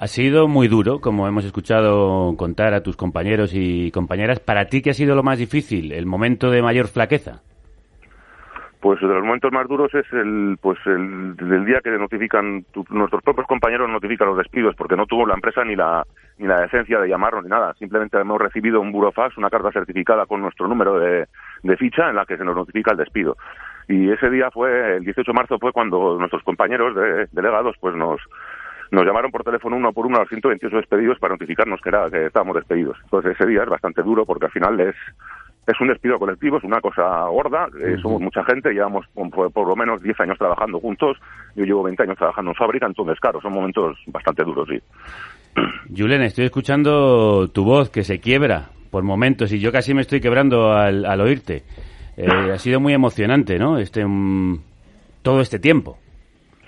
Ha 0.00 0.06
sido 0.06 0.46
muy 0.46 0.68
duro, 0.68 1.00
como 1.00 1.26
hemos 1.26 1.44
escuchado 1.44 2.36
contar 2.36 2.72
a 2.72 2.82
tus 2.82 2.96
compañeros 2.96 3.50
y 3.52 3.90
compañeras. 3.90 4.38
¿Para 4.38 4.66
ti 4.66 4.80
qué 4.80 4.90
ha 4.90 4.94
sido 4.94 5.16
lo 5.16 5.24
más 5.24 5.38
difícil? 5.38 5.92
¿El 5.92 6.06
momento 6.06 6.50
de 6.50 6.62
mayor 6.62 6.86
flaqueza? 6.86 7.42
Pues 8.80 9.00
de 9.00 9.08
los 9.08 9.24
momentos 9.24 9.50
más 9.50 9.66
duros 9.66 9.92
es 9.92 10.06
el 10.12 10.56
pues 10.62 10.78
el, 10.86 11.34
el 11.40 11.64
día 11.64 11.80
que 11.82 11.90
notifican 11.90 12.64
tu- 12.72 12.84
nuestros 12.90 13.24
propios 13.24 13.48
compañeros 13.48 13.90
notifican 13.90 14.28
los 14.28 14.38
despidos 14.38 14.76
porque 14.76 14.94
no 14.94 15.04
tuvo 15.06 15.26
la 15.26 15.34
empresa 15.34 15.64
ni 15.64 15.74
la 15.74 16.04
ni 16.38 16.46
la 16.46 16.60
decencia 16.60 17.00
de 17.00 17.08
llamarnos 17.08 17.42
ni 17.42 17.50
nada 17.50 17.74
simplemente 17.74 18.16
hemos 18.20 18.40
recibido 18.40 18.80
un 18.80 18.92
burofax 18.92 19.36
una 19.36 19.50
carta 19.50 19.72
certificada 19.72 20.26
con 20.26 20.40
nuestro 20.42 20.68
número 20.68 20.96
de, 21.00 21.26
de 21.64 21.76
ficha 21.76 22.08
en 22.08 22.14
la 22.14 22.24
que 22.24 22.36
se 22.36 22.44
nos 22.44 22.54
notifica 22.54 22.92
el 22.92 22.98
despido 22.98 23.36
y 23.88 24.12
ese 24.12 24.30
día 24.30 24.48
fue 24.52 24.98
el 24.98 25.04
18 25.04 25.28
de 25.32 25.36
marzo 25.36 25.58
fue 25.58 25.72
cuando 25.72 26.16
nuestros 26.16 26.44
compañeros 26.44 26.94
de, 26.94 27.26
delegados 27.32 27.74
pues 27.80 27.96
nos 27.96 28.20
nos 28.90 29.04
llamaron 29.04 29.30
por 29.30 29.44
teléfono 29.44 29.76
uno 29.76 29.92
por 29.92 30.06
uno 30.06 30.16
a 30.16 30.20
los 30.20 30.28
128 30.28 30.76
despedidos 30.76 31.18
para 31.18 31.34
notificarnos 31.34 31.80
que 31.80 31.88
era 31.88 32.10
que 32.10 32.26
estábamos 32.26 32.56
despedidos 32.56 32.96
entonces 33.04 33.32
ese 33.38 33.48
día 33.48 33.62
es 33.62 33.68
bastante 33.68 34.02
duro 34.02 34.24
porque 34.24 34.46
al 34.46 34.52
final 34.52 34.80
es 34.80 34.96
es 35.68 35.78
un 35.82 35.88
despido 35.88 36.18
colectivo, 36.18 36.56
es 36.56 36.64
una 36.64 36.80
cosa 36.80 37.26
gorda, 37.28 37.68
eh, 37.78 37.98
somos 38.00 38.22
mucha 38.22 38.42
gente, 38.44 38.72
llevamos 38.72 39.04
por, 39.12 39.52
por 39.52 39.68
lo 39.68 39.76
menos 39.76 40.02
10 40.02 40.18
años 40.20 40.38
trabajando 40.38 40.80
juntos, 40.80 41.18
yo 41.54 41.64
llevo 41.64 41.82
20 41.82 42.04
años 42.04 42.16
trabajando 42.16 42.52
en 42.52 42.54
fábrica, 42.54 42.86
entonces 42.86 43.20
claro, 43.20 43.38
son 43.42 43.52
momentos 43.52 43.98
bastante 44.06 44.44
duros, 44.44 44.66
sí. 44.66 44.80
Julen, 45.94 46.22
estoy 46.22 46.46
escuchando 46.46 47.48
tu 47.48 47.64
voz 47.64 47.90
que 47.90 48.02
se 48.02 48.18
quiebra 48.18 48.70
por 48.90 49.02
momentos 49.02 49.52
y 49.52 49.60
yo 49.60 49.70
casi 49.70 49.92
me 49.92 50.00
estoy 50.00 50.20
quebrando 50.20 50.72
al, 50.72 51.04
al 51.04 51.20
oírte. 51.20 51.64
Eh, 52.16 52.26
ha 52.54 52.58
sido 52.58 52.80
muy 52.80 52.94
emocionante, 52.94 53.58
¿no? 53.58 53.78
Este, 53.78 54.06
mm, 54.06 54.58
todo 55.22 55.40
este 55.40 55.58
tiempo. 55.58 55.98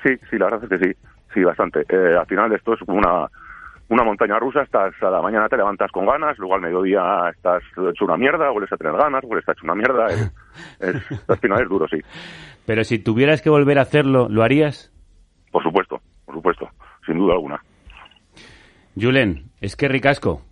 Sí, 0.03 0.15
sí, 0.31 0.37
la 0.37 0.47
verdad 0.47 0.65
es 0.65 0.79
que 0.79 0.87
sí. 0.89 1.10
Sí, 1.35 1.43
bastante. 1.45 1.81
Eh, 1.89 2.17
al 2.19 2.27
final 2.27 2.53
esto 2.53 2.75
es 2.75 2.81
como 2.81 2.99
una, 2.99 3.29
una 3.89 4.05
montaña 4.05 4.39
rusa, 4.39 4.63
estás 4.63 4.95
a 5.03 5.11
la 5.11 5.23
mañana 5.23 5.49
te 5.49 5.57
levantas 5.57 5.91
con 5.93 6.07
ganas, 6.07 6.39
luego 6.39 6.55
al 6.57 6.61
mediodía 6.61 7.29
estás 7.35 7.63
hecho 7.93 8.05
una 8.05 8.17
mierda, 8.17 8.51
vuelves 8.51 8.73
a 8.73 8.77
tener 8.77 8.95
ganas, 8.97 9.23
vuelves 9.23 9.49
a 9.49 9.53
hecho 9.53 9.65
una 9.65 9.75
mierda. 9.75 10.07
Es, 10.07 10.33
es- 10.81 11.29
al 11.31 11.39
final 11.39 11.63
es 11.63 11.69
duro, 11.69 11.87
sí. 11.89 11.99
Pero 12.67 12.85
si 12.85 12.99
tuvieras 12.99 13.43
que 13.43 13.51
volver 13.51 13.79
a 13.79 13.83
hacerlo, 13.83 14.29
¿lo 14.29 14.43
harías? 14.43 14.93
Por 15.53 15.63
supuesto, 15.63 16.01
por 16.27 16.35
supuesto, 16.37 16.69
sin 17.07 17.19
duda 17.19 17.35
alguna. 17.35 17.61
Julen, 19.01 19.51
es 19.61 19.77
que 19.77 19.89
ricasco. 19.89 20.43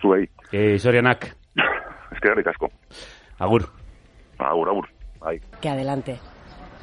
Zuei. 0.00 0.28
Eh, 0.52 0.78
Sorianak. 0.78 1.36
Es 2.12 2.20
que 2.20 2.32
ricasco. 2.34 2.70
Agur. 3.38 3.68
Agur, 4.38 4.68
agur. 4.68 4.88
Ahí. 5.20 5.38
Que 5.60 5.68
adelante. 5.68 6.18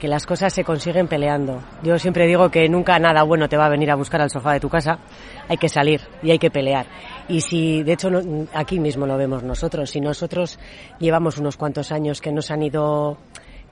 Que 0.04 0.10
las 0.10 0.26
cosas 0.26 0.52
se 0.52 0.66
consiguen 0.66 1.08
peleando. 1.08 1.64
Yo 1.82 1.98
siempre 1.98 2.28
digo 2.28 2.50
que 2.52 2.68
nunca 2.68 3.00
nada 3.00 3.24
bueno 3.24 3.48
te 3.48 3.56
va 3.56 3.68
a 3.68 3.70
venir 3.70 3.90
a 3.90 3.96
buscar 3.96 4.20
al 4.20 4.30
sofá 4.30 4.52
de 4.52 4.60
tu 4.60 4.68
casa. 4.68 5.00
Hay 5.48 5.56
que 5.56 5.70
salir 5.70 6.02
y 6.22 6.30
hay 6.32 6.38
que 6.40 6.52
pelear. 6.52 6.88
Y 7.30 7.40
si, 7.40 7.84
de 7.84 7.94
hecho, 7.94 8.10
no- 8.10 8.46
aquí 8.54 8.82
mismo 8.82 9.08
lo 9.08 9.16
vemos 9.16 9.44
nosotros. 9.44 9.90
Si 9.90 10.02
nosotros 10.02 10.60
llevamos 11.00 11.38
unos 11.38 11.56
cuantos 11.56 11.94
años 11.94 12.20
que 12.20 12.34
nos 12.34 12.52
han 12.52 12.64
ido 12.64 13.18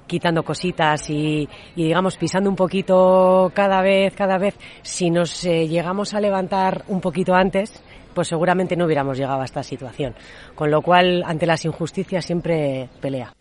quitando 0.07 0.43
cositas 0.43 1.09
y, 1.09 1.49
y, 1.75 1.83
digamos 1.83 2.15
pisando 2.15 2.49
un 2.49 2.55
poquito 2.55 3.51
cada 3.53 3.81
vez, 3.81 4.15
cada 4.15 4.37
vez, 4.37 4.57
si 4.83 5.09
nos 5.09 5.43
eh, 5.43 5.67
llegamos 5.67 6.13
a 6.13 6.21
levantar 6.21 6.85
un 6.87 7.01
poquito 7.01 7.35
antes, 7.35 7.83
pues 8.13 8.29
seguramente 8.29 8.77
no 8.77 8.85
hubiéramos 8.85 9.17
llegado 9.17 9.41
a 9.41 9.43
esta 9.43 9.63
situación. 9.63 10.15
Con 10.55 10.71
lo 10.71 10.81
cual, 10.81 11.23
ante 11.25 11.45
las 11.45 11.65
injusticias 11.65 12.23
siempre 12.23 12.87
pelea. 13.01 13.33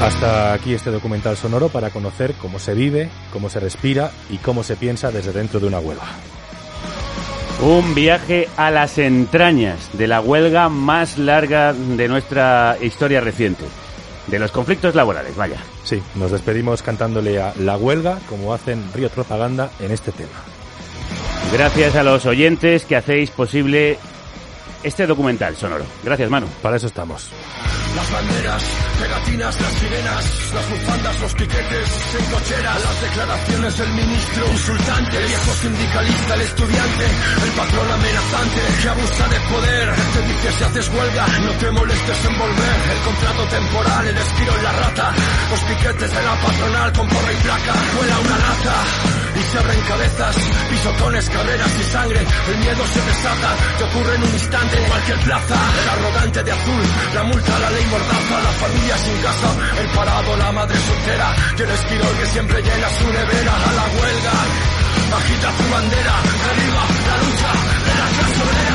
Hasta 0.00 0.52
aquí 0.52 0.74
este 0.74 0.90
documental 0.90 1.36
sonoro 1.36 1.68
para 1.68 1.90
conocer 1.90 2.34
cómo 2.34 2.58
se 2.58 2.74
vive, 2.74 3.08
cómo 3.32 3.48
se 3.48 3.60
respira 3.60 4.10
y 4.28 4.36
cómo 4.36 4.62
se 4.62 4.76
piensa 4.76 5.10
desde 5.10 5.32
dentro 5.32 5.58
de 5.58 5.66
una 5.66 5.78
huelga. 5.78 6.04
Un 7.62 7.94
viaje 7.94 8.48
a 8.58 8.70
las 8.70 8.98
entrañas 8.98 9.88
de 9.94 10.06
la 10.06 10.20
huelga 10.20 10.68
más 10.68 11.16
larga 11.16 11.72
de 11.72 12.08
nuestra 12.08 12.76
historia 12.82 13.22
reciente. 13.22 13.64
De 14.26 14.38
los 14.38 14.52
conflictos 14.52 14.94
laborales, 14.94 15.34
vaya. 15.34 15.56
Sí, 15.84 16.02
nos 16.16 16.30
despedimos 16.30 16.82
cantándole 16.82 17.40
a 17.40 17.54
La 17.60 17.76
Huelga, 17.76 18.18
como 18.28 18.52
hacen 18.52 18.82
Río 18.92 19.08
Propaganda 19.08 19.70
en 19.78 19.92
este 19.92 20.12
tema. 20.12 20.42
Gracias 21.52 21.94
a 21.94 22.02
los 22.02 22.26
oyentes 22.26 22.84
que 22.84 22.96
hacéis 22.96 23.30
posible 23.30 23.98
este 24.82 25.06
documental 25.06 25.56
sonoro. 25.56 25.84
Gracias, 26.02 26.30
Manu. 26.30 26.46
Para 26.62 26.76
eso 26.76 26.86
estamos. 26.86 27.30
Las 27.94 28.12
banderas, 28.12 28.62
pegatinas, 29.00 29.60
las 29.60 29.72
sirenas, 29.72 30.52
las 30.54 30.70
bufandas, 30.70 31.20
los 31.20 31.34
piquetes, 31.34 32.14
en 32.18 32.24
cocheras, 32.30 32.84
las 32.84 33.00
declaraciones 33.00 33.78
del 33.78 33.88
ministro, 33.88 34.46
insultante, 34.52 35.16
el 35.16 35.26
viejo 35.26 35.52
sindicalista, 35.54 36.34
el 36.34 36.40
estudiante, 36.42 37.04
el 37.44 37.50
patrón 37.56 37.90
amenazante, 37.90 38.60
que 38.82 38.88
abusa 38.88 39.28
de 39.28 39.40
poder, 39.48 39.94
dice 40.46 40.58
si 40.58 40.64
haces 40.64 40.88
huelga, 40.88 41.26
no 41.42 41.52
te 41.52 41.70
molestes 41.70 42.24
en 42.24 42.38
volver, 42.38 42.76
el 42.92 43.00
contrato 43.04 43.42
temporal, 43.48 44.06
el 44.06 44.16
estiro 44.16 44.56
en 44.56 44.62
la 44.62 44.72
rata, 44.72 45.12
los 45.50 45.60
piquetes 45.60 46.10
de 46.10 46.22
la 46.22 46.34
patronal 46.36 46.92
con 46.92 47.08
porra 47.08 47.32
y 47.32 47.36
placa, 47.36 47.74
vuela 47.96 48.18
una 48.20 48.38
lata, 48.38 48.76
y 49.34 49.42
se 49.42 49.58
abren 49.58 49.80
cabezas, 49.82 50.36
pisotones, 50.70 51.30
carreras 51.30 51.72
y 51.78 51.84
sangre, 51.90 52.20
el 52.20 52.58
miedo 52.58 52.86
se 52.86 53.00
desata, 53.02 53.50
te 53.78 53.84
ocurre 53.84 54.14
en 54.14 54.22
un 54.22 54.32
instante. 54.32 54.76
En 54.76 54.88
cualquier 54.88 55.18
plaza, 55.18 55.56
el 55.82 55.88
arrogante 55.88 56.42
de 56.44 56.52
azul, 56.52 56.84
la 57.14 57.22
multa, 57.24 57.58
la 57.58 57.70
ley 57.70 57.86
mordaza, 57.86 58.36
la 58.42 58.52
familia 58.62 58.96
sin 58.98 59.16
casa, 59.22 59.50
el 59.80 59.88
parado, 59.90 60.36
la 60.36 60.52
madre 60.52 60.78
soltera, 60.78 61.36
y 61.58 61.62
el 61.62 61.70
esquirol 61.70 62.14
que 62.18 62.26
siempre 62.26 62.62
llena 62.62 62.88
su 62.98 63.06
nevera. 63.12 63.54
A 63.56 63.72
la 63.72 63.86
huelga, 63.98 64.36
agita 65.16 65.48
su 65.56 65.70
bandera, 65.70 66.14
arriba 66.50 66.82
la 67.06 67.16
lucha 67.24 67.50
de 67.86 67.94
la 67.98 68.08
clase 68.16 68.65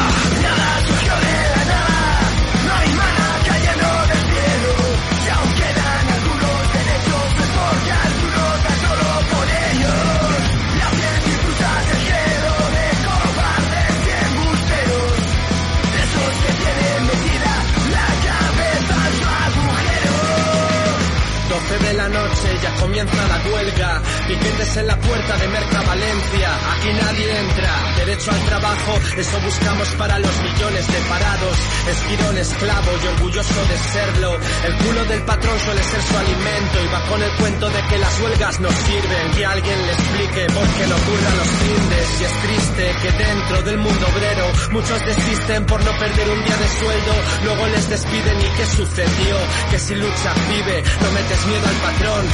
de 21.91 21.97
la 21.97 22.07
noche 22.07 22.50
comienza 22.81 23.27
la 23.27 23.37
huelga, 23.45 24.01
piquetes 24.27 24.77
en 24.77 24.87
la 24.87 24.97
puerta 24.97 25.37
de 25.37 25.47
Merca 25.49 25.81
Valencia, 25.83 26.49
aquí 26.73 26.89
nadie 26.93 27.39
entra, 27.39 27.73
derecho 27.97 28.31
al 28.31 28.45
trabajo, 28.45 28.99
eso 29.17 29.39
buscamos 29.41 29.87
para 29.95 30.17
los 30.17 30.41
millones 30.41 30.87
de 30.87 30.99
parados, 31.07 31.57
esquirón 31.87 32.37
esclavo 32.39 32.91
y 33.03 33.07
orgulloso 33.07 33.61
de 33.69 33.77
serlo, 33.77 34.37
el 34.65 34.75
culo 34.77 35.05
del 35.05 35.21
patrón 35.23 35.59
suele 35.59 35.83
ser 35.83 36.01
su 36.01 36.17
alimento 36.17 36.77
y 36.83 36.87
va 36.87 37.01
con 37.05 37.21
el 37.21 37.31
cuento 37.37 37.69
de 37.69 37.81
que 37.85 37.97
las 37.99 38.19
huelgas 38.19 38.59
nos 38.59 38.73
sirven, 38.73 39.31
que 39.37 39.45
alguien 39.45 39.85
le 39.85 39.93
explique 39.93 40.45
por 40.47 40.67
qué 40.73 40.87
no 40.87 40.95
ocurran 40.95 41.37
los 41.37 41.49
findes 41.61 42.07
y 42.19 42.23
es 42.23 42.33
triste 42.41 42.95
que 43.01 43.11
dentro 43.23 43.61
del 43.61 43.77
mundo 43.77 44.07
obrero 44.07 44.45
muchos 44.71 45.05
desisten 45.05 45.65
por 45.67 45.85
no 45.85 45.91
perder 45.99 46.29
un 46.31 46.43
día 46.43 46.57
de 46.57 46.67
sueldo, 46.67 47.13
luego 47.45 47.67
les 47.67 47.89
despiden 47.89 48.37
y 48.41 48.49
qué 48.57 48.65
sucedió, 48.65 49.37
que 49.69 49.77
si 49.77 49.93
luchas 49.93 50.49
vive, 50.49 50.83
no 51.01 51.11
metes 51.11 51.45
miedo 51.45 51.67
al 51.67 51.75
patrón, 51.75 52.25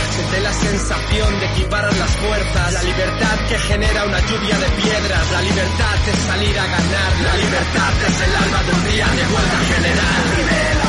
la 0.41 0.53
sensación 0.53 1.39
de 1.39 1.45
equiparar 1.47 1.95
las 1.97 2.11
fuerzas, 2.17 2.73
la 2.73 2.83
libertad 2.83 3.37
que 3.47 3.59
genera 3.59 4.05
una 4.05 4.19
lluvia 4.19 4.57
de 4.57 4.69
piedras, 4.81 5.31
la 5.31 5.41
libertad 5.41 5.95
de 6.05 6.13
salir 6.13 6.59
a 6.59 6.65
ganar, 6.65 7.11
la 7.23 7.35
libertad 7.37 7.93
es 8.07 8.21
el 8.21 8.35
alma 8.35 8.63
de 8.63 8.71
un 8.71 8.83
día 8.91 9.05
de 9.05 9.21
huelga 9.33 9.59
general. 9.75 10.86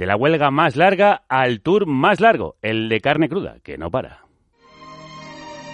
De 0.00 0.06
la 0.06 0.16
huelga 0.16 0.50
más 0.50 0.76
larga 0.76 1.24
al 1.28 1.60
tour 1.60 1.84
más 1.84 2.20
largo, 2.20 2.56
el 2.62 2.88
de 2.88 3.02
carne 3.02 3.28
cruda, 3.28 3.56
que 3.62 3.76
no 3.76 3.90
para. 3.90 4.24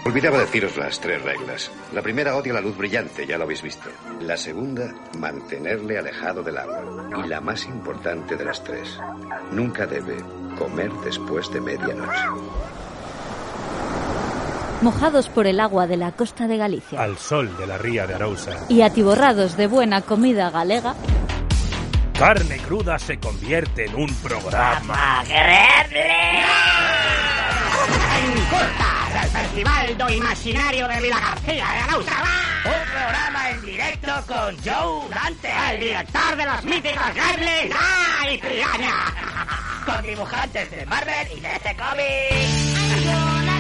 Olvidaba 0.05 0.41
deciros 0.41 0.77
las 0.77 0.99
tres 0.99 1.23
reglas. 1.23 1.71
La 1.95 2.03
primera 2.03 2.35
odia 2.35 2.53
la 2.53 2.61
luz 2.61 2.77
brillante, 2.77 3.25
ya 3.25 3.39
lo 3.39 3.45
habéis 3.45 3.63
visto. 3.63 3.89
La 4.21 4.37
segunda, 4.37 4.93
mantenerle 5.17 5.97
alejado 5.97 6.43
del 6.43 6.59
agua. 6.59 6.83
Y 7.25 7.29
la 7.29 7.41
más 7.41 7.67
importante 7.67 8.35
de 8.35 8.45
las 8.45 8.65
tres, 8.65 8.99
nunca 9.53 9.87
debe 9.87 10.17
comer 10.59 10.91
después 11.05 11.49
de 11.53 11.61
medianoche. 11.61 12.25
Mojados 14.83 15.29
por 15.29 15.47
el 15.47 15.61
agua 15.61 15.87
de 15.87 15.99
la 15.99 16.11
costa 16.11 16.49
de 16.49 16.57
Galicia 16.57 17.01
Al 17.01 17.17
sol 17.17 17.57
de 17.57 17.67
la 17.69 17.79
ría 17.79 18.09
de 18.09 18.15
Arousa. 18.15 18.67
y 18.69 18.83
atiborrados 18.83 19.57
de 19.57 19.69
buena 19.69 20.03
comida 20.03 20.51
galega, 20.51 20.97
Carne 22.19 22.57
cruda 22.59 22.99
se 22.99 23.19
convierte 23.19 23.85
en 23.85 23.95
un 23.95 24.15
programa. 24.17 25.23
El 29.23 29.29
Festival 29.31 29.99
do 29.99 30.09
Imaginario 30.09 30.89
de 30.89 31.01
Vila 31.03 31.21
García 31.21 31.67
de 31.67 31.79
Arauza. 31.81 32.17
Un 32.65 32.91
programa 32.91 33.51
en 33.51 33.63
directo 33.67 34.13
con 34.27 34.57
Joe 34.65 35.09
Dante, 35.15 35.53
el 35.73 35.81
director 35.81 36.37
de 36.37 36.45
los 36.47 36.65
míticos 36.65 37.07
Gremlins 37.15 37.77
¡Ah! 37.79 38.31
y 38.31 38.39
Piranha. 38.39 39.15
Con 39.85 40.03
dibujantes 40.03 40.71
de 40.71 40.87
Marvel 40.87 41.29
y 41.37 41.41
de 41.41 41.53
este 41.53 41.77
cómic. 41.77 42.33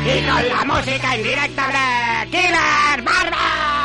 Y 0.07 0.27
con 0.27 0.49
la 0.49 0.65
música 0.65 1.15
en 1.15 1.23
directo 1.23 1.63
de 1.63 2.31
Killer 2.31 3.03
Marvel. 3.03 3.76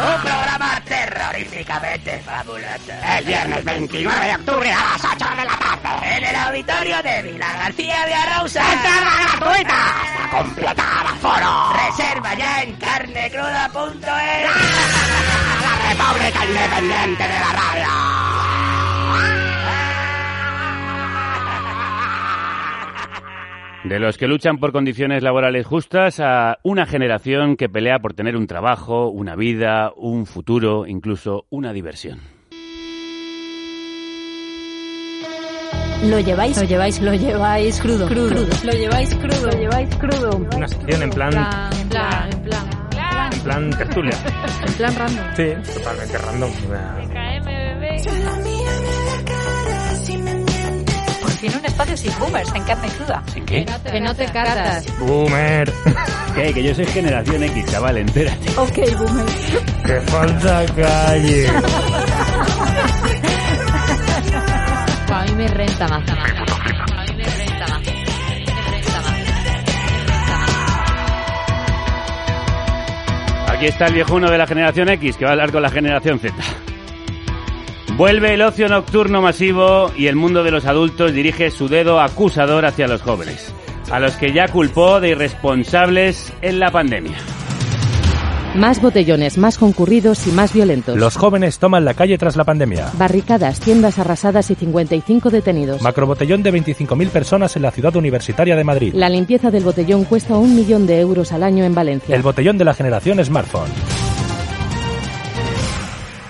Un 0.00 0.22
programa 0.22 0.80
terroríficamente 0.86 2.18
fabuloso. 2.20 2.92
El 3.18 3.24
viernes 3.24 3.64
29 3.64 4.26
de 4.26 4.34
octubre 4.34 4.72
a 4.72 4.76
las 4.76 5.04
8 5.04 5.24
de 5.36 5.44
la 5.44 5.56
tarde. 5.82 6.16
En 6.16 6.24
el 6.24 6.36
auditorio 6.36 7.02
de 7.02 7.22
Vila 7.22 7.52
García 7.52 8.06
de 8.06 8.14
Arauza. 8.14 8.72
¡Entrada 8.72 9.10
gratuita! 9.20 9.74
Hasta 10.00 10.38
completar 10.38 11.06
aforo. 11.06 11.72
Reserva 11.86 12.34
ya 12.34 12.62
en 12.62 12.72
carnecruda.es. 12.76 14.50
La 15.60 15.74
República 15.90 16.44
Independiente 16.46 17.22
de 17.22 17.40
la 17.40 17.52
Radio. 17.52 18.19
De 23.84 23.98
los 23.98 24.18
que 24.18 24.28
luchan 24.28 24.58
por 24.58 24.72
condiciones 24.72 25.22
laborales 25.22 25.66
justas 25.66 26.20
a 26.20 26.58
una 26.62 26.84
generación 26.84 27.56
que 27.56 27.68
pelea 27.68 27.98
por 27.98 28.12
tener 28.12 28.36
un 28.36 28.46
trabajo, 28.46 29.08
una 29.08 29.36
vida, 29.36 29.92
un 29.96 30.26
futuro, 30.26 30.86
incluso 30.86 31.46
una 31.48 31.72
diversión. 31.72 32.20
Lo 36.04 36.18
lleváis, 36.20 36.56
lo 36.58 36.64
lleváis, 36.64 37.00
lo 37.00 37.14
lleváis 37.14 37.80
crudo, 37.80 38.06
crudo. 38.06 38.46
Lo 38.64 38.72
lleváis 38.72 39.14
crudo. 39.16 39.46
Lo 39.50 39.58
lleváis 39.58 39.96
crudo. 39.96 40.30
Una 40.56 40.68
sección 40.68 41.02
en 41.02 41.10
plan, 41.10 41.32
En 41.34 41.88
plan, 41.88 42.30
en 42.32 42.42
plan. 42.42 43.30
en 43.32 43.40
plan 43.40 43.70
tertulia. 43.70 44.12
En 44.66 44.72
plan 44.74 44.94
random. 44.94 45.24
Sí, 45.36 45.72
totalmente 45.74 46.18
random. 46.18 46.50
Por 46.52 48.39
fin 51.40 51.52
un 51.58 51.64
espacio 51.64 51.96
sin 51.96 52.12
boomers, 52.18 52.54
en 52.54 52.62
carne 52.64 52.88
cruda. 52.88 53.22
¿En 53.34 53.46
qué? 53.46 53.66
Que 53.90 54.00
no 54.00 54.14
te 54.14 54.26
catas. 54.26 54.86
Boomer. 54.98 55.72
¿Qué? 56.34 56.52
Que 56.52 56.62
yo 56.62 56.74
soy 56.74 56.84
generación 56.86 57.42
X, 57.42 57.64
chaval, 57.66 57.96
entérate. 57.96 58.50
Ok, 58.58 58.78
boomer. 58.98 59.26
Que 59.86 60.00
falta 60.02 60.66
calle. 60.76 61.48
A 65.12 65.24
mí 65.24 65.32
me 65.34 65.48
renta 65.48 65.88
más. 65.88 66.08
A 66.10 66.14
mí 66.14 67.14
me 67.16 67.24
renta 67.24 67.66
más. 67.68 67.80
Me 67.80 67.94
renta 68.68 68.98
más. 68.98 69.10
Aquí 73.48 73.66
está 73.66 73.86
el 73.86 73.94
viejuno 73.94 74.30
de 74.30 74.38
la 74.38 74.46
generación 74.46 74.90
X 74.90 75.16
que 75.16 75.24
va 75.24 75.30
a 75.30 75.32
hablar 75.32 75.50
con 75.52 75.62
la 75.62 75.70
generación 75.70 76.18
Z. 76.18 76.34
Vuelve 77.96 78.34
el 78.34 78.42
ocio 78.42 78.68
nocturno 78.68 79.20
masivo 79.20 79.90
y 79.96 80.06
el 80.06 80.16
mundo 80.16 80.42
de 80.42 80.50
los 80.50 80.64
adultos 80.64 81.12
dirige 81.12 81.50
su 81.50 81.68
dedo 81.68 82.00
acusador 82.00 82.64
hacia 82.64 82.88
los 82.88 83.02
jóvenes, 83.02 83.52
a 83.90 84.00
los 84.00 84.16
que 84.16 84.32
ya 84.32 84.48
culpó 84.48 85.00
de 85.00 85.10
irresponsables 85.10 86.32
en 86.40 86.60
la 86.60 86.70
pandemia. 86.70 87.18
Más 88.54 88.82
botellones, 88.82 89.38
más 89.38 89.58
concurridos 89.58 90.26
y 90.26 90.32
más 90.32 90.52
violentos. 90.52 90.96
Los 90.96 91.16
jóvenes 91.16 91.60
toman 91.60 91.84
la 91.84 91.94
calle 91.94 92.18
tras 92.18 92.34
la 92.36 92.42
pandemia. 92.42 92.90
Barricadas, 92.98 93.60
tiendas 93.60 93.98
arrasadas 94.00 94.50
y 94.50 94.56
55 94.56 95.30
detenidos. 95.30 95.82
Macrobotellón 95.82 96.42
de 96.42 96.52
25.000 96.52 97.10
personas 97.10 97.54
en 97.54 97.62
la 97.62 97.70
ciudad 97.70 97.94
universitaria 97.94 98.56
de 98.56 98.64
Madrid. 98.64 98.92
La 98.94 99.08
limpieza 99.08 99.52
del 99.52 99.62
botellón 99.62 100.04
cuesta 100.04 100.36
un 100.36 100.56
millón 100.56 100.86
de 100.86 100.98
euros 100.98 101.30
al 101.32 101.44
año 101.44 101.64
en 101.64 101.74
Valencia. 101.74 102.16
El 102.16 102.22
botellón 102.22 102.58
de 102.58 102.64
la 102.64 102.74
generación 102.74 103.24
smartphone. 103.24 103.70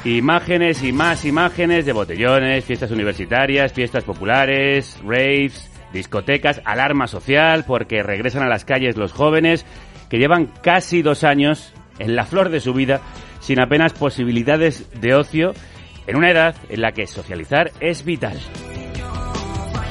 Imágenes 0.04 0.82
y 0.82 0.92
más 0.92 1.26
imágenes 1.26 1.84
de 1.84 1.92
botellones, 1.92 2.64
fiestas 2.64 2.90
universitarias, 2.90 3.72
fiestas 3.72 4.02
populares, 4.04 4.98
raves, 5.04 5.70
discotecas, 5.92 6.62
alarma 6.64 7.06
social, 7.06 7.64
porque 7.66 8.02
regresan 8.02 8.42
a 8.42 8.48
las 8.48 8.64
calles 8.64 8.96
los 8.96 9.12
jóvenes 9.12 9.66
que 10.08 10.18
llevan 10.18 10.46
casi 10.62 11.02
dos 11.02 11.22
años 11.22 11.74
en 11.98 12.16
la 12.16 12.24
flor 12.24 12.48
de 12.48 12.60
su 12.60 12.72
vida 12.72 13.00
sin 13.40 13.60
apenas 13.60 13.92
posibilidades 13.92 14.88
de 15.00 15.14
ocio 15.14 15.52
en 16.06 16.16
una 16.16 16.30
edad 16.30 16.56
en 16.68 16.80
la 16.80 16.92
que 16.92 17.06
socializar 17.06 17.70
es 17.80 18.04
vital. 18.04 18.38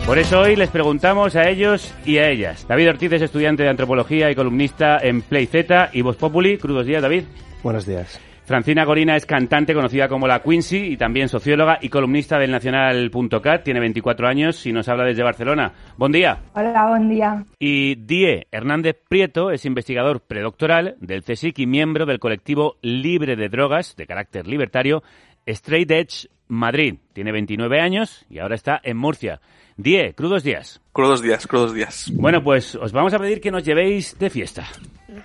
Por 0.05 0.17
eso 0.17 0.39
hoy 0.39 0.55
les 0.55 0.71
preguntamos 0.71 1.35
a 1.35 1.47
ellos 1.49 1.93
y 2.03 2.17
a 2.17 2.29
ellas. 2.29 2.65
David 2.67 2.89
Ortiz 2.89 3.11
es 3.11 3.21
estudiante 3.21 3.61
de 3.61 3.69
antropología 3.69 4.31
y 4.31 4.35
columnista 4.35 4.97
en 4.97 5.21
Play 5.21 5.45
Z 5.45 5.91
y 5.93 6.01
Voz 6.01 6.15
Populi. 6.15 6.57
Crudos 6.57 6.87
días, 6.87 7.03
David. 7.03 7.25
Buenos 7.61 7.85
días. 7.85 8.19
Francina 8.49 8.83
Gorina 8.83 9.15
es 9.15 9.27
cantante 9.27 9.75
conocida 9.75 10.07
como 10.07 10.27
la 10.27 10.41
Quincy 10.41 10.77
y 10.77 10.97
también 10.97 11.29
socióloga 11.29 11.77
y 11.83 11.89
columnista 11.89 12.39
del 12.39 12.49
Nacional.cat. 12.49 13.63
Tiene 13.63 13.79
24 13.79 14.27
años 14.27 14.65
y 14.65 14.73
nos 14.73 14.89
habla 14.89 15.03
desde 15.03 15.21
Barcelona. 15.21 15.71
Buen 15.97 16.11
día. 16.11 16.39
Hola, 16.55 16.87
buen 16.87 17.09
día. 17.09 17.45
Y 17.59 17.93
Die 17.93 18.47
Hernández 18.49 18.97
Prieto 19.07 19.51
es 19.51 19.65
investigador 19.65 20.21
predoctoral 20.21 20.95
del 20.99 21.21
CSIC 21.21 21.59
y 21.59 21.67
miembro 21.67 22.07
del 22.07 22.17
colectivo 22.17 22.77
Libre 22.81 23.35
de 23.35 23.49
Drogas, 23.49 23.95
de 23.95 24.07
carácter 24.07 24.47
libertario, 24.47 25.03
Straight 25.45 25.91
Edge 25.91 26.27
Madrid. 26.47 26.95
Tiene 27.13 27.31
29 27.31 27.79
años 27.79 28.25
y 28.31 28.39
ahora 28.39 28.55
está 28.55 28.81
en 28.83 28.97
Murcia. 28.97 29.41
Die, 29.77 30.15
crudos 30.15 30.41
días. 30.41 30.81
Crudos 30.91 31.21
días, 31.21 31.45
crudos 31.45 31.75
días. 31.75 32.11
Bueno, 32.15 32.41
pues 32.41 32.73
os 32.73 32.93
vamos 32.93 33.13
a 33.13 33.19
pedir 33.19 33.41
que 33.41 33.51
nos 33.51 33.63
llevéis 33.63 34.17
de 34.17 34.31
fiesta. 34.31 34.65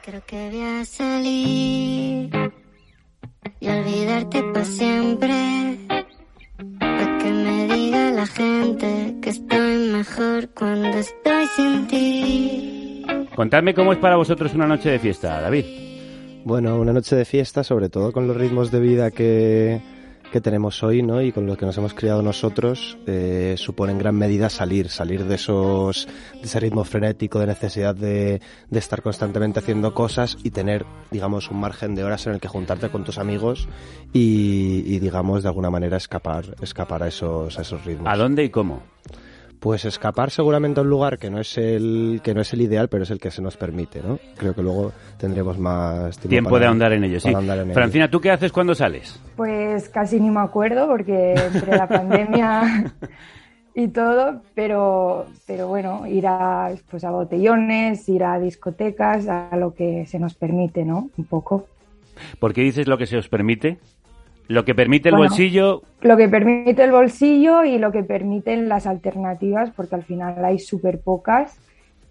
Creo 0.03 0.23
que 0.27 0.51
voy 0.51 0.61
a 0.61 0.85
salir 0.85 2.64
y 3.61 3.69
olvidarte 3.69 4.43
para 4.53 4.65
siempre. 4.65 5.79
Pa' 6.79 7.19
que 7.19 7.31
me 7.31 7.75
diga 7.75 8.11
la 8.11 8.27
gente 8.27 9.17
que 9.21 9.31
estoy 9.31 9.89
mejor 9.93 10.49
cuando 10.51 10.99
estoy 10.99 11.47
sin 11.57 11.87
ti. 11.89 13.05
Contadme 13.35 13.75
cómo 13.75 13.93
es 13.93 13.99
para 13.99 14.17
vosotros 14.17 14.55
una 14.55 14.67
noche 14.67 14.91
de 14.91 14.99
fiesta, 14.99 15.41
David. 15.41 15.65
Bueno, 16.45 16.79
una 16.79 16.93
noche 16.93 17.17
de 17.17 17.25
fiesta, 17.25 17.65
sobre 17.65 17.89
todo 17.89 18.13
con 18.13 18.29
los 18.29 18.37
ritmos 18.37 18.71
de 18.71 18.81
vida 18.81 19.11
que, 19.11 19.81
que 20.35 20.41
tenemos 20.41 20.83
hoy, 20.83 21.01
¿no? 21.01 21.23
Y 21.23 21.31
con 21.31 21.47
los 21.47 21.57
que 21.57 21.65
nos 21.65 21.79
hemos 21.79 21.95
criado 21.95 22.21
nosotros, 22.21 22.99
eh, 23.07 23.55
supone 23.57 23.93
en 23.93 24.01
gran 24.01 24.17
medida 24.17 24.51
salir, 24.51 24.89
salir 24.89 25.27
de 25.27 25.37
esos, 25.37 26.09
de 26.33 26.43
ese 26.43 26.59
ritmo 26.59 26.83
frenético, 26.83 27.39
de 27.39 27.47
necesidad 27.47 27.95
de, 27.95 28.41
de 28.69 28.79
estar 28.81 29.01
constantemente 29.01 29.61
haciendo 29.61 29.95
cosas 29.95 30.37
y 30.43 30.51
tener, 30.51 30.87
digamos, 31.13 31.53
un 31.53 31.61
margen 31.61 31.95
de 31.95 32.03
horas 32.03 32.27
en 32.27 32.33
el 32.33 32.41
que 32.41 32.49
juntarte 32.49 32.89
con 32.89 33.05
tus 33.05 33.19
amigos 33.19 33.69
y, 34.13 34.83
y, 34.85 34.99
digamos, 34.99 35.45
de 35.45 35.51
alguna 35.51 35.71
manera 35.71 35.99
escapar, 35.99 36.57
escapar 36.61 37.05
a 37.05 37.07
esos, 37.07 37.57
a 37.57 37.63
esos 37.63 37.85
ritmos. 37.85 38.13
¿A 38.13 38.17
dónde 38.17 38.43
y 38.43 38.51
cómo? 38.51 38.83
Pues 39.61 39.87
escapar 39.87 40.31
seguramente 40.31 40.81
a 40.81 40.83
un 40.83 40.91
lugar 40.91 41.19
que 41.19 41.31
no 41.31 41.41
es 41.41 41.57
el 41.57 42.21
que 42.23 42.35
no 42.35 42.43
es 42.43 42.53
el 42.53 42.61
ideal, 42.61 42.89
pero 42.89 43.05
es 43.05 43.11
el 43.11 43.19
que 43.19 43.31
se 43.31 43.41
nos 43.41 43.57
permite, 43.57 44.03
¿no? 44.03 44.19
Creo 44.37 44.55
que 44.55 44.63
luego 44.63 44.93
tendremos 45.19 45.59
más 45.59 46.19
tiempo, 46.19 46.29
Tiempo 46.29 46.51
para- 46.51 46.61
de 46.61 46.67
ahondar 46.69 46.93
en 46.93 47.05
ello, 47.05 47.19
sí. 47.19 47.29
en. 47.31 47.73
Francina, 47.73 48.11
¿tú 48.11 48.21
qué 48.21 48.31
haces 48.31 48.53
cuando 48.53 48.75
sales? 48.75 49.19
Pues 49.37 49.89
casi 49.89 50.21
ni 50.21 50.31
me 50.31 50.41
acuerdo 50.41 50.87
porque 50.87 51.33
entre 51.33 51.77
la 51.77 51.89
pandemia 51.89 52.93
y 53.75 53.89
todo, 53.89 54.43
pero, 54.55 55.27
pero 55.47 55.67
bueno, 55.69 56.07
ir 56.07 56.27
a, 56.27 56.71
pues 56.91 57.03
a 57.05 57.11
botellones, 57.11 58.07
ir 58.11 58.23
a 58.23 58.39
discotecas, 58.39 59.27
a 59.29 59.57
lo 59.57 59.73
que 59.75 60.05
se 60.07 60.19
nos 60.19 60.35
permite, 60.35 60.85
¿no? 60.85 61.09
Un 61.17 61.25
poco. 61.25 61.67
Porque 62.39 62.61
dices 62.61 62.87
lo 62.87 62.99
que 62.99 63.07
se 63.07 63.17
os 63.17 63.29
permite. 63.29 63.79
Lo 64.49 64.65
que 64.65 64.75
permite 64.75 65.09
el 65.09 65.17
Bueno. 65.17 65.31
bolsillo, 65.31 65.83
Lo 66.01 66.17
que 66.17 66.29
permite 66.29 66.85
el 66.85 66.93
bolsillo 66.93 67.65
y 67.65 67.79
lo 67.79 67.93
que 67.93 68.05
permiten 68.05 68.69
las 68.69 68.87
alternativas, 68.87 69.71
porque 69.75 69.95
al 69.95 70.05
final 70.05 70.45
hay 70.45 70.59
súper 70.59 71.01
pocas 71.01 71.59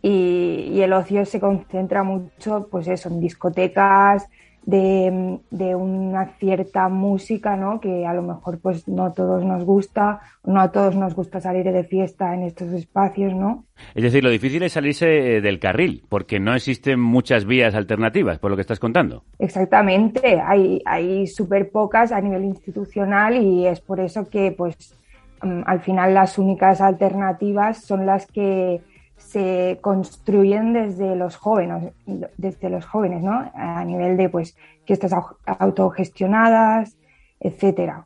y, 0.02 0.70
y 0.74 0.82
el 0.82 0.94
ocio 0.94 1.26
se 1.26 1.40
concentra 1.40 2.04
mucho, 2.04 2.68
pues 2.72 2.88
eso, 2.88 3.10
en 3.10 3.20
discotecas 3.20 4.28
de, 4.66 5.40
de 5.52 5.76
una 5.76 6.34
cierta 6.40 6.88
música, 6.88 7.56
¿no? 7.56 7.80
Que 7.80 8.06
a 8.06 8.14
lo 8.14 8.22
mejor 8.22 8.60
pues 8.60 8.88
no 8.88 9.06
a 9.06 9.14
todos 9.14 9.44
nos 9.44 9.64
gusta, 9.64 10.22
no 10.46 10.62
a 10.62 10.72
todos 10.72 10.96
nos 10.96 11.16
gusta 11.16 11.42
salir 11.42 11.66
de 11.66 11.84
fiesta 11.84 12.34
en 12.34 12.44
estos 12.44 12.72
espacios, 12.72 13.34
¿no? 13.34 13.66
es 13.96 14.04
decir, 14.04 14.24
lo 14.24 14.30
difícil 14.30 14.64
es 14.64 14.74
salirse 14.74 15.38
eh, 15.38 15.42
del 15.42 15.60
carril, 15.60 16.04
porque 16.10 16.40
no 16.40 16.54
existen 16.56 17.00
muchas 17.00 17.46
vías 17.46 17.76
alternativas, 17.76 18.40
por 18.40 18.52
lo 18.52 18.58
que 18.58 18.62
estás 18.62 18.80
contando. 18.80 19.24
Exactamente, 19.40 20.40
hay, 20.40 20.82
hay 20.86 21.28
súper 21.28 21.70
pocas 21.70 22.12
a 22.12 22.22
nivel 22.22 22.46
institucional 22.46 23.36
y 23.36 23.68
es 23.68 23.82
por 23.82 24.00
eso 24.00 24.30
que 24.30 24.52
pues 24.52 24.96
mm, 25.42 25.62
al 25.66 25.82
final 25.82 26.14
las 26.14 26.38
únicas 26.38 26.82
alternativas 26.82 27.84
son 27.84 28.06
las 28.06 28.26
que 28.28 28.82
se 29.34 29.80
construyen 29.82 30.74
desde 30.74 31.16
los 31.16 31.36
jóvenes, 31.36 31.92
desde 32.38 32.70
los 32.70 32.86
jóvenes, 32.86 33.24
¿no? 33.24 33.52
A 33.56 33.84
nivel 33.84 34.16
de 34.16 34.30
pues 34.30 34.56
fiestas 34.86 35.12
au- 35.12 35.36
autogestionadas, 35.46 36.96
etcétera. 37.40 38.06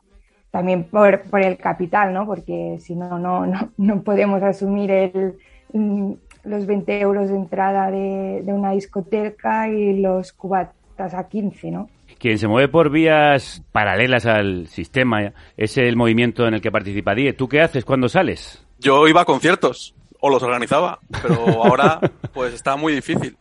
También 0.50 0.84
por, 0.84 1.22
por 1.30 1.42
el 1.42 1.58
capital, 1.58 2.12
¿no? 2.14 2.26
Porque 2.26 2.78
si 2.80 2.94
no, 2.94 3.18
no, 3.18 3.44
no, 3.46 3.70
no 3.76 4.02
podemos 4.02 4.42
asumir 4.42 4.90
el, 4.90 5.38
mm, 5.72 6.12
los 6.44 6.66
20 6.66 7.00
euros 7.00 7.28
de 7.28 7.36
entrada 7.36 7.90
de, 7.90 8.42
de 8.44 8.52
una 8.52 8.72
discoteca 8.72 9.68
y 9.68 10.00
los 10.00 10.32
cubatas 10.32 11.12
a 11.14 11.28
15, 11.28 11.70
¿no? 11.70 11.88
Quien 12.18 12.38
se 12.38 12.48
mueve 12.48 12.68
por 12.68 12.90
vías 12.90 13.62
paralelas 13.70 14.24
al 14.26 14.66
sistema 14.68 15.32
es 15.56 15.76
el 15.76 15.94
movimiento 15.96 16.48
en 16.48 16.54
el 16.54 16.60
que 16.62 16.72
participa 16.72 17.14
Die. 17.14 17.34
¿Tú 17.34 17.48
qué 17.48 17.60
haces 17.60 17.84
cuando 17.84 18.08
sales? 18.08 18.64
Yo 18.80 19.06
iba 19.06 19.20
a 19.20 19.24
conciertos, 19.24 19.94
o 20.20 20.30
los 20.30 20.42
organizaba, 20.42 20.98
pero 21.22 21.62
ahora 21.62 22.00
pues 22.32 22.54
está 22.54 22.76
muy 22.76 22.92
difícil. 22.94 23.36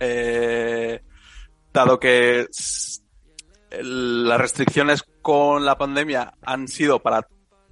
Eh, 0.00 1.00
dado 1.72 1.98
que 1.98 2.46
las 3.70 4.40
restricciones 4.40 5.04
con 5.22 5.64
la 5.64 5.76
pandemia 5.76 6.34
han 6.42 6.68
sido 6.68 7.00
para 7.00 7.26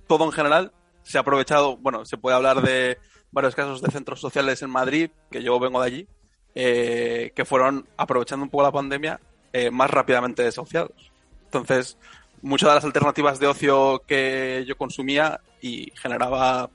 todo 0.07 0.25
en 0.25 0.33
general, 0.33 0.73
se 1.03 1.19
ha 1.19 1.23
aprovechado, 1.23 1.77
bueno, 1.77 2.05
se 2.05 2.17
puede 2.17 2.37
hablar 2.37 2.63
de 2.63 2.99
varios 3.31 3.55
casos 3.55 3.83
de 3.83 3.91
centros 3.91 4.21
sociales 4.21 4.63
en 4.63 4.71
Madrid, 4.71 5.11
que 5.31 5.43
yo 5.43 5.59
vengo 5.59 5.81
de 5.81 5.87
allí, 5.87 6.09
eh, 6.55 7.33
que 7.35 7.45
fueron 7.45 7.87
aprovechando 7.97 8.45
un 8.45 8.51
poco 8.51 8.65
la 8.65 8.73
pandemia 8.73 9.21
eh, 9.53 9.71
más 9.71 9.91
rápidamente 9.91 10.43
desahuciados. 10.43 11.13
Entonces, 11.45 11.99
muchas 12.43 12.69
de 12.71 12.75
las 12.77 12.85
alternativas 12.85 13.39
de 13.39 13.47
ocio 13.47 14.03
que 14.07 14.65
yo 14.67 14.77
consumía 14.77 15.41
y 15.61 15.93
generaba, 15.97 16.71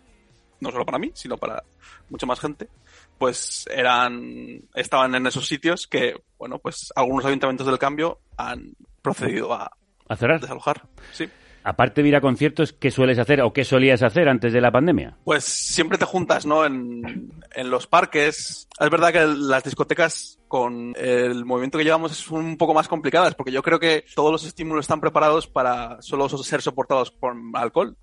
no 0.61 0.71
solo 0.71 0.85
para 0.85 0.99
mí, 0.99 1.11
sino 1.13 1.37
para 1.37 1.63
mucha 2.09 2.25
más 2.25 2.39
gente, 2.39 2.69
pues 3.17 3.67
eran, 3.71 4.61
estaban 4.73 5.13
en 5.15 5.27
esos 5.27 5.47
sitios 5.47 5.87
que, 5.87 6.15
bueno, 6.37 6.59
pues 6.59 6.91
algunos 6.95 7.25
ayuntamientos 7.25 7.67
del 7.67 7.77
cambio 7.77 8.19
han 8.37 8.73
procedido 9.01 9.53
a, 9.53 9.71
¿A 10.07 10.15
cerrar? 10.15 10.39
desalojar. 10.39 10.83
Sí. 11.11 11.27
Aparte 11.63 12.01
de 12.01 12.09
ir 12.09 12.15
a 12.15 12.21
conciertos, 12.21 12.73
¿qué 12.73 12.89
sueles 12.89 13.19
hacer 13.19 13.41
o 13.41 13.53
qué 13.53 13.63
solías 13.63 14.01
hacer 14.01 14.27
antes 14.27 14.51
de 14.51 14.61
la 14.61 14.71
pandemia? 14.71 15.17
Pues 15.23 15.43
siempre 15.43 15.99
te 15.99 16.05
juntas, 16.05 16.45
¿no? 16.45 16.65
En, 16.65 17.31
en 17.53 17.69
los 17.69 17.85
parques. 17.85 18.67
Es 18.79 18.89
verdad 18.89 19.11
que 19.13 19.25
las 19.27 19.63
discotecas 19.63 20.39
con 20.47 20.95
el 20.97 21.45
movimiento 21.45 21.77
que 21.77 21.83
llevamos 21.83 22.11
es 22.11 22.27
un 22.31 22.57
poco 22.57 22.73
más 22.73 22.87
complicadas, 22.87 23.35
porque 23.35 23.51
yo 23.51 23.61
creo 23.61 23.79
que 23.79 24.05
todos 24.15 24.31
los 24.31 24.43
estímulos 24.43 24.85
están 24.85 25.01
preparados 25.01 25.45
para 25.45 26.01
solo 26.01 26.27
ser 26.29 26.63
soportados 26.63 27.11
por 27.11 27.35
alcohol 27.53 27.95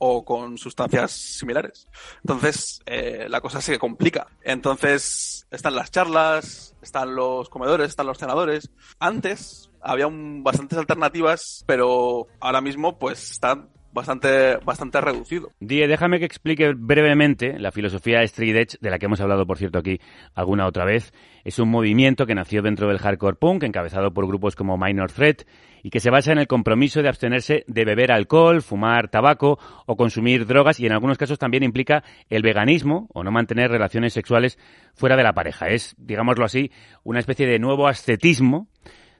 o 0.00 0.24
con 0.24 0.58
sustancias 0.58 1.10
similares. 1.12 1.88
Entonces, 2.22 2.80
eh, 2.86 3.26
la 3.28 3.40
cosa 3.40 3.60
se 3.60 3.78
complica. 3.78 4.26
Entonces, 4.42 5.46
están 5.50 5.74
las 5.74 5.90
charlas, 5.90 6.74
están 6.82 7.14
los 7.14 7.48
comedores, 7.48 7.88
están 7.88 8.06
los 8.06 8.18
cenadores. 8.18 8.70
Antes 9.00 9.70
había 9.80 10.06
un- 10.06 10.42
bastantes 10.44 10.78
alternativas, 10.78 11.64
pero 11.66 12.26
ahora 12.40 12.60
mismo 12.60 12.98
pues 12.98 13.30
están 13.32 13.70
bastante, 13.98 14.56
bastante 14.64 15.00
reducido. 15.00 15.50
Die, 15.60 15.86
déjame 15.86 16.18
que 16.18 16.24
explique 16.24 16.72
brevemente 16.74 17.58
la 17.58 17.70
filosofía 17.70 18.22
Street 18.22 18.56
Edge, 18.56 18.78
de 18.80 18.90
la 18.90 18.98
que 18.98 19.06
hemos 19.06 19.20
hablado, 19.20 19.46
por 19.46 19.58
cierto, 19.58 19.78
aquí 19.78 20.00
alguna 20.34 20.66
otra 20.66 20.84
vez. 20.84 21.12
Es 21.44 21.58
un 21.58 21.68
movimiento 21.68 22.26
que 22.26 22.34
nació 22.34 22.62
dentro 22.62 22.88
del 22.88 22.98
hardcore 22.98 23.36
punk, 23.36 23.64
encabezado 23.64 24.12
por 24.12 24.26
grupos 24.26 24.56
como 24.56 24.78
Minor 24.78 25.12
Threat, 25.12 25.42
y 25.82 25.90
que 25.90 26.00
se 26.00 26.10
basa 26.10 26.32
en 26.32 26.38
el 26.38 26.46
compromiso 26.46 27.02
de 27.02 27.08
abstenerse 27.08 27.64
de 27.66 27.84
beber 27.84 28.10
alcohol, 28.10 28.62
fumar 28.62 29.08
tabaco 29.08 29.58
o 29.86 29.96
consumir 29.96 30.46
drogas, 30.46 30.80
y 30.80 30.86
en 30.86 30.92
algunos 30.92 31.18
casos 31.18 31.38
también 31.38 31.62
implica 31.62 32.02
el 32.30 32.42
veganismo 32.42 33.08
o 33.12 33.22
no 33.22 33.30
mantener 33.30 33.70
relaciones 33.70 34.12
sexuales 34.12 34.58
fuera 34.94 35.16
de 35.16 35.22
la 35.22 35.34
pareja. 35.34 35.68
Es, 35.68 35.94
digámoslo 35.98 36.44
así, 36.44 36.70
una 37.04 37.20
especie 37.20 37.46
de 37.46 37.58
nuevo 37.58 37.88
ascetismo 37.88 38.68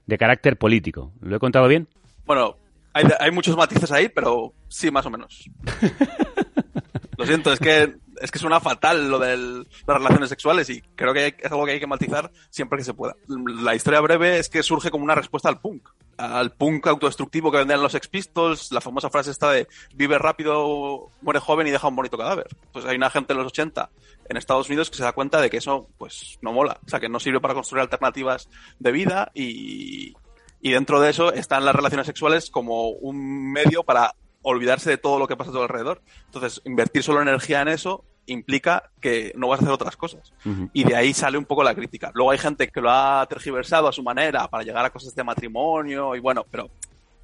de 0.05 0.17
carácter 0.17 0.57
político. 0.57 1.13
¿Lo 1.21 1.35
he 1.35 1.39
contado 1.39 1.67
bien? 1.67 1.87
Bueno, 2.25 2.57
hay, 2.93 3.05
hay 3.19 3.31
muchos 3.31 3.55
matices 3.55 3.91
ahí, 3.91 4.09
pero 4.09 4.53
sí, 4.67 4.91
más 4.91 5.05
o 5.05 5.09
menos. 5.09 5.49
Lo 7.17 7.25
siento, 7.25 7.51
es 7.51 7.59
que 7.59 7.95
es 8.19 8.31
que 8.31 8.39
suena 8.39 8.59
fatal 8.59 9.09
lo 9.09 9.19
de 9.19 9.37
las 9.37 9.97
relaciones 9.97 10.29
sexuales 10.29 10.69
y 10.69 10.81
creo 10.95 11.13
que 11.13 11.35
es 11.37 11.51
algo 11.51 11.65
que 11.65 11.73
hay 11.73 11.79
que 11.79 11.87
matizar 11.87 12.31
siempre 12.49 12.77
que 12.77 12.83
se 12.83 12.93
pueda. 12.93 13.15
La 13.27 13.75
historia 13.75 14.01
breve 14.01 14.39
es 14.39 14.49
que 14.49 14.63
surge 14.63 14.91
como 14.91 15.03
una 15.03 15.15
respuesta 15.15 15.49
al 15.49 15.59
punk. 15.59 15.89
Al 16.17 16.51
punk 16.51 16.87
autodestructivo 16.87 17.49
que 17.49 17.59
vendían 17.59 17.81
los 17.81 17.93
Sex 17.93 18.07
Pistols, 18.09 18.71
la 18.71 18.81
famosa 18.81 19.09
frase 19.09 19.31
esta 19.31 19.51
de 19.51 19.67
vive 19.95 20.17
rápido, 20.17 21.09
muere 21.21 21.39
joven 21.39 21.67
y 21.67 21.71
deja 21.71 21.87
un 21.87 21.95
bonito 21.95 22.17
cadáver. 22.17 22.47
Pues 22.73 22.85
hay 22.85 22.97
una 22.97 23.09
gente 23.09 23.33
en 23.33 23.39
los 23.39 23.47
80 23.47 23.89
en 24.27 24.37
Estados 24.37 24.67
Unidos 24.67 24.89
que 24.89 24.97
se 24.97 25.03
da 25.03 25.13
cuenta 25.13 25.41
de 25.41 25.49
que 25.49 25.57
eso 25.57 25.87
pues 25.97 26.37
no 26.41 26.51
mola, 26.51 26.79
o 26.85 26.89
sea 26.89 26.99
que 26.99 27.09
no 27.09 27.19
sirve 27.19 27.39
para 27.39 27.53
construir 27.53 27.81
alternativas 27.81 28.49
de 28.79 28.91
vida 28.91 29.31
y, 29.33 30.13
y 30.61 30.71
dentro 30.71 30.99
de 31.01 31.09
eso 31.09 31.33
están 31.33 31.65
las 31.65 31.75
relaciones 31.75 32.07
sexuales 32.07 32.49
como 32.49 32.89
un 32.89 33.51
medio 33.51 33.83
para 33.83 34.13
olvidarse 34.41 34.89
de 34.89 34.97
todo 34.97 35.19
lo 35.19 35.27
que 35.27 35.35
pasa 35.35 35.49
a 35.51 35.53
tu 35.53 35.61
alrededor. 35.61 36.01
Entonces, 36.25 36.61
invertir 36.65 37.03
solo 37.03 37.21
energía 37.21 37.61
en 37.61 37.67
eso 37.69 38.03
implica 38.25 38.91
que 39.01 39.31
no 39.35 39.47
vas 39.47 39.59
a 39.59 39.63
hacer 39.63 39.73
otras 39.73 39.97
cosas. 39.97 40.33
Y 40.73 40.83
de 40.83 40.95
ahí 40.95 41.13
sale 41.13 41.37
un 41.37 41.45
poco 41.45 41.63
la 41.63 41.73
crítica. 41.75 42.11
Luego 42.13 42.31
hay 42.31 42.37
gente 42.37 42.67
que 42.67 42.79
lo 42.81 42.89
ha 42.91 43.25
tergiversado 43.27 43.87
a 43.87 43.91
su 43.91 44.03
manera 44.03 44.47
para 44.47 44.63
llegar 44.63 44.85
a 44.85 44.91
cosas 44.91 45.15
de 45.15 45.23
matrimonio 45.23 46.15
y 46.15 46.19
bueno, 46.19 46.45
pero 46.49 46.69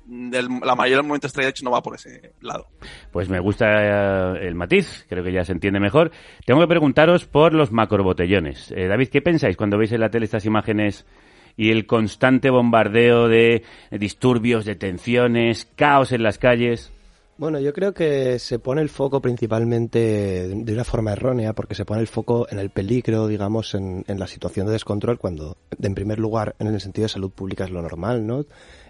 del- 0.08 0.48
la 0.64 0.76
mayoría 0.76 0.98
del 0.98 1.04
movimiento 1.06 1.28
Straight 1.28 1.50
Edge 1.56 1.64
no 1.64 1.72
va 1.72 1.82
por 1.82 1.96
ese 1.96 2.34
lado. 2.42 2.68
Pues 3.12 3.30
me 3.30 3.40
gusta 3.40 3.66
eh, 4.38 4.48
el 4.48 4.56
matiz, 4.56 5.06
creo 5.08 5.24
que 5.24 5.32
ya 5.32 5.44
se 5.46 5.52
entiende 5.52 5.80
mejor. 5.80 6.12
Tengo 6.46 6.60
que 6.62 6.68
preguntaros 6.68 7.26
por 7.26 7.54
los 7.54 7.72
macrobotellones. 7.72 8.72
Eh, 8.72 8.88
David, 8.88 9.10
¿qué 9.10 9.22
pensáis 9.22 9.56
cuando 9.58 9.78
veis 9.78 9.92
en 9.92 10.02
la 10.02 10.10
tele 10.10 10.26
estas 10.26 10.46
imágenes 10.46 11.06
y 11.58 11.72
el 11.72 11.86
constante 11.86 12.50
bombardeo 12.50 13.28
de 13.28 13.64
disturbios, 13.92 14.66
detenciones, 14.66 15.68
caos 15.76 16.12
en 16.12 16.24
las 16.24 16.38
calles? 16.38 16.92
Bueno, 17.38 17.60
yo 17.60 17.74
creo 17.74 17.94
que 17.94 18.40
se 18.40 18.60
pone 18.60 18.82
el 18.82 18.88
foco 18.88 19.22
principalmente 19.22 20.48
de 20.48 20.74
una 20.74 20.86
forma 20.86 21.12
errónea, 21.12 21.52
porque 21.52 21.76
se 21.76 21.84
pone 21.84 22.00
el 22.00 22.08
foco 22.08 22.48
en 22.50 22.60
el 22.60 22.70
peligro, 22.70 23.28
digamos, 23.28 23.76
en, 23.76 24.06
en 24.08 24.20
la 24.20 24.28
situación 24.28 24.68
de 24.68 24.72
descontrol, 24.72 25.20
cuando, 25.20 25.58
en 25.82 25.96
primer 25.96 26.18
lugar, 26.18 26.56
en 26.60 26.68
el 26.68 26.80
sentido 26.80 27.04
de 27.04 27.10
salud 27.10 27.32
pública 27.32 27.66
es 27.66 27.72
lo 27.72 27.82
normal, 27.82 28.26
¿no? 28.26 28.46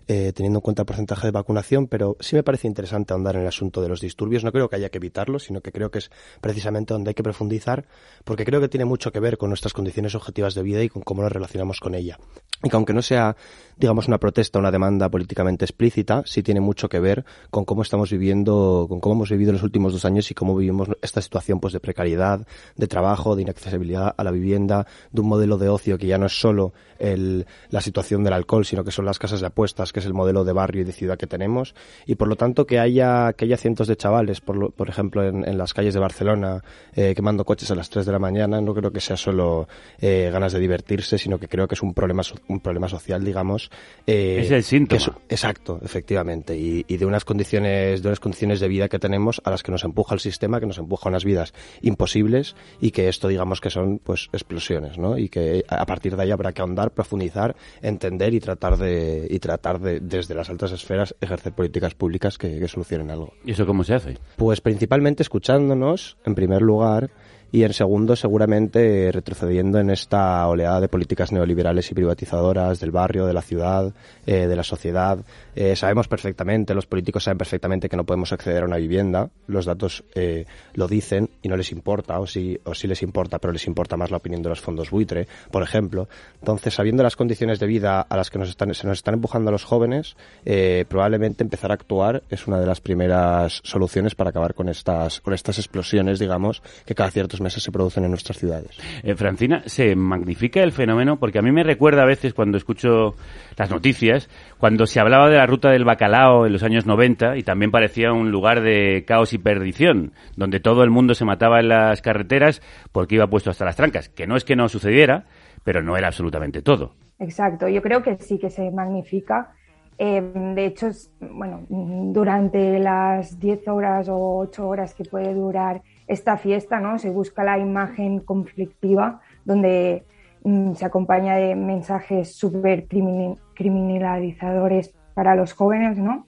Eh, 0.07 0.33
teniendo 0.35 0.59
en 0.59 0.61
cuenta 0.61 0.83
el 0.83 0.85
porcentaje 0.85 1.25
de 1.25 1.31
vacunación, 1.31 1.87
pero 1.87 2.15
sí 2.19 2.35
me 2.35 2.43
parece 2.43 2.67
interesante 2.67 3.13
ahondar 3.13 3.37
en 3.37 3.41
el 3.41 3.47
asunto 3.47 3.81
de 3.81 3.89
los 3.89 4.01
disturbios. 4.01 4.43
No 4.43 4.51
creo 4.51 4.69
que 4.69 4.75
haya 4.75 4.89
que 4.89 4.99
evitarlos, 4.99 5.45
sino 5.45 5.61
que 5.61 5.71
creo 5.71 5.89
que 5.89 5.97
es 5.97 6.11
precisamente 6.41 6.93
donde 6.93 7.09
hay 7.09 7.15
que 7.15 7.23
profundizar, 7.23 7.87
porque 8.23 8.45
creo 8.45 8.61
que 8.61 8.67
tiene 8.67 8.85
mucho 8.85 9.11
que 9.11 9.19
ver 9.19 9.39
con 9.39 9.49
nuestras 9.49 9.73
condiciones 9.73 10.13
objetivas 10.13 10.53
de 10.53 10.61
vida 10.61 10.83
y 10.83 10.89
con 10.89 11.01
cómo 11.01 11.23
nos 11.23 11.31
relacionamos 11.31 11.79
con 11.79 11.95
ella. 11.95 12.19
Y 12.63 12.69
que 12.69 12.75
aunque 12.75 12.93
no 12.93 13.01
sea, 13.01 13.35
digamos, 13.77 14.07
una 14.07 14.17
protesta, 14.19 14.59
una 14.59 14.71
demanda 14.71 15.09
políticamente 15.09 15.65
explícita, 15.65 16.23
sí 16.25 16.43
tiene 16.43 16.61
mucho 16.61 16.89
que 16.89 16.99
ver 16.99 17.25
con 17.49 17.65
cómo 17.65 17.81
estamos 17.81 18.09
viviendo, 18.11 18.85
con 18.89 18.99
cómo 18.99 19.15
hemos 19.15 19.29
vivido 19.29 19.51
los 19.51 19.63
últimos 19.63 19.93
dos 19.93 20.05
años 20.05 20.29
y 20.31 20.33
cómo 20.33 20.55
vivimos 20.55 20.89
esta 21.01 21.21
situación 21.21 21.59
pues 21.59 21.73
de 21.73 21.79
precariedad, 21.79 22.45
de 22.75 22.87
trabajo, 22.87 23.35
de 23.35 23.41
inaccesibilidad 23.43 24.13
a 24.17 24.23
la 24.23 24.31
vivienda, 24.31 24.87
de 25.11 25.21
un 25.21 25.27
modelo 25.27 25.57
de 25.57 25.69
ocio 25.69 25.97
que 25.97 26.07
ya 26.07 26.17
no 26.17 26.25
es 26.27 26.39
solo 26.39 26.73
el, 26.99 27.45
la 27.69 27.81
situación 27.81 28.23
del 28.23 28.33
alcohol, 28.33 28.65
sino 28.65 28.83
que 28.83 28.91
son 28.91 29.05
las 29.05 29.19
casas 29.19 29.41
de 29.41 29.47
apuestas, 29.47 29.91
que 29.91 29.99
es 29.99 30.05
el 30.05 30.13
modelo 30.13 30.43
de 30.45 30.53
barrio 30.53 30.81
y 30.81 30.85
de 30.85 30.91
ciudad 30.93 31.17
que 31.17 31.27
tenemos. 31.27 31.75
Y 32.05 32.15
por 32.15 32.27
lo 32.27 32.35
tanto 32.35 32.65
que 32.65 32.79
haya, 32.79 33.33
que 33.33 33.45
haya 33.45 33.57
cientos 33.57 33.87
de 33.87 33.97
chavales, 33.97 34.41
por, 34.41 34.55
lo- 34.55 34.69
por 34.71 34.89
ejemplo, 34.89 35.23
en, 35.23 35.47
en 35.47 35.57
las 35.57 35.73
calles 35.73 35.93
de 35.93 35.99
Barcelona, 35.99 36.63
eh, 36.95 37.13
quemando 37.15 37.43
coches 37.45 37.69
a 37.71 37.75
las 37.75 37.89
3 37.89 38.05
de 38.05 38.11
la 38.11 38.19
mañana, 38.19 38.61
no 38.61 38.73
creo 38.73 38.91
que 38.91 39.01
sea 39.01 39.17
solo 39.17 39.67
eh, 39.99 40.29
ganas 40.31 40.53
de 40.53 40.59
divertirse, 40.59 41.17
sino 41.17 41.37
que 41.37 41.47
creo 41.47 41.67
que 41.67 41.75
es 41.75 41.81
un 41.83 41.93
problema, 41.93 42.21
un 42.47 42.59
problema 42.59 42.87
social, 42.87 43.23
digamos. 43.23 43.64
Eh, 44.07 44.39
Es 44.41 44.51
el 44.51 44.63
síntoma. 44.63 44.97
es- 44.99 45.11
exacto, 45.29 45.79
efectivamente. 45.83 46.57
Y, 46.57 46.85
y 46.87 46.97
de 46.97 47.05
unas 47.05 47.25
condiciones, 47.25 48.01
de 48.01 48.07
unas 48.09 48.19
condiciones 48.19 48.59
de 48.59 48.67
vida 48.67 48.87
que 48.89 48.99
tenemos 48.99 49.41
a 49.43 49.51
las 49.51 49.63
que 49.63 49.71
nos 49.71 49.83
empuja 49.83 50.13
el 50.13 50.19
sistema, 50.19 50.59
que 50.59 50.65
nos 50.65 50.77
empuja 50.77 51.07
a 51.07 51.09
unas 51.09 51.25
vidas 51.25 51.53
imposibles 51.81 52.55
y 52.81 52.91
que 52.91 53.07
esto 53.07 53.27
digamos 53.27 53.61
que 53.61 53.69
son 53.69 53.99
pues 53.99 54.29
explosiones, 54.33 54.97
¿no? 54.97 55.17
Y 55.17 55.29
que 55.29 55.63
a 55.67 55.85
partir 55.85 56.15
de 56.15 56.23
ahí 56.23 56.31
habrá 56.31 56.51
que 56.53 56.61
ahondar, 56.61 56.91
profundizar, 56.91 57.55
entender 57.81 58.33
y 58.33 58.39
tratar 58.39 58.77
de, 58.77 59.27
y 59.29 59.39
tratar 59.39 59.79
de, 59.79 59.99
desde 59.99 60.33
las 60.35 60.49
altas 60.49 60.71
esferas, 60.71 61.15
ejercer 61.21 61.53
políticas 61.53 61.93
públicas 61.95 62.37
que, 62.37 62.59
que 62.59 62.67
solucionen 62.67 63.11
algo. 63.11 63.33
¿Y 63.45 63.51
eso 63.51 63.65
cómo 63.65 63.83
se 63.83 63.93
hace? 63.93 64.17
Pues 64.35 64.61
principalmente 64.61 65.23
escuchándonos, 65.23 66.17
en 66.25 66.35
primer 66.35 66.61
lugar, 66.61 67.09
y 67.51 67.63
en 67.63 67.73
segundo, 67.73 68.15
seguramente 68.15 69.11
retrocediendo 69.11 69.79
en 69.79 69.89
esta 69.89 70.47
oleada 70.47 70.81
de 70.81 70.87
políticas 70.87 71.31
neoliberales 71.31 71.89
y 71.91 71.93
privatizadoras 71.93 72.79
del 72.79 72.91
barrio, 72.91 73.25
de 73.25 73.33
la 73.33 73.41
ciudad, 73.41 73.93
eh, 74.25 74.47
de 74.47 74.55
la 74.55 74.63
sociedad. 74.63 75.19
Eh, 75.55 75.75
sabemos 75.75 76.07
perfectamente, 76.07 76.73
los 76.73 76.85
políticos 76.85 77.23
saben 77.23 77.37
perfectamente 77.37 77.87
que 77.87 77.95
no 77.95 78.03
podemos 78.03 78.33
acceder 78.33 78.63
a 78.63 78.65
una 78.65 78.77
vivienda. 78.77 79.29
Los 79.47 79.65
datos 79.65 80.03
eh, 80.15 80.45
lo 80.73 80.87
dicen 80.87 81.29
y 81.41 81.47
no 81.47 81.55
les 81.55 81.71
importa, 81.71 82.19
o 82.19 82.27
sí, 82.27 82.59
o 82.65 82.73
sí 82.73 82.87
les 82.87 83.01
importa, 83.03 83.39
pero 83.39 83.53
les 83.53 83.67
importa 83.67 83.95
más 83.95 84.11
la 84.11 84.17
opinión 84.17 84.41
de 84.41 84.49
los 84.49 84.59
fondos 84.59 84.89
buitre, 84.89 85.27
por 85.51 85.63
ejemplo. 85.63 86.09
Entonces, 86.39 86.73
sabiendo 86.73 87.03
las 87.03 87.15
condiciones 87.15 87.59
de 87.59 87.67
vida 87.67 88.01
a 88.01 88.17
las 88.17 88.29
que 88.29 88.39
nos 88.39 88.49
están, 88.49 88.73
se 88.73 88.87
nos 88.87 88.97
están 88.97 89.13
empujando 89.13 89.49
a 89.49 89.51
los 89.51 89.63
jóvenes, 89.63 90.17
eh, 90.43 90.85
probablemente 90.87 91.43
empezar 91.43 91.71
a 91.71 91.75
actuar 91.75 92.23
es 92.29 92.47
una 92.47 92.59
de 92.59 92.65
las 92.65 92.81
primeras 92.81 93.61
soluciones 93.63 94.15
para 94.15 94.31
acabar 94.31 94.53
con 94.53 94.67
estas, 94.67 95.21
con 95.21 95.33
estas 95.33 95.57
explosiones, 95.57 96.19
digamos, 96.19 96.61
que 96.85 96.95
cada 96.95 97.11
ciertos 97.11 97.41
meses 97.45 97.63
se 97.63 97.71
producen 97.71 98.03
en 98.03 98.09
nuestras 98.09 98.37
ciudades. 98.37 98.71
Eh, 99.03 99.15
Francina, 99.15 99.63
se 99.67 99.95
magnifica 99.95 100.61
el 100.61 100.73
fenómeno 100.73 101.17
porque 101.17 101.39
a 101.39 101.41
mí 101.41 101.51
me 101.51 101.63
recuerda 101.63 102.01
a 102.01 102.05
veces 102.05 102.33
cuando 102.33 102.57
escucho 102.57 103.15
las 103.57 103.69
noticias, 103.71 104.29
cuando 104.57 104.85
se 104.85 104.99
hablaba 104.99 105.29
de 105.29 105.37
la 105.37 105.45
ruta 105.45 105.69
del 105.71 105.85
bacalao 105.85 106.45
en 106.45 106.51
los 106.53 106.63
años 106.63 106.85
90 106.85 107.37
y 107.37 107.43
también 107.43 107.71
parecía 107.71 108.11
un 108.11 108.31
lugar 108.31 108.61
de 108.61 109.05
caos 109.07 109.31
y 109.33 109.37
perdición, 109.37 110.11
donde 110.35 110.59
todo 110.59 110.83
el 110.83 110.89
mundo 110.89 111.13
se 111.13 111.23
mataba 111.23 111.59
en 111.61 111.69
las 111.69 112.01
carreteras 112.01 112.61
porque 112.91 113.15
iba 113.15 113.27
puesto 113.27 113.49
hasta 113.51 113.63
las 113.65 113.75
trancas, 113.77 114.09
que 114.09 114.27
no 114.27 114.35
es 114.35 114.43
que 114.43 114.55
no 114.55 114.67
sucediera, 114.67 115.25
pero 115.63 115.81
no 115.81 115.95
era 115.95 116.07
absolutamente 116.07 116.61
todo. 116.61 116.93
Exacto, 117.19 117.67
yo 117.69 117.81
creo 117.81 118.03
que 118.03 118.17
sí 118.17 118.37
que 118.37 118.49
se 118.49 118.69
magnifica. 118.71 119.51
Eh, 119.97 120.21
de 120.55 120.65
hecho, 120.65 120.87
es- 120.87 121.09
bueno, 121.21 121.65
mm, 121.69 122.11
durante 122.11 122.79
las 122.79 123.39
10 123.39 123.65
horas 123.69 124.09
o 124.09 124.39
8 124.39 124.67
horas 124.67 124.93
que 124.93 125.05
puede 125.05 125.33
durar 125.33 125.81
esta 126.07 126.37
fiesta, 126.37 126.79
¿no? 126.79 126.99
Se 126.99 127.09
busca 127.09 127.43
la 127.43 127.57
imagen 127.57 128.19
conflictiva, 128.19 129.21
donde 129.43 130.03
mm, 130.43 130.73
se 130.73 130.85
acompaña 130.85 131.35
de 131.35 131.55
mensajes 131.55 132.35
súper 132.35 132.87
criminalizadores 132.87 134.93
para 135.13 135.35
los 135.35 135.53
jóvenes, 135.53 135.97
¿no? 135.97 136.27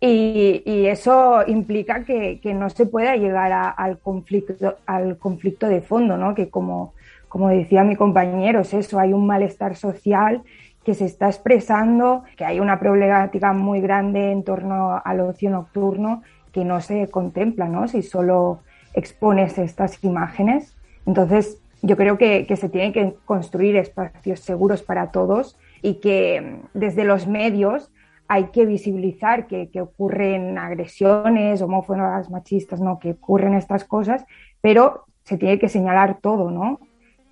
Y, 0.00 0.86
eso 0.86 1.44
implica 1.46 2.04
que, 2.04 2.40
no 2.54 2.70
se 2.70 2.86
pueda 2.86 3.16
llegar 3.16 3.74
al, 3.76 3.98
conflicto, 3.98 4.76
al 4.86 5.18
conflicto 5.18 5.68
de 5.68 5.80
fondo, 5.80 6.16
¿no? 6.16 6.34
Que 6.34 6.50
como, 6.50 6.94
como 7.28 7.48
decía 7.48 7.82
mi 7.82 7.96
compañero, 7.96 8.60
es 8.60 8.74
eso, 8.74 9.00
hay 9.00 9.12
un 9.12 9.26
malestar 9.26 9.74
social 9.74 10.42
que 10.84 10.94
se 10.94 11.04
está 11.04 11.26
expresando, 11.26 12.22
que 12.36 12.44
hay 12.44 12.60
una 12.60 12.78
problemática 12.78 13.52
muy 13.52 13.80
grande 13.80 14.30
en 14.30 14.44
torno 14.44 15.02
al 15.04 15.20
ocio 15.20 15.50
nocturno 15.50 16.22
que 16.52 16.64
no 16.64 16.80
se 16.80 17.08
contempla, 17.08 17.68
¿no? 17.68 17.88
Si 17.88 18.02
solo 18.02 18.60
expones 18.94 19.58
estas 19.58 20.02
imágenes. 20.02 20.76
Entonces, 21.06 21.60
yo 21.82 21.96
creo 21.96 22.18
que, 22.18 22.46
se 22.56 22.68
tienen 22.68 22.92
que 22.92 23.14
construir 23.24 23.76
espacios 23.76 24.40
seguros 24.40 24.82
para 24.82 25.10
todos 25.10 25.56
y 25.82 25.94
que 26.00 26.40
mm, 26.40 26.78
desde 26.78 27.04
los 27.04 27.26
medios 27.26 27.90
hay 28.26 28.46
que 28.46 28.66
visibilizar 28.66 29.46
que, 29.46 29.70
que, 29.70 29.80
ocurren 29.80 30.58
agresiones 30.58 31.62
homófobas, 31.62 32.30
machistas, 32.30 32.80
¿no? 32.80 32.98
que 32.98 33.12
ocurren 33.12 33.54
estas 33.54 33.84
cosas, 33.84 34.26
pero 34.60 35.04
se 35.24 35.38
tiene 35.38 35.58
que 35.58 35.68
señalar 35.68 36.18
todo, 36.20 36.50
¿no? 36.50 36.80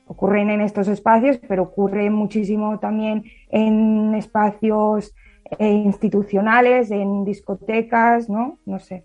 Ocurren 0.07 0.51
en 0.51 0.61
estos 0.61 0.87
espacios, 0.87 1.39
pero 1.49 1.65
ocurre 1.65 2.09
muchísimo 2.11 2.79
también 2.79 3.25
en 3.51 4.15
espacios 4.15 5.15
eh, 5.59 5.71
institucionales, 5.71 6.91
en 6.91 7.25
discotecas, 7.25 8.29
¿no? 8.29 8.59
No 8.65 8.79
sé. 8.79 9.05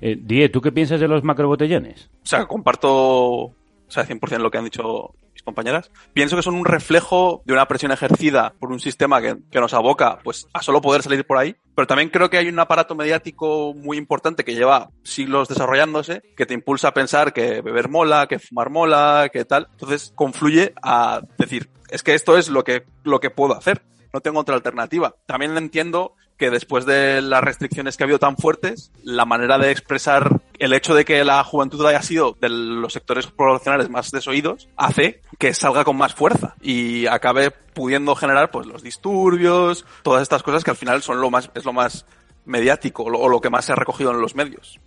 Eh, 0.00 0.16
Die, 0.20 0.48
¿tú 0.48 0.60
qué 0.60 0.72
piensas 0.72 1.00
de 1.00 1.08
los 1.08 1.24
macrobotellones? 1.24 2.10
O 2.22 2.26
sea, 2.26 2.46
comparto 2.46 3.54
o 3.88 3.90
sea, 3.90 4.06
100% 4.06 4.38
lo 4.38 4.50
que 4.50 4.58
han 4.58 4.64
dicho 4.64 5.14
mis 5.32 5.42
compañeras. 5.42 5.90
Pienso 6.12 6.36
que 6.36 6.42
son 6.42 6.54
un 6.54 6.66
reflejo 6.66 7.42
de 7.46 7.54
una 7.54 7.66
presión 7.66 7.90
ejercida 7.90 8.54
por 8.58 8.70
un 8.70 8.80
sistema 8.80 9.20
que, 9.22 9.36
que, 9.50 9.60
nos 9.60 9.72
aboca 9.72 10.18
pues, 10.22 10.46
a 10.52 10.62
solo 10.62 10.82
poder 10.82 11.02
salir 11.02 11.26
por 11.26 11.38
ahí. 11.38 11.56
Pero 11.74 11.86
también 11.86 12.10
creo 12.10 12.28
que 12.28 12.36
hay 12.36 12.48
un 12.48 12.58
aparato 12.58 12.94
mediático 12.94 13.72
muy 13.74 13.96
importante 13.96 14.44
que 14.44 14.54
lleva 14.54 14.90
siglos 15.04 15.48
desarrollándose, 15.48 16.22
que 16.36 16.44
te 16.44 16.54
impulsa 16.54 16.88
a 16.88 16.94
pensar 16.94 17.32
que 17.32 17.62
beber 17.62 17.88
mola, 17.88 18.26
que 18.26 18.38
fumar 18.38 18.68
mola, 18.68 19.30
que 19.32 19.44
tal. 19.46 19.68
Entonces 19.72 20.12
confluye 20.14 20.74
a 20.82 21.22
decir, 21.38 21.70
es 21.88 22.02
que 22.02 22.14
esto 22.14 22.36
es 22.36 22.50
lo 22.50 22.62
que, 22.62 22.84
lo 23.04 23.20
que 23.20 23.30
puedo 23.30 23.56
hacer. 23.56 23.82
No 24.12 24.20
tengo 24.20 24.40
otra 24.40 24.54
alternativa. 24.54 25.14
También 25.26 25.56
entiendo 25.56 26.14
que 26.38 26.50
después 26.50 26.86
de 26.86 27.20
las 27.20 27.42
restricciones 27.42 27.96
que 27.96 28.04
ha 28.04 28.06
habido 28.06 28.20
tan 28.20 28.36
fuertes, 28.36 28.92
la 29.02 29.24
manera 29.24 29.58
de 29.58 29.72
expresar 29.72 30.40
el 30.58 30.72
hecho 30.72 30.94
de 30.94 31.04
que 31.04 31.24
la 31.24 31.42
juventud 31.44 31.84
haya 31.84 32.00
sido 32.00 32.36
de 32.40 32.48
los 32.48 32.92
sectores 32.92 33.26
poblacionales 33.26 33.90
más 33.90 34.10
desoídos 34.10 34.68
hace 34.76 35.20
que 35.38 35.52
salga 35.52 35.84
con 35.84 35.96
más 35.96 36.14
fuerza 36.14 36.54
y 36.62 37.06
acabe 37.06 37.50
pudiendo 37.50 38.14
generar 38.14 38.50
pues 38.50 38.66
los 38.66 38.82
disturbios, 38.82 39.84
todas 40.02 40.22
estas 40.22 40.42
cosas 40.42 40.64
que 40.64 40.70
al 40.70 40.76
final 40.76 41.02
son 41.02 41.20
lo 41.20 41.30
más 41.30 41.50
es 41.54 41.64
lo 41.64 41.72
más 41.72 42.06
mediático 42.44 43.04
o 43.04 43.10
lo, 43.10 43.18
o 43.18 43.28
lo 43.28 43.40
que 43.40 43.50
más 43.50 43.64
se 43.64 43.72
ha 43.72 43.76
recogido 43.76 44.12
en 44.12 44.20
los 44.20 44.34
medios. 44.34 44.80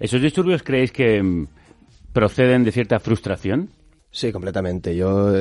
¿Esos 0.00 0.22
disturbios 0.22 0.62
creéis 0.62 0.90
que 0.90 1.22
mm, 1.22 1.46
proceden 2.12 2.64
de 2.64 2.72
cierta 2.72 2.98
frustración? 2.98 3.68
Sí, 4.10 4.32
completamente. 4.32 4.96
Yo 4.96 5.32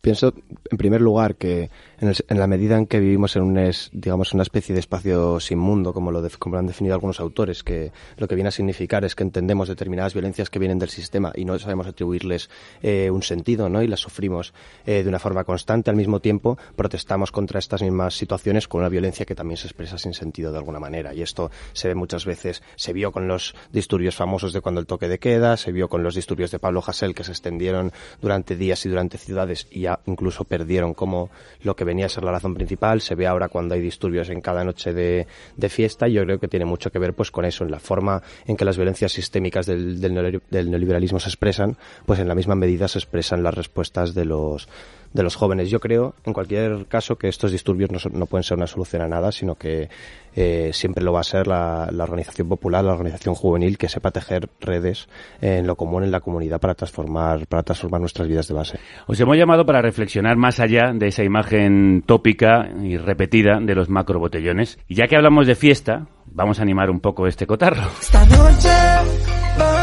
pienso, 0.00 0.32
en 0.70 0.78
primer 0.78 1.00
lugar, 1.00 1.36
que 1.36 1.70
en, 2.00 2.08
el, 2.08 2.16
en, 2.28 2.38
la 2.38 2.46
medida 2.46 2.76
en 2.76 2.86
que 2.86 3.00
vivimos 3.00 3.36
en 3.36 3.42
un, 3.42 3.58
es, 3.58 3.90
digamos, 3.92 4.32
una 4.32 4.42
especie 4.42 4.74
de 4.74 4.80
espacio 4.80 5.40
sin 5.40 5.58
mundo, 5.58 5.92
como 5.92 6.10
lo, 6.10 6.22
de, 6.22 6.30
como 6.30 6.54
lo 6.54 6.60
han 6.60 6.66
definido 6.66 6.94
algunos 6.94 7.20
autores, 7.20 7.62
que 7.62 7.92
lo 8.16 8.28
que 8.28 8.34
viene 8.34 8.48
a 8.48 8.52
significar 8.52 9.04
es 9.04 9.14
que 9.14 9.24
entendemos 9.24 9.68
determinadas 9.68 10.14
violencias 10.14 10.50
que 10.50 10.58
vienen 10.58 10.78
del 10.78 10.90
sistema 10.90 11.32
y 11.34 11.44
no 11.44 11.58
sabemos 11.58 11.86
atribuirles 11.86 12.50
eh, 12.82 13.10
un 13.10 13.22
sentido, 13.22 13.68
¿no? 13.68 13.82
Y 13.82 13.86
las 13.86 14.00
sufrimos 14.00 14.54
eh, 14.86 15.02
de 15.02 15.08
una 15.08 15.18
forma 15.18 15.44
constante. 15.44 15.90
Al 15.90 15.96
mismo 15.96 16.20
tiempo, 16.20 16.58
protestamos 16.76 17.32
contra 17.32 17.58
estas 17.58 17.82
mismas 17.82 18.14
situaciones 18.14 18.68
con 18.68 18.80
una 18.80 18.88
violencia 18.88 19.26
que 19.26 19.34
también 19.34 19.56
se 19.56 19.66
expresa 19.66 19.98
sin 19.98 20.14
sentido 20.14 20.52
de 20.52 20.58
alguna 20.58 20.78
manera. 20.78 21.14
Y 21.14 21.22
esto 21.22 21.50
se 21.72 21.88
ve 21.88 21.94
muchas 21.94 22.24
veces, 22.24 22.62
se 22.76 22.92
vio 22.92 23.12
con 23.12 23.28
los 23.28 23.54
disturbios 23.72 24.14
famosos 24.14 24.52
de 24.52 24.60
cuando 24.60 24.80
el 24.80 24.86
toque 24.86 25.08
de 25.08 25.18
queda, 25.18 25.56
se 25.56 25.72
vio 25.72 25.88
con 25.88 26.02
los 26.02 26.14
disturbios 26.14 26.50
de 26.50 26.58
Pablo 26.58 26.82
Hasél 26.86 27.14
que 27.14 27.24
se 27.24 27.32
extendieron 27.32 27.92
durante 28.20 28.56
días 28.56 28.84
y 28.86 28.88
durante 28.88 29.18
ciudades 29.18 29.66
y 29.70 29.80
ya 29.82 30.00
incluso 30.06 30.44
perdieron 30.44 30.94
como 30.94 31.30
lo 31.62 31.76
que 31.76 31.84
venía 31.88 32.06
a 32.06 32.08
ser 32.08 32.22
la 32.22 32.32
razón 32.32 32.54
principal, 32.54 33.00
se 33.00 33.14
ve 33.14 33.26
ahora 33.26 33.48
cuando 33.48 33.74
hay 33.74 33.80
disturbios 33.80 34.28
en 34.28 34.40
cada 34.40 34.62
noche 34.62 34.92
de, 34.92 35.26
de, 35.56 35.68
fiesta 35.68 36.06
y 36.06 36.12
yo 36.12 36.22
creo 36.22 36.38
que 36.38 36.46
tiene 36.46 36.66
mucho 36.66 36.90
que 36.90 36.98
ver 36.98 37.14
pues 37.14 37.30
con 37.30 37.44
eso, 37.44 37.64
en 37.64 37.70
la 37.70 37.80
forma 37.80 38.22
en 38.46 38.56
que 38.56 38.64
las 38.64 38.76
violencias 38.76 39.12
sistémicas 39.12 39.66
del, 39.66 40.00
del, 40.00 40.42
del 40.50 40.70
neoliberalismo 40.70 41.18
se 41.18 41.28
expresan, 41.28 41.76
pues 42.06 42.20
en 42.20 42.28
la 42.28 42.34
misma 42.34 42.54
medida 42.54 42.86
se 42.88 42.98
expresan 42.98 43.42
las 43.42 43.54
respuestas 43.54 44.14
de 44.14 44.24
los 44.26 44.68
de 45.12 45.22
los 45.22 45.36
jóvenes. 45.36 45.70
Yo 45.70 45.80
creo, 45.80 46.14
en 46.24 46.32
cualquier 46.32 46.86
caso, 46.86 47.16
que 47.16 47.28
estos 47.28 47.52
disturbios 47.52 47.90
no, 47.90 47.98
no 48.12 48.26
pueden 48.26 48.44
ser 48.44 48.56
una 48.56 48.66
solución 48.66 49.02
a 49.02 49.08
nada, 49.08 49.32
sino 49.32 49.54
que 49.54 49.88
eh, 50.34 50.70
siempre 50.72 51.02
lo 51.02 51.12
va 51.12 51.20
a 51.20 51.24
ser 51.24 51.46
la, 51.46 51.88
la, 51.90 52.04
organización 52.04 52.48
popular, 52.48 52.84
la 52.84 52.92
organización 52.92 53.34
juvenil, 53.34 53.78
que 53.78 53.88
sepa 53.88 54.10
tejer 54.10 54.48
redes 54.60 55.08
en 55.40 55.66
lo 55.66 55.76
común 55.76 56.04
en 56.04 56.10
la 56.10 56.20
comunidad 56.20 56.60
para 56.60 56.74
transformar, 56.74 57.46
para 57.46 57.62
transformar 57.62 58.00
nuestras 58.00 58.28
vidas 58.28 58.46
de 58.48 58.54
base. 58.54 58.78
Os 59.06 59.18
hemos 59.18 59.36
llamado 59.36 59.64
para 59.66 59.82
reflexionar 59.82 60.36
más 60.36 60.60
allá 60.60 60.92
de 60.94 61.08
esa 61.08 61.24
imagen 61.24 62.02
tópica 62.06 62.68
y 62.82 62.96
repetida 62.96 63.58
de 63.60 63.74
los 63.74 63.88
macrobotellones. 63.88 64.78
Y 64.86 64.94
ya 64.94 65.06
que 65.06 65.16
hablamos 65.16 65.46
de 65.46 65.54
fiesta, 65.54 66.06
vamos 66.26 66.60
a 66.60 66.62
animar 66.62 66.90
un 66.90 67.00
poco 67.00 67.26
este 67.26 67.46
cotarro. 67.46 67.88
Esta 68.00 68.24
noche 68.26 69.77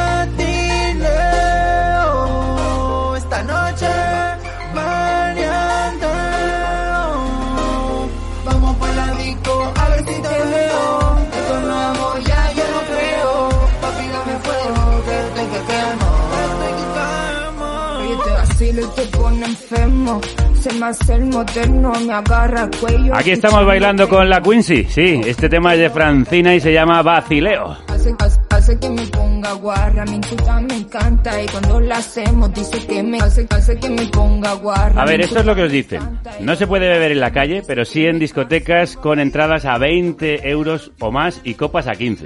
enfermo. 20.16 20.56
Se 20.56 20.74
me 20.74 20.86
hace 20.86 21.14
el 21.14 21.26
moderno, 21.26 21.94
me 22.06 22.14
agarra 22.14 22.64
el 22.64 22.80
cuello. 22.80 23.16
Aquí 23.16 23.32
estamos 23.32 23.66
bailando 23.66 24.10
con 24.10 24.30
la 24.30 24.42
Quincy. 24.42 24.86
Sí, 24.86 25.22
este 25.26 25.50
tema 25.50 25.74
es 25.74 25.80
de 25.80 25.90
Francina 25.90 26.56
y 26.56 26.60
se 26.60 26.74
llama 26.74 27.02
Vacileo. 27.02 27.78
Hace, 27.88 28.16
hace, 28.20 28.40
hace 28.50 28.80
que 28.80 28.90
me 28.90 29.06
ponga 29.08 29.54
guarra, 29.54 30.06
mi 30.06 30.20
puta 30.20 30.60
me 30.62 30.76
encanta 30.76 31.44
y 31.44 31.46
cuando 31.48 31.80
la 31.80 31.98
hacemos 31.98 32.54
dice 32.54 32.88
que 32.88 33.04
me 33.04 33.20
hace, 33.20 33.46
hace 33.50 33.78
que 33.78 33.90
me 33.90 34.06
ponga 34.08 34.54
guarra. 34.54 35.02
A 35.02 35.06
ver, 35.06 35.22
esto 35.22 35.40
es 35.40 35.46
lo 35.46 35.56
que 35.56 35.64
os 35.64 35.72
dicen. 35.72 36.02
No 36.40 36.56
se 36.56 36.68
puede 36.68 36.88
beber 36.88 37.12
en 37.12 37.20
la 37.20 37.32
calle, 37.32 37.64
pero 37.66 37.86
sí 37.86 38.06
en 38.06 38.20
discotecas 38.20 38.98
con 38.98 39.20
entradas 39.20 39.66
a 39.66 39.78
20 39.78 40.50
euros 40.50 40.92
o 41.00 41.12
más 41.12 41.42
y 41.44 41.54
copas 41.54 41.88
a 41.88 41.94
15. 41.94 42.26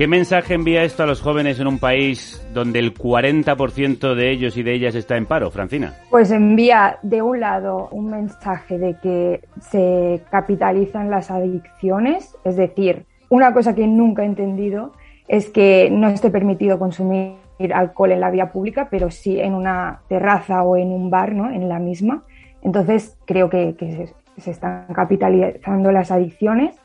¿Qué 0.00 0.08
mensaje 0.08 0.54
envía 0.54 0.82
esto 0.82 1.02
a 1.02 1.06
los 1.06 1.20
jóvenes 1.20 1.60
en 1.60 1.66
un 1.66 1.78
país 1.78 2.42
donde 2.54 2.78
el 2.78 2.94
40% 2.94 4.14
de 4.14 4.30
ellos 4.30 4.56
y 4.56 4.62
de 4.62 4.72
ellas 4.72 4.94
está 4.94 5.18
en 5.18 5.26
paro, 5.26 5.50
Francina? 5.50 5.92
Pues 6.08 6.30
envía, 6.30 6.98
de 7.02 7.20
un 7.20 7.38
lado, 7.38 7.90
un 7.92 8.08
mensaje 8.08 8.78
de 8.78 8.96
que 8.96 9.42
se 9.60 10.22
capitalizan 10.30 11.10
las 11.10 11.30
adicciones, 11.30 12.34
es 12.44 12.56
decir, 12.56 13.04
una 13.28 13.52
cosa 13.52 13.74
que 13.74 13.86
nunca 13.86 14.22
he 14.22 14.24
entendido 14.24 14.94
es 15.28 15.50
que 15.50 15.90
no 15.92 16.08
esté 16.08 16.30
permitido 16.30 16.78
consumir 16.78 17.34
alcohol 17.74 18.12
en 18.12 18.20
la 18.20 18.30
vía 18.30 18.52
pública, 18.52 18.88
pero 18.90 19.10
sí 19.10 19.38
en 19.38 19.52
una 19.52 20.00
terraza 20.08 20.62
o 20.62 20.78
en 20.78 20.92
un 20.92 21.10
bar, 21.10 21.34
¿no? 21.34 21.50
En 21.50 21.68
la 21.68 21.78
misma. 21.78 22.22
Entonces 22.62 23.18
creo 23.26 23.50
que, 23.50 23.74
se 24.38 24.50
están 24.50 24.86
capitalizando 24.94 25.92
las 25.92 26.10
adicciones 26.10 26.79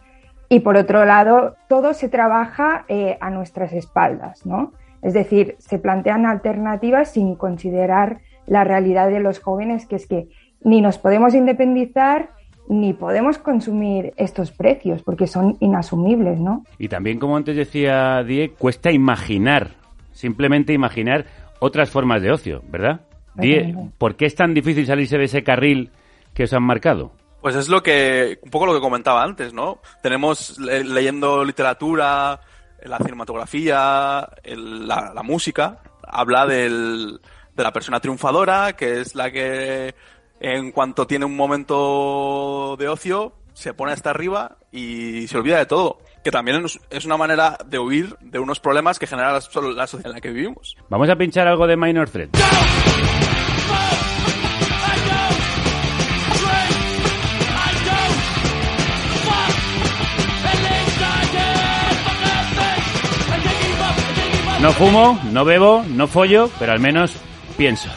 y 0.49 0.59
por 0.61 0.77
otro 0.77 1.05
lado, 1.05 1.55
todo 1.67 1.93
se 1.93 2.09
trabaja 2.09 2.85
eh, 2.87 3.17
a 3.21 3.29
nuestras 3.29 3.73
espaldas, 3.73 4.45
¿no? 4.45 4.73
Es 5.01 5.13
decir, 5.13 5.55
se 5.59 5.79
plantean 5.79 6.25
alternativas 6.25 7.11
sin 7.11 7.35
considerar 7.35 8.19
la 8.47 8.63
realidad 8.63 9.09
de 9.09 9.19
los 9.19 9.39
jóvenes, 9.39 9.85
que 9.85 9.95
es 9.95 10.07
que 10.07 10.29
ni 10.63 10.81
nos 10.81 10.97
podemos 10.97 11.33
independizar 11.33 12.29
ni 12.67 12.93
podemos 12.93 13.37
consumir 13.37 14.13
estos 14.17 14.51
precios 14.51 15.03
porque 15.03 15.27
son 15.27 15.57
inasumibles, 15.59 16.39
¿no? 16.39 16.63
Y 16.79 16.87
también, 16.87 17.19
como 17.19 17.37
antes 17.37 17.55
decía 17.55 18.23
Die, 18.23 18.49
cuesta 18.49 18.91
imaginar, 18.91 19.71
simplemente 20.11 20.73
imaginar 20.73 21.25
otras 21.59 21.89
formas 21.89 22.21
de 22.23 22.31
ocio, 22.31 22.63
¿verdad? 22.69 23.01
Die, 23.35 23.75
¿por 23.97 24.15
qué 24.15 24.25
es 24.25 24.35
tan 24.35 24.53
difícil 24.53 24.85
salirse 24.85 25.17
de 25.17 25.25
ese 25.25 25.43
carril 25.43 25.91
que 26.33 26.45
os 26.45 26.53
han 26.53 26.63
marcado? 26.63 27.11
Pues 27.45 27.57
es 27.57 27.69
lo 27.69 27.83
que, 27.83 28.39
un 28.41 28.49
poco 28.49 28.65
lo 28.65 28.73
que 28.73 28.79
comentaba 28.79 29.21
antes, 29.21 29.53
¿no? 29.53 29.79
Tenemos 30.01 30.57
le, 30.57 30.83
leyendo 30.83 31.45
literatura, 31.45 32.41
la 32.81 32.97
cinematografía, 32.97 34.27
el, 34.41 34.87
la, 34.87 35.21
música, 35.23 35.77
habla 36.07 36.47
del, 36.47 37.21
de 37.55 37.63
la 37.63 37.71
persona 37.71 37.99
triunfadora, 37.99 38.73
que 38.73 38.99
es 38.99 39.13
la 39.13 39.29
que 39.29 39.93
en 40.39 40.71
cuanto 40.71 41.05
tiene 41.05 41.25
un 41.25 41.35
momento 41.35 42.77
de 42.79 42.87
ocio, 42.87 43.33
se 43.53 43.75
pone 43.75 43.91
hasta 43.91 44.09
arriba 44.09 44.57
y 44.71 45.27
se 45.27 45.37
olvida 45.37 45.59
de 45.59 45.67
todo. 45.67 45.99
Que 46.23 46.31
también 46.31 46.65
es 46.89 47.05
una 47.05 47.17
manera 47.17 47.59
de 47.63 47.77
huir 47.77 48.17
de 48.21 48.39
unos 48.39 48.59
problemas 48.59 48.97
que 48.97 49.05
genera 49.05 49.27
la, 49.27 49.33
la 49.35 49.85
sociedad 49.85 50.07
en 50.07 50.13
la 50.13 50.19
que 50.19 50.31
vivimos. 50.31 50.75
Vamos 50.89 51.09
a 51.11 51.15
pinchar 51.15 51.47
algo 51.47 51.67
de 51.67 51.77
Minor 51.77 52.09
Threat. 52.09 52.35
Fumo, 64.71 65.19
no 65.31 65.45
bebo, 65.45 65.83
no 65.87 66.07
follo, 66.07 66.49
pero 66.59 66.71
al 66.71 66.79
menos 66.79 67.13
pienso. 67.57 67.89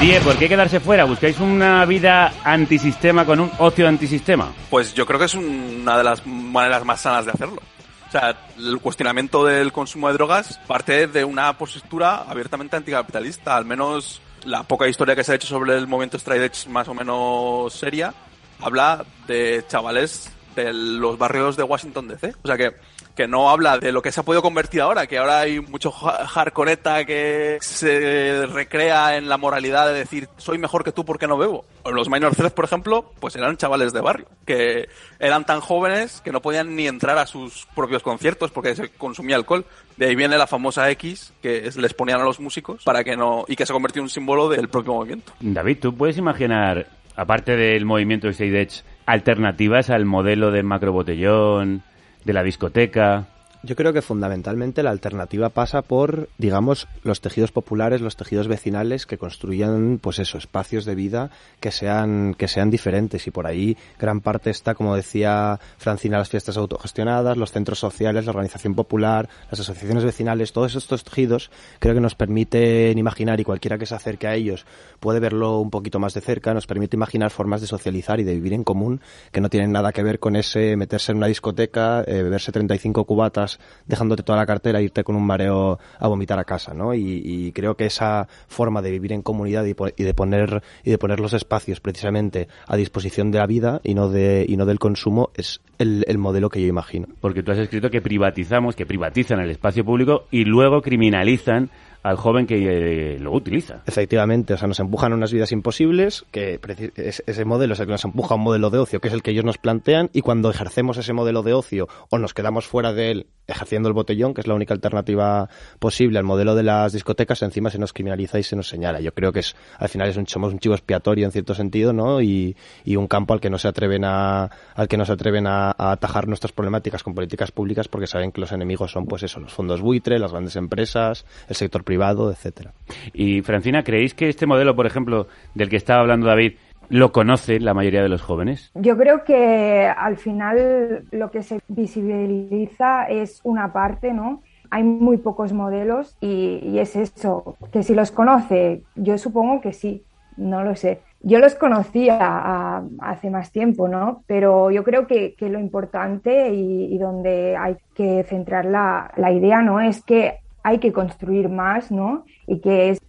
Die, 0.00 0.18
¿por 0.20 0.36
qué 0.38 0.48
quedarse 0.48 0.80
fuera? 0.80 1.04
¿Buscáis 1.04 1.38
una 1.40 1.84
vida 1.84 2.32
antisistema 2.42 3.26
con 3.26 3.40
un 3.40 3.50
ocio 3.58 3.86
antisistema? 3.86 4.50
Pues 4.70 4.94
yo 4.94 5.04
creo 5.04 5.18
que 5.18 5.26
es 5.26 5.34
una 5.34 5.98
de 5.98 6.04
las 6.04 6.26
maneras 6.26 6.84
más 6.84 7.02
sanas 7.02 7.26
de 7.26 7.32
hacerlo. 7.32 7.60
O 8.08 8.10
sea, 8.10 8.34
el 8.58 8.78
cuestionamiento 8.80 9.44
del 9.44 9.72
consumo 9.72 10.08
de 10.08 10.14
drogas 10.14 10.58
parte 10.66 11.06
de 11.06 11.24
una 11.24 11.56
postura 11.58 12.24
abiertamente 12.28 12.76
anticapitalista, 12.76 13.56
al 13.56 13.66
menos 13.66 14.22
la 14.44 14.62
poca 14.62 14.88
historia 14.88 15.14
que 15.14 15.22
se 15.22 15.32
ha 15.32 15.34
hecho 15.34 15.48
sobre 15.48 15.76
el 15.76 15.86
movimiento 15.86 16.16
straight 16.16 16.42
edge 16.42 16.68
más 16.68 16.88
o 16.88 16.94
menos 16.94 17.72
seria, 17.72 18.14
habla 18.60 19.04
de 19.26 19.64
chavales 19.68 20.32
de 20.56 20.72
los 20.72 21.18
barrios 21.18 21.56
de 21.56 21.62
Washington 21.62 22.08
DC. 22.08 22.34
O 22.42 22.46
sea 22.46 22.56
que, 22.56 22.74
que 23.20 23.28
no 23.28 23.50
habla 23.50 23.76
de 23.78 23.92
lo 23.92 24.00
que 24.00 24.12
se 24.12 24.20
ha 24.20 24.22
podido 24.22 24.40
convertir 24.40 24.80
ahora, 24.80 25.06
que 25.06 25.18
ahora 25.18 25.40
hay 25.40 25.60
mucho 25.60 25.90
hardcoreta 25.92 27.04
que 27.04 27.58
se 27.60 28.46
recrea 28.46 29.18
en 29.18 29.28
la 29.28 29.36
moralidad 29.36 29.88
de 29.88 29.92
decir 29.92 30.26
soy 30.38 30.56
mejor 30.56 30.84
que 30.84 30.92
tú 30.92 31.04
porque 31.04 31.26
no 31.26 31.36
bebo. 31.36 31.66
Los 31.84 32.08
minor 32.08 32.34
por 32.54 32.64
ejemplo, 32.64 33.12
pues 33.20 33.36
eran 33.36 33.58
chavales 33.58 33.92
de 33.92 34.00
barrio, 34.00 34.26
que 34.46 34.88
eran 35.18 35.44
tan 35.44 35.60
jóvenes 35.60 36.22
que 36.24 36.32
no 36.32 36.40
podían 36.40 36.74
ni 36.74 36.86
entrar 36.86 37.18
a 37.18 37.26
sus 37.26 37.66
propios 37.74 38.02
conciertos 38.02 38.50
porque 38.52 38.74
se 38.74 38.88
consumía 38.88 39.36
alcohol. 39.36 39.66
De 39.98 40.06
ahí 40.06 40.14
viene 40.16 40.38
la 40.38 40.46
famosa 40.46 40.90
X 40.92 41.34
que 41.42 41.66
es- 41.66 41.76
les 41.76 41.92
ponían 41.92 42.22
a 42.22 42.24
los 42.24 42.40
músicos 42.40 42.82
para 42.84 43.04
que 43.04 43.18
no, 43.18 43.44
y 43.48 43.54
que 43.54 43.66
se 43.66 43.74
convirtió 43.74 44.00
en 44.00 44.04
un 44.04 44.08
símbolo 44.10 44.48
del 44.48 44.68
propio 44.68 44.94
movimiento. 44.94 45.32
David, 45.40 45.76
¿tú 45.78 45.94
puedes 45.94 46.16
imaginar, 46.16 46.86
aparte 47.16 47.54
del 47.54 47.84
movimiento 47.84 48.28
de 48.28 48.62
Edge, 48.62 48.82
alternativas 49.04 49.90
al 49.90 50.06
modelo 50.06 50.50
del 50.50 50.64
macrobotellón, 50.64 51.82
de 52.24 52.32
la 52.32 52.42
discoteca? 52.42 53.26
Yo 53.62 53.76
creo 53.76 53.92
que 53.92 54.00
fundamentalmente 54.00 54.82
la 54.82 54.90
alternativa 54.90 55.50
pasa 55.50 55.82
por, 55.82 56.30
digamos, 56.38 56.88
los 57.02 57.20
tejidos 57.20 57.52
populares, 57.52 58.00
los 58.00 58.16
tejidos 58.16 58.48
vecinales 58.48 59.04
que 59.04 59.18
construyan, 59.18 59.98
pues 60.00 60.18
eso, 60.18 60.38
espacios 60.38 60.86
de 60.86 60.94
vida 60.94 61.30
que 61.60 61.70
sean, 61.70 62.32
que 62.32 62.48
sean 62.48 62.70
diferentes. 62.70 63.26
Y 63.26 63.30
por 63.30 63.46
ahí 63.46 63.76
gran 63.98 64.22
parte 64.22 64.48
está, 64.48 64.74
como 64.74 64.96
decía 64.96 65.60
Francina, 65.76 66.16
las 66.16 66.30
fiestas 66.30 66.56
autogestionadas, 66.56 67.36
los 67.36 67.52
centros 67.52 67.78
sociales, 67.78 68.24
la 68.24 68.30
organización 68.30 68.74
popular, 68.74 69.28
las 69.50 69.60
asociaciones 69.60 70.04
vecinales, 70.04 70.54
todos 70.54 70.74
estos 70.74 71.04
tejidos 71.04 71.50
creo 71.80 71.94
que 71.94 72.00
nos 72.00 72.14
permiten 72.14 72.96
imaginar 72.96 73.40
y 73.40 73.44
cualquiera 73.44 73.76
que 73.76 73.84
se 73.84 73.94
acerque 73.94 74.26
a 74.26 74.34
ellos 74.36 74.64
puede 75.00 75.20
verlo 75.20 75.58
un 75.58 75.70
poquito 75.70 75.98
más 75.98 76.14
de 76.14 76.20
cerca, 76.20 76.54
nos 76.54 76.66
permite 76.66 76.96
imaginar 76.96 77.30
formas 77.30 77.60
de 77.60 77.66
socializar 77.66 78.20
y 78.20 78.24
de 78.24 78.34
vivir 78.34 78.52
en 78.52 78.64
común 78.64 79.00
que 79.32 79.40
no 79.40 79.50
tienen 79.50 79.72
nada 79.72 79.92
que 79.92 80.02
ver 80.02 80.18
con 80.18 80.36
ese 80.36 80.76
meterse 80.76 81.12
en 81.12 81.18
una 81.18 81.26
discoteca, 81.26 82.04
eh, 82.06 82.22
beberse 82.22 82.52
35 82.52 83.04
cubatas, 83.04 83.49
dejándote 83.86 84.22
toda 84.22 84.38
la 84.38 84.46
cartera 84.46 84.80
e 84.80 84.84
irte 84.84 85.04
con 85.04 85.16
un 85.16 85.26
mareo 85.26 85.78
a 85.98 86.08
vomitar 86.08 86.38
a 86.38 86.44
casa, 86.44 86.74
¿no? 86.74 86.94
Y, 86.94 87.22
y 87.24 87.52
creo 87.52 87.76
que 87.76 87.86
esa 87.86 88.28
forma 88.48 88.82
de 88.82 88.90
vivir 88.90 89.12
en 89.12 89.22
comunidad 89.22 89.64
y, 89.64 89.74
de 89.74 90.14
poner 90.14 90.62
y 90.84 90.90
de 90.90 90.98
poner 90.98 91.20
los 91.20 91.32
espacios 91.32 91.80
precisamente 91.80 92.48
a 92.66 92.76
disposición 92.76 93.30
de 93.30 93.38
la 93.38 93.46
vida 93.46 93.80
y 93.82 93.94
no 93.94 94.08
de 94.08 94.44
y 94.48 94.56
no 94.56 94.66
del 94.66 94.78
consumo 94.78 95.30
es 95.34 95.60
el, 95.78 96.04
el 96.06 96.18
modelo 96.18 96.48
que 96.48 96.60
yo 96.60 96.68
imagino. 96.68 97.08
Porque 97.20 97.42
tú 97.42 97.52
has 97.52 97.58
escrito 97.58 97.90
que 97.90 98.00
privatizamos, 98.00 98.76
que 98.76 98.86
privatizan 98.86 99.40
el 99.40 99.50
espacio 99.50 99.84
público 99.84 100.26
y 100.30 100.44
luego 100.44 100.82
criminalizan 100.82 101.70
al 102.02 102.16
joven 102.16 102.46
que 102.46 103.14
eh, 103.14 103.18
lo 103.18 103.32
utiliza. 103.32 103.82
Efectivamente, 103.86 104.54
o 104.54 104.56
sea, 104.56 104.68
nos 104.68 104.80
empujan 104.80 105.12
a 105.12 105.16
unas 105.16 105.32
vidas 105.32 105.52
imposibles, 105.52 106.24
que 106.30 106.58
ese 106.96 107.44
modelo 107.44 107.74
es 107.74 107.80
el 107.80 107.86
que 107.86 107.92
nos 107.92 108.04
empuja 108.04 108.34
a 108.34 108.36
un 108.36 108.44
modelo 108.44 108.70
de 108.70 108.78
ocio, 108.78 109.00
que 109.00 109.08
es 109.08 109.14
el 109.14 109.22
que 109.22 109.32
ellos 109.32 109.44
nos 109.44 109.58
plantean, 109.58 110.08
y 110.12 110.22
cuando 110.22 110.50
ejercemos 110.50 110.96
ese 110.96 111.12
modelo 111.12 111.42
de 111.42 111.52
ocio 111.52 111.88
o 112.08 112.18
nos 112.18 112.34
quedamos 112.34 112.66
fuera 112.66 112.92
de 112.92 113.10
él 113.10 113.26
ejerciendo 113.50 113.88
el 113.88 113.94
botellón, 113.94 114.34
que 114.34 114.40
es 114.40 114.46
la 114.46 114.54
única 114.54 114.74
alternativa 114.74 115.48
posible 115.78 116.18
al 116.18 116.24
modelo 116.24 116.54
de 116.54 116.62
las 116.62 116.92
discotecas, 116.92 117.42
encima 117.42 117.70
se 117.70 117.78
nos 117.78 117.92
criminaliza 117.92 118.38
y 118.38 118.42
se 118.42 118.56
nos 118.56 118.68
señala. 118.68 119.00
Yo 119.00 119.12
creo 119.12 119.32
que 119.32 119.40
es, 119.40 119.56
al 119.78 119.88
final 119.88 120.08
es 120.08 120.16
un, 120.16 120.26
somos 120.26 120.52
un 120.52 120.58
chivo 120.58 120.74
expiatorio 120.74 121.26
en 121.26 121.32
cierto 121.32 121.54
sentido, 121.54 121.92
¿no? 121.92 122.20
Y, 122.20 122.56
y 122.84 122.96
un 122.96 123.06
campo 123.06 123.34
al 123.34 123.40
que 123.40 123.50
no 123.50 123.58
se 123.58 123.68
atreven 123.68 124.04
a, 124.04 124.50
al 124.74 124.88
que 124.88 124.96
no 124.96 125.04
se 125.04 125.12
atreven 125.12 125.46
a, 125.46 125.70
a 125.70 125.92
atajar 125.92 126.28
nuestras 126.28 126.52
problemáticas 126.52 127.02
con 127.02 127.14
políticas 127.14 127.50
públicas 127.52 127.88
porque 127.88 128.06
saben 128.06 128.32
que 128.32 128.40
los 128.40 128.52
enemigos 128.52 128.92
son, 128.92 129.06
pues 129.06 129.22
eso, 129.22 129.40
los 129.40 129.52
fondos 129.52 129.80
buitre, 129.80 130.18
las 130.18 130.32
grandes 130.32 130.56
empresas, 130.56 131.24
el 131.48 131.56
sector 131.56 131.84
privado, 131.84 132.30
etcétera. 132.30 132.72
Y 133.12 133.42
Francina, 133.42 133.82
¿creéis 133.82 134.14
que 134.14 134.28
este 134.28 134.46
modelo, 134.46 134.74
por 134.74 134.86
ejemplo, 134.86 135.28
del 135.54 135.68
que 135.68 135.76
estaba 135.76 136.00
hablando 136.00 136.26
David, 136.26 136.54
lo 136.90 137.12
conoce 137.12 137.60
la 137.60 137.72
mayoría 137.72 138.02
de 138.02 138.08
los 138.08 138.20
jóvenes? 138.20 138.70
Yo 138.74 138.98
creo 138.98 139.24
que 139.24 139.86
al 139.86 140.16
final 140.16 141.04
lo 141.12 141.30
que 141.30 141.42
se 141.42 141.60
visibiliza 141.68 143.04
es 143.04 143.40
una 143.44 143.72
parte, 143.72 144.12
¿no? 144.12 144.42
Hay 144.70 144.82
muy 144.82 145.16
pocos 145.16 145.52
modelos 145.52 146.16
y, 146.20 146.78
es 146.78 146.94
eso, 146.96 147.56
que 147.72 147.82
si 147.82 147.94
los 147.94 148.10
conoce, 148.10 148.82
yo 148.94 149.18
supongo 149.18 149.60
que 149.60 149.72
sí, 149.72 150.04
no 150.36 150.62
lo 150.62 150.76
sé. 150.76 151.00
Yo 151.22 151.38
los 151.38 151.54
conocía 151.54 152.82
hace 153.00 153.30
más 153.30 153.52
tiempo, 153.52 153.88
¿no? 153.88 154.22
Pero 154.26 154.70
yo 154.70 154.84
creo 154.84 155.06
que, 155.06 155.34
que 155.34 155.48
lo 155.48 155.58
importante 155.58 156.52
y, 156.52 156.96
donde 156.98 157.56
hay 157.56 157.76
que 157.94 158.24
centrar 158.24 158.64
la, 158.64 159.12
la 159.16 159.32
idea, 159.32 159.62
¿no? 159.62 159.80
Es 159.80 160.02
que 160.02 160.38
hay 160.62 160.78
que 160.78 160.92
construir 160.92 161.48
más, 161.48 161.90
¿no? 161.90 162.24
Y 162.46 162.60
que 162.60 162.90
es 162.90 163.00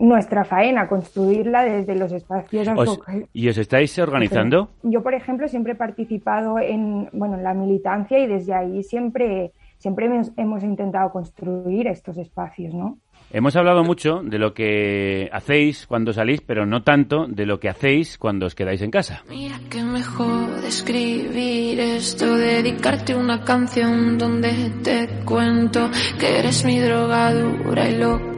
nuestra 0.00 0.44
faena 0.44 0.88
construirla 0.88 1.62
desde 1.62 1.94
los 1.94 2.10
espacios 2.10 2.66
Os-. 2.68 3.00
¿Y 3.32 3.48
os 3.48 3.58
estáis 3.58 3.98
organizando? 3.98 4.70
Yo, 4.82 5.02
por 5.02 5.14
ejemplo, 5.14 5.46
siempre 5.46 5.74
he 5.74 5.76
participado 5.76 6.58
en, 6.58 7.08
bueno, 7.12 7.36
en 7.36 7.44
la 7.44 7.54
militancia 7.54 8.18
y 8.18 8.26
desde 8.26 8.54
ahí 8.54 8.82
siempre, 8.82 9.52
siempre 9.76 10.06
hemos, 10.06 10.32
hemos 10.36 10.64
intentado 10.64 11.12
construir 11.12 11.86
estos 11.86 12.16
espacios, 12.16 12.74
¿no? 12.74 12.98
Hemos 13.32 13.54
hablado 13.54 13.84
mucho 13.84 14.22
de 14.24 14.38
lo 14.38 14.52
que 14.54 15.28
hacéis 15.32 15.86
cuando 15.86 16.12
salís, 16.12 16.40
pero 16.40 16.66
no 16.66 16.82
tanto 16.82 17.26
de 17.28 17.46
lo 17.46 17.60
que 17.60 17.68
hacéis 17.68 18.18
cuando 18.18 18.46
os 18.46 18.54
quedáis 18.54 18.82
en 18.82 18.90
casa. 18.90 19.22
Mira 19.28 19.60
que 19.70 19.82
mejor 19.82 20.64
escribir 20.64 21.78
esto, 21.78 22.36
dedicarte 22.36 23.14
una 23.14 23.44
canción 23.44 24.18
donde 24.18 24.72
te 24.82 25.08
cuento 25.24 25.90
que 26.18 26.40
eres 26.40 26.64
mi 26.64 26.80
drogadura 26.80 27.88
y 27.88 27.98
lo. 27.98 28.30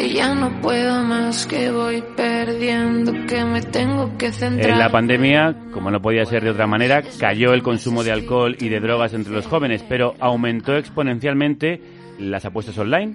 Que 0.00 0.14
ya 0.14 0.34
no 0.34 0.50
puedo 0.62 1.04
más, 1.04 1.44
que 1.44 1.70
voy 1.70 2.02
perdiendo, 2.16 3.12
que 3.26 3.44
me 3.44 3.60
tengo 3.60 4.16
que 4.16 4.32
centrar. 4.32 4.70
En 4.70 4.78
la 4.78 4.88
pandemia, 4.88 5.54
como 5.74 5.90
no 5.90 6.00
podía 6.00 6.24
ser 6.24 6.42
de 6.42 6.48
otra 6.48 6.66
manera, 6.66 7.02
cayó 7.18 7.52
el 7.52 7.62
consumo 7.62 8.02
de 8.02 8.10
alcohol 8.10 8.56
y 8.58 8.70
de 8.70 8.80
drogas 8.80 9.12
entre 9.12 9.34
los 9.34 9.46
jóvenes, 9.46 9.84
pero 9.86 10.14
aumentó 10.18 10.74
exponencialmente 10.74 11.82
las 12.18 12.46
apuestas 12.46 12.78
online 12.78 13.14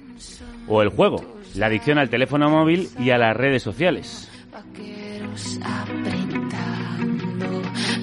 o 0.68 0.84
el 0.84 0.90
juego, 0.90 1.26
la 1.56 1.66
adicción 1.66 1.98
al 1.98 2.12
teléfono 2.12 2.52
móvil 2.52 2.88
y 3.00 3.10
a 3.10 3.18
las 3.18 3.36
redes 3.36 3.64
sociales. 3.64 4.30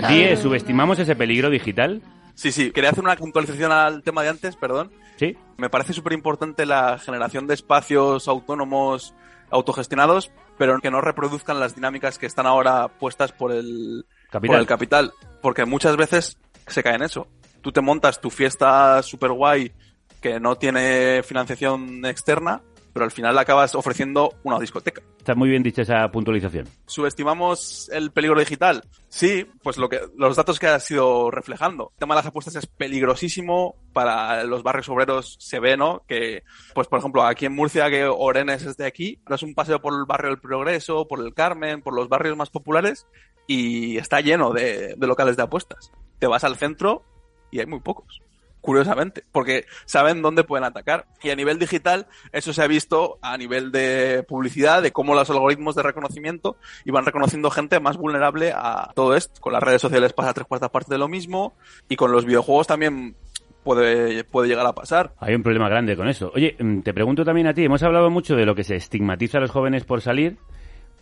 Die, 0.08 0.36
¿subestimamos 0.36 0.98
ese 0.98 1.14
peligro 1.14 1.50
digital? 1.50 2.02
Sí, 2.34 2.50
sí, 2.50 2.72
quería 2.72 2.90
hacer 2.90 3.04
una 3.04 3.14
puntualización 3.14 3.70
al 3.70 4.02
tema 4.02 4.24
de 4.24 4.30
antes, 4.30 4.56
perdón. 4.56 4.90
Sí. 5.22 5.38
Me 5.56 5.70
parece 5.70 5.92
súper 5.92 6.14
importante 6.14 6.66
la 6.66 6.98
generación 6.98 7.46
de 7.46 7.54
espacios 7.54 8.26
autónomos, 8.26 9.14
autogestionados, 9.50 10.32
pero 10.58 10.80
que 10.80 10.90
no 10.90 11.00
reproduzcan 11.00 11.60
las 11.60 11.76
dinámicas 11.76 12.18
que 12.18 12.26
están 12.26 12.44
ahora 12.44 12.88
puestas 12.88 13.30
por 13.30 13.52
el 13.52 14.04
Capital. 14.30 14.52
por 14.52 14.60
el 14.60 14.66
capital. 14.66 15.12
Porque 15.40 15.64
muchas 15.64 15.96
veces 15.96 16.38
se 16.66 16.82
cae 16.82 16.96
en 16.96 17.02
eso. 17.02 17.28
Tú 17.60 17.70
te 17.70 17.80
montas 17.80 18.20
tu 18.20 18.30
fiesta 18.30 19.00
super 19.04 19.30
guay 19.30 19.72
que 20.20 20.40
no 20.40 20.56
tiene 20.56 21.22
financiación 21.22 22.04
externa, 22.04 22.60
pero 22.92 23.04
al 23.04 23.10
final 23.10 23.38
acabas 23.38 23.74
ofreciendo 23.74 24.34
una 24.42 24.58
discoteca. 24.58 25.02
Está 25.18 25.34
muy 25.34 25.48
bien 25.48 25.62
dicha 25.62 25.82
esa 25.82 26.10
puntualización. 26.10 26.66
¿Subestimamos 26.86 27.88
el 27.92 28.10
peligro 28.10 28.40
digital? 28.40 28.84
Sí, 29.08 29.46
pues 29.62 29.78
lo 29.78 29.88
que, 29.88 30.00
los 30.16 30.36
datos 30.36 30.58
que 30.58 30.66
ha 30.66 30.80
sido 30.80 31.30
reflejando. 31.30 31.90
El 31.94 31.98
tema 32.00 32.14
de 32.14 32.20
las 32.20 32.26
apuestas 32.26 32.56
es 32.56 32.66
peligrosísimo 32.66 33.76
para 33.92 34.44
los 34.44 34.62
barrios 34.62 34.88
obreros. 34.88 35.36
Se 35.38 35.60
ve, 35.60 35.76
¿no? 35.76 36.02
Que, 36.06 36.42
pues 36.74 36.88
por 36.88 36.98
ejemplo, 36.98 37.22
aquí 37.22 37.46
en 37.46 37.54
Murcia, 37.54 37.90
que 37.90 38.04
Orenes 38.04 38.64
es 38.64 38.76
de 38.76 38.86
aquí, 38.86 39.20
das 39.28 39.42
un 39.42 39.54
paseo 39.54 39.80
por 39.80 39.94
el 39.94 40.04
barrio 40.06 40.30
del 40.30 40.40
Progreso, 40.40 41.06
por 41.06 41.20
el 41.20 41.34
Carmen, 41.34 41.82
por 41.82 41.94
los 41.94 42.08
barrios 42.08 42.36
más 42.36 42.50
populares 42.50 43.06
y 43.46 43.96
está 43.98 44.20
lleno 44.20 44.52
de, 44.52 44.94
de 44.96 45.06
locales 45.06 45.36
de 45.36 45.42
apuestas. 45.42 45.92
Te 46.18 46.26
vas 46.26 46.44
al 46.44 46.56
centro 46.56 47.04
y 47.50 47.60
hay 47.60 47.66
muy 47.66 47.80
pocos 47.80 48.22
curiosamente, 48.62 49.24
porque 49.30 49.66
saben 49.84 50.22
dónde 50.22 50.44
pueden 50.44 50.64
atacar. 50.64 51.04
Y 51.22 51.28
a 51.28 51.36
nivel 51.36 51.58
digital, 51.58 52.06
eso 52.32 52.54
se 52.54 52.62
ha 52.62 52.66
visto 52.66 53.18
a 53.20 53.36
nivel 53.36 53.70
de 53.72 54.24
publicidad, 54.26 54.80
de 54.80 54.92
cómo 54.92 55.14
los 55.14 55.28
algoritmos 55.28 55.74
de 55.74 55.82
reconocimiento 55.82 56.56
iban 56.86 57.04
reconociendo 57.04 57.50
gente 57.50 57.80
más 57.80 57.98
vulnerable 57.98 58.52
a 58.54 58.90
todo 58.94 59.14
esto. 59.14 59.40
Con 59.40 59.52
las 59.52 59.62
redes 59.62 59.82
sociales 59.82 60.14
pasa 60.14 60.32
tres 60.32 60.46
cuartas 60.46 60.70
partes 60.70 60.88
de 60.88 60.98
lo 60.98 61.08
mismo, 61.08 61.52
y 61.88 61.96
con 61.96 62.12
los 62.12 62.24
videojuegos 62.24 62.66
también 62.66 63.16
puede, 63.62 64.24
puede 64.24 64.48
llegar 64.48 64.66
a 64.66 64.74
pasar. 64.74 65.12
Hay 65.18 65.34
un 65.34 65.42
problema 65.42 65.68
grande 65.68 65.96
con 65.96 66.08
eso. 66.08 66.32
Oye, 66.34 66.56
mm, 66.58 66.80
te 66.80 66.94
pregunto 66.94 67.24
también 67.24 67.48
a 67.48 67.54
ti, 67.54 67.64
hemos 67.64 67.82
hablado 67.82 68.10
mucho 68.10 68.36
de 68.36 68.46
lo 68.46 68.54
que 68.54 68.64
se 68.64 68.76
estigmatiza 68.76 69.38
a 69.38 69.40
los 69.40 69.50
jóvenes 69.50 69.84
por 69.84 70.00
salir, 70.00 70.36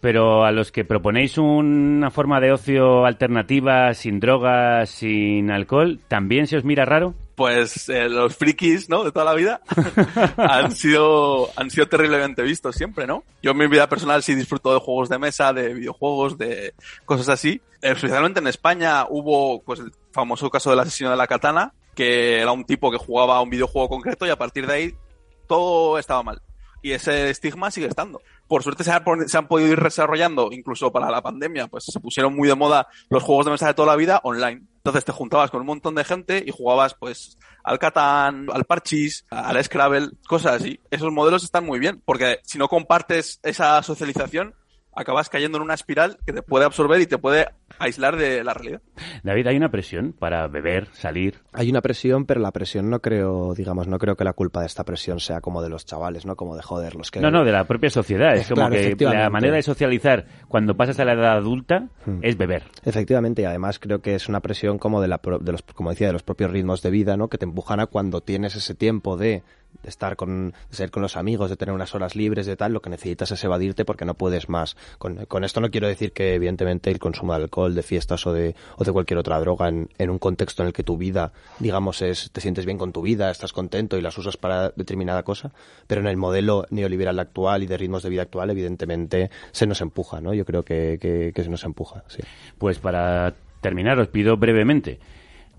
pero 0.01 0.45
a 0.45 0.53
los 0.53 0.73
que 0.73 0.85
proponéis 0.85 1.37
una 1.39 2.11
forma 2.11 2.41
de 2.41 2.53
ocio 2.53 3.05
alternativa, 3.05 3.93
sin 3.95 4.19
drogas, 4.19 4.89
sin 4.89 5.51
alcohol, 5.51 6.01
¿también 6.09 6.47
se 6.47 6.57
os 6.57 6.65
mira 6.65 6.85
raro? 6.85 7.15
Pues 7.41 7.89
eh, 7.89 8.07
los 8.11 8.37
frikis, 8.37 8.91
¿no? 8.91 9.03
De 9.03 9.13
toda 9.13 9.25
la 9.25 9.33
vida 9.33 9.63
han 10.37 10.73
sido 10.73 11.49
han 11.57 11.71
sido 11.71 11.89
terriblemente 11.89 12.43
vistos 12.43 12.77
siempre, 12.77 13.07
¿no? 13.07 13.25
Yo 13.43 13.53
en 13.53 13.57
mi 13.57 13.67
vida 13.67 13.89
personal 13.89 14.23
sí 14.23 14.35
disfruto 14.35 14.75
de 14.75 14.81
juegos 14.81 15.09
de 15.09 15.19
mesa, 15.19 15.55
de 15.55 15.73
videojuegos, 15.73 16.37
de 16.37 16.75
cosas 17.07 17.31
así. 17.31 17.63
Especialmente 17.81 18.41
en 18.41 18.47
España 18.47 19.07
hubo 19.09 19.63
pues 19.63 19.81
el 19.81 19.91
famoso 20.13 20.51
caso 20.51 20.69
del 20.69 20.81
asesino 20.81 21.09
de 21.09 21.17
la 21.17 21.27
katana, 21.27 21.73
que 21.95 22.43
era 22.43 22.53
un 22.53 22.67
tipo 22.67 22.91
que 22.91 22.99
jugaba 22.99 23.39
a 23.39 23.41
un 23.41 23.49
videojuego 23.49 23.89
concreto 23.89 24.27
y 24.27 24.29
a 24.29 24.37
partir 24.37 24.67
de 24.67 24.75
ahí 24.75 24.95
todo 25.49 25.99
estaba 25.99 26.23
mal. 26.23 26.43
Y 26.83 26.93
ese 26.93 27.31
estigma 27.31 27.71
sigue 27.71 27.87
estando. 27.89 28.21
Por 28.49 28.63
suerte 28.63 28.85
se, 28.85 28.93
ha 28.93 29.05
pon- 29.05 29.29
se 29.29 29.37
han 29.39 29.47
podido 29.49 29.73
ir 29.73 29.81
desarrollando, 29.83 30.49
incluso 30.53 30.91
para 30.91 31.11
la 31.11 31.23
pandemia, 31.23 31.67
pues 31.69 31.85
se 31.85 32.01
pusieron 32.01 32.35
muy 32.35 32.49
de 32.49 32.55
moda 32.55 32.89
los 33.11 33.23
juegos 33.23 33.45
de 33.47 33.53
mesa 33.53 33.67
de 33.67 33.75
toda 33.75 33.89
la 33.89 33.97
vida 33.97 34.21
online. 34.25 34.63
Entonces 34.77 35.05
te 35.05 35.13
juntabas 35.13 35.51
con 35.51 35.61
un 35.61 35.67
montón 35.67 35.95
de 35.95 36.05
gente 36.05 36.43
y 36.47 36.51
jugabas 36.51 36.95
pues 36.95 37.39
al 37.63 37.79
Catán, 37.79 38.47
al 38.51 38.65
Parchís, 38.65 39.27
al 39.31 39.63
Scrabble, 39.63 40.09
cosas 40.27 40.61
así. 40.63 40.81
Esos 40.91 41.13
modelos 41.13 41.45
están 41.45 41.67
muy 41.67 41.79
bien, 41.79 42.01
porque 42.05 42.39
si 42.45 42.57
no 42.57 42.67
compartes 42.69 43.39
esa 43.43 43.83
socialización, 43.83 44.55
acabas 44.95 45.29
cayendo 45.29 45.59
en 45.59 45.63
una 45.65 45.75
espiral 45.75 46.19
que 46.27 46.33
te 46.33 46.43
puede 46.43 46.65
absorber 46.65 47.01
y 47.01 47.07
te 47.07 47.19
puede 47.19 47.49
aislar 47.79 48.17
de 48.17 48.43
la 48.45 48.53
realidad. 48.55 48.81
David, 49.23 49.47
¿hay 49.47 49.57
una 49.57 49.71
presión 49.71 50.13
para 50.19 50.47
beber, 50.49 50.89
salir? 50.93 51.41
Hay 51.53 51.71
una 51.71 51.81
presión, 51.81 52.27
pero 52.27 52.41
la 52.41 52.51
presión 52.53 52.91
no 52.91 53.01
creo, 53.01 53.55
digamos, 53.55 53.87
no 53.89 53.99
creo 53.99 54.17
que 54.17 54.25
la 54.25 54.33
culpa 54.33 54.61
de 54.61 54.67
esta 54.67 54.85
presión 54.85 55.21
sea 55.21 55.41
como 55.41 55.63
de 55.63 55.69
los 55.71 55.87
chavales, 55.87 56.27
¿no? 56.27 56.37
Como 56.37 56.57
de 56.57 56.63
joder, 56.63 56.97
los 56.97 57.11
que... 57.11 57.21
No, 57.21 57.31
no, 57.31 57.45
de 57.45 57.53
la 57.53 57.65
propia 57.65 57.89
sociedad. 57.91 58.35
Es 58.35 58.49
como 58.53 58.69
claro, 58.69 58.75
que 58.97 59.05
la 59.05 59.31
manera 59.31 59.55
de 59.57 59.63
socializar 59.63 60.27
cuando 60.49 60.77
pasas 60.77 60.99
a 61.01 61.05
la 61.05 61.13
edad 61.15 61.37
adulta 61.37 61.89
Hmm. 62.07 62.19
es 62.23 62.37
beber. 62.37 62.65
Efectivamente, 62.85 63.43
y 63.43 63.45
además 63.45 63.79
creo 63.79 64.01
que 64.01 64.15
es 64.15 64.29
una 64.29 64.41
presión 64.41 64.79
como 64.79 65.01
de, 65.03 65.09
la, 65.09 65.19
pro- 65.19 65.39
de 65.39 65.53
los, 65.53 65.63
como 65.63 65.91
decía, 65.91 66.07
de 66.07 66.13
los 66.15 66.23
propios 66.23 66.51
ritmos 66.51 66.83
de 66.83 66.91
vida, 66.91 67.17
¿no? 67.17 67.29
Que 67.29 67.39
te 67.39 67.45
empujan 67.45 67.79
a 67.81 67.87
cuando 67.87 68.21
tienes 68.23 68.57
ese 68.57 68.75
tiempo 68.75 69.17
de, 69.17 69.43
de 69.83 69.89
estar 69.89 70.17
con, 70.17 70.53
de 70.71 70.77
ser 70.77 70.91
con 70.91 71.03
los 71.03 71.17
amigos, 71.17 71.51
de 71.51 71.57
tener 71.57 71.75
unas 71.75 71.95
horas 71.95 72.17
libres, 72.17 72.47
de 72.47 72.57
tal, 72.57 72.73
lo 72.73 72.83
que 72.83 72.91
necesitas 72.91 73.31
es 73.31 73.43
evadirte 73.45 73.85
porque 73.85 74.05
no 74.05 74.15
puedes 74.15 74.49
más. 74.49 74.77
Con, 74.99 75.27
con 75.27 75.45
esto 75.45 75.61
no 75.61 75.71
quiero 75.71 75.89
decir 75.89 76.13
que 76.13 76.35
evidentemente 76.35 76.91
el 76.91 76.99
consumo 76.99 77.33
de 77.33 77.43
alcohol, 77.43 77.75
de 77.75 77.83
fiestas 77.83 78.27
o 78.27 78.33
de, 78.33 78.55
o 78.77 78.85
de 78.85 78.93
cualquier 78.93 79.19
otra 79.19 79.41
droga 79.41 79.69
en, 79.69 79.89
en 79.99 80.11
un 80.11 80.19
contexto 80.19 80.63
en 80.63 80.69
el 80.69 80.73
que 80.73 80.83
tu 80.83 80.97
vida, 80.97 81.33
digamos, 81.59 82.03
es, 82.03 82.31
te 82.31 82.41
sientes 82.41 82.67
bien 82.67 82.79
con 82.79 82.93
tu 82.93 83.03
vida, 83.03 83.31
estás 83.31 83.53
contento 83.53 83.97
y 83.97 84.03
las 84.03 84.17
usas 84.19 84.37
para 84.37 84.71
determinada 84.71 85.23
cosa, 85.23 85.53
pero 85.87 86.01
en 86.01 86.07
el 86.07 86.17
modelo 86.17 86.67
neoliberal 86.71 87.19
actual 87.19 87.63
y 87.63 87.67
de 87.67 87.77
ritmos 87.77 88.03
de 88.03 88.11
vida 88.11 88.23
actual, 88.23 88.51
evidentemente, 88.51 89.31
se 89.53 89.67
nos 89.67 89.81
empuja, 89.81 90.21
¿no? 90.21 90.35
Yo 90.35 90.45
creo 90.45 90.65
que, 90.65 90.99
que, 91.01 91.33
que 91.35 91.43
se 91.43 91.51
nos 91.51 91.65
empuja, 91.65 92.05
sí. 92.09 92.23
Pues 92.59 92.79
para 92.79 93.35
terminar, 93.61 93.99
os 93.99 94.09
pido 94.09 94.37
brevemente 94.37 94.99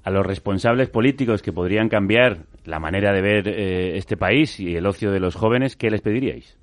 a 0.04 0.12
los 0.12 0.26
responsables 0.26 0.90
políticos 0.90 1.42
que 1.42 1.54
podrían 1.54 1.90
cambiar 1.90 2.46
la 2.66 2.80
manera 2.80 3.14
de 3.14 3.22
ver 3.22 3.48
eh, 3.48 3.98
este 3.98 4.18
país 4.18 4.60
y 4.60 4.76
el 4.76 4.86
ocio 4.86 5.12
de 5.12 5.20
los 5.20 5.36
jóvenes, 5.36 5.76
¿qué 5.76 5.90
les 5.90 6.02
pediríais? 6.02 6.58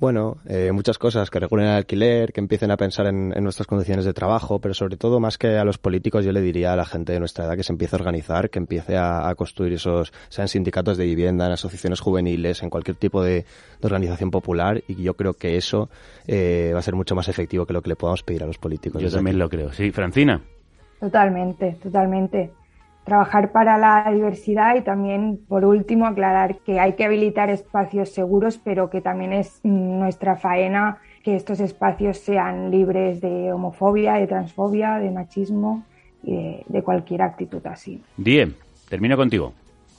Bueno, 0.00 0.38
eh, 0.48 0.72
muchas 0.72 0.96
cosas, 0.96 1.28
que 1.28 1.38
regulen 1.38 1.66
el 1.66 1.74
alquiler, 1.74 2.32
que 2.32 2.40
empiecen 2.40 2.70
a 2.70 2.78
pensar 2.78 3.06
en, 3.06 3.34
en 3.36 3.44
nuestras 3.44 3.66
condiciones 3.66 4.06
de 4.06 4.14
trabajo, 4.14 4.58
pero 4.58 4.72
sobre 4.72 4.96
todo, 4.96 5.20
más 5.20 5.36
que 5.36 5.58
a 5.58 5.64
los 5.64 5.76
políticos, 5.76 6.24
yo 6.24 6.32
le 6.32 6.40
diría 6.40 6.72
a 6.72 6.76
la 6.76 6.86
gente 6.86 7.12
de 7.12 7.18
nuestra 7.18 7.44
edad 7.44 7.54
que 7.54 7.62
se 7.62 7.72
empiece 7.74 7.96
a 7.96 7.98
organizar, 7.98 8.48
que 8.48 8.58
empiece 8.58 8.96
a, 8.96 9.28
a 9.28 9.34
construir 9.34 9.74
esos, 9.74 10.10
sean 10.30 10.48
sindicatos 10.48 10.96
de 10.96 11.04
vivienda, 11.04 11.44
en 11.44 11.52
asociaciones 11.52 12.00
juveniles, 12.00 12.62
en 12.62 12.70
cualquier 12.70 12.96
tipo 12.96 13.22
de, 13.22 13.44
de 13.44 13.86
organización 13.86 14.30
popular, 14.30 14.82
y 14.88 15.02
yo 15.02 15.12
creo 15.12 15.34
que 15.34 15.58
eso 15.58 15.90
eh, 16.26 16.70
va 16.72 16.78
a 16.78 16.82
ser 16.82 16.94
mucho 16.94 17.14
más 17.14 17.28
efectivo 17.28 17.66
que 17.66 17.74
lo 17.74 17.82
que 17.82 17.90
le 17.90 17.96
podamos 17.96 18.22
pedir 18.22 18.42
a 18.42 18.46
los 18.46 18.56
políticos. 18.56 19.02
Yo 19.02 19.10
también 19.10 19.36
aquí. 19.36 19.40
lo 19.40 19.48
creo. 19.50 19.72
Sí, 19.72 19.90
Francina. 19.90 20.40
Totalmente, 20.98 21.76
totalmente. 21.82 22.52
Trabajar 23.04 23.50
para 23.50 23.78
la 23.78 24.10
diversidad 24.12 24.76
y 24.76 24.82
también, 24.82 25.40
por 25.48 25.64
último, 25.64 26.06
aclarar 26.06 26.58
que 26.58 26.78
hay 26.78 26.94
que 26.94 27.04
habilitar 27.04 27.50
espacios 27.50 28.10
seguros, 28.10 28.60
pero 28.62 28.90
que 28.90 29.00
también 29.00 29.32
es 29.32 29.60
nuestra 29.64 30.36
faena 30.36 30.98
que 31.24 31.34
estos 31.34 31.60
espacios 31.60 32.18
sean 32.18 32.70
libres 32.70 33.20
de 33.20 33.52
homofobia, 33.52 34.14
de 34.14 34.26
transfobia, 34.26 34.96
de 34.96 35.10
machismo 35.10 35.84
y 36.22 36.34
de, 36.34 36.64
de 36.66 36.82
cualquier 36.82 37.22
actitud 37.22 37.66
así. 37.66 38.02
Die, 38.16 38.54
termino 38.88 39.16
contigo. 39.16 39.52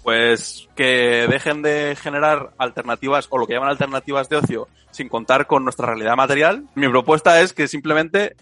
Pues 0.03 0.67
que 0.75 1.27
dejen 1.29 1.61
de 1.61 1.95
generar 1.95 2.51
alternativas 2.57 3.27
o 3.29 3.37
lo 3.37 3.45
que 3.45 3.53
llaman 3.53 3.69
alternativas 3.69 4.29
de 4.29 4.37
ocio 4.37 4.67
sin 4.89 5.09
contar 5.09 5.45
con 5.47 5.63
nuestra 5.63 5.87
realidad 5.87 6.15
material. 6.15 6.65
Mi 6.75 6.87
propuesta 6.87 7.39
es 7.41 7.53
que 7.53 7.67
simplemente 7.67 8.35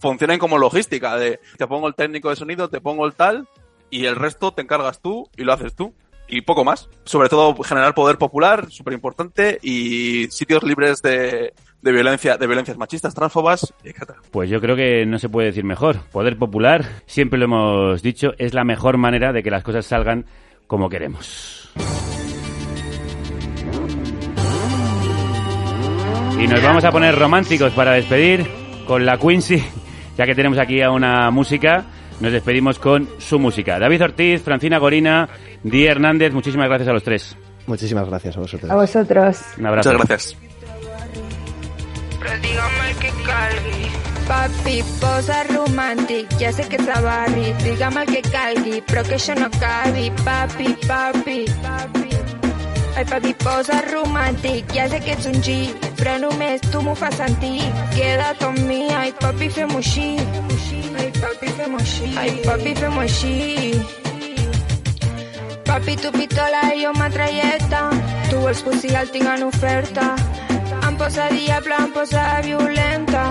funcionen 0.00 0.38
como 0.38 0.58
logística, 0.58 1.16
de 1.16 1.40
te 1.56 1.66
pongo 1.66 1.86
el 1.86 1.94
técnico 1.94 2.30
de 2.30 2.36
sonido, 2.36 2.68
te 2.68 2.80
pongo 2.80 3.06
el 3.06 3.14
tal 3.14 3.48
y 3.94 4.06
el 4.06 4.16
resto 4.16 4.52
te 4.52 4.62
encargas 4.62 5.00
tú 5.00 5.30
y 5.36 5.44
lo 5.44 5.52
haces 5.52 5.76
tú. 5.76 5.94
Y 6.26 6.40
poco 6.40 6.64
más. 6.64 6.88
Sobre 7.04 7.28
todo 7.28 7.54
generar 7.62 7.94
poder 7.94 8.18
popular, 8.18 8.68
súper 8.70 8.92
importante, 8.92 9.58
y 9.62 10.26
sitios 10.30 10.64
libres 10.64 11.00
de, 11.00 11.52
de 11.80 11.92
violencia, 11.92 12.36
de 12.36 12.46
violencias 12.48 12.76
machistas, 12.76 13.14
transfobas, 13.14 13.72
etc. 13.84 14.14
Pues 14.32 14.50
yo 14.50 14.60
creo 14.60 14.74
que 14.74 15.06
no 15.06 15.20
se 15.20 15.28
puede 15.28 15.48
decir 15.48 15.62
mejor. 15.62 16.00
Poder 16.10 16.36
popular, 16.38 16.84
siempre 17.06 17.38
lo 17.38 17.44
hemos 17.44 18.02
dicho, 18.02 18.32
es 18.38 18.52
la 18.52 18.64
mejor 18.64 18.96
manera 18.96 19.32
de 19.32 19.44
que 19.44 19.50
las 19.50 19.62
cosas 19.62 19.86
salgan 19.86 20.24
como 20.66 20.88
queremos. 20.88 21.70
Y 26.40 26.48
nos 26.48 26.62
vamos 26.64 26.84
a 26.84 26.90
poner 26.90 27.16
románticos 27.16 27.72
para 27.74 27.92
despedir 27.92 28.44
con 28.88 29.06
la 29.06 29.18
Quincy, 29.18 29.62
ya 30.16 30.26
que 30.26 30.34
tenemos 30.34 30.58
aquí 30.58 30.82
a 30.82 30.90
una 30.90 31.30
música. 31.30 31.84
Nos 32.24 32.32
despedimos 32.32 32.78
con 32.78 33.06
su 33.18 33.38
música. 33.38 33.78
David 33.78 34.02
Ortiz, 34.02 34.40
Francina 34.40 34.78
Gorina, 34.78 35.28
Di 35.62 35.84
Hernández, 35.84 36.32
muchísimas 36.32 36.68
gracias 36.68 36.88
a 36.88 36.94
los 36.94 37.02
tres. 37.02 37.36
Muchísimas 37.66 38.08
gracias 38.08 38.34
a 38.38 38.40
vosotros. 38.40 38.70
A 38.70 38.76
vosotros. 38.76 39.40
Un 39.58 39.66
abrazo. 39.66 39.92
Muchas 39.92 40.08
gracias. 40.08 40.36
Papi, 44.26 44.82
posa 45.02 45.44
romàntic, 45.52 46.26
ja 46.40 46.50
sé 46.50 46.64
que 46.66 46.76
ets 46.76 46.88
a 46.88 47.02
barri. 47.02 47.52
Digue'm 47.60 47.98
el 48.00 48.06
que 48.08 48.22
calgui, 48.22 48.80
però 48.88 49.02
que 49.04 49.18
això 49.18 49.36
no 49.36 49.50
acabi. 49.52 50.08
Papi, 50.24 50.72
papi, 50.88 51.44
papi. 51.60 52.08
Ai, 52.96 53.04
papi, 53.04 53.34
posa 53.44 53.82
romàntic, 53.92 54.72
ja 54.72 54.88
sé 54.88 55.02
que 55.04 55.12
ets 55.12 55.28
un 55.28 55.36
G, 55.44 55.58
però 56.00 56.16
només 56.24 56.64
tu 56.72 56.80
m'ho 56.80 56.96
fas 56.96 57.20
sentir. 57.20 57.60
Queda't 57.92 58.48
amb 58.48 58.64
mi, 58.64 58.88
ai, 58.96 59.12
papi, 59.20 59.52
fem-ho 59.52 59.84
així. 59.84 60.14
Ai, 60.16 60.83
papi, 61.20 61.50
així. 61.78 62.14
Ai, 62.16 62.30
papi, 62.44 62.74
així. 63.02 63.34
Papi, 65.64 65.96
tu 65.96 66.10
pistola 66.12 66.60
i 66.74 66.84
jo 66.84 66.92
metralleta. 66.92 67.90
Tu 68.30 68.38
vols 68.38 68.62
pussy, 68.62 68.94
el 68.94 69.10
tinc 69.10 69.26
en 69.26 69.42
oferta. 69.48 70.14
Em 70.86 70.96
posa 70.96 71.28
diable, 71.32 71.74
em 71.74 71.92
posa 71.92 72.24
violenta. 72.44 73.24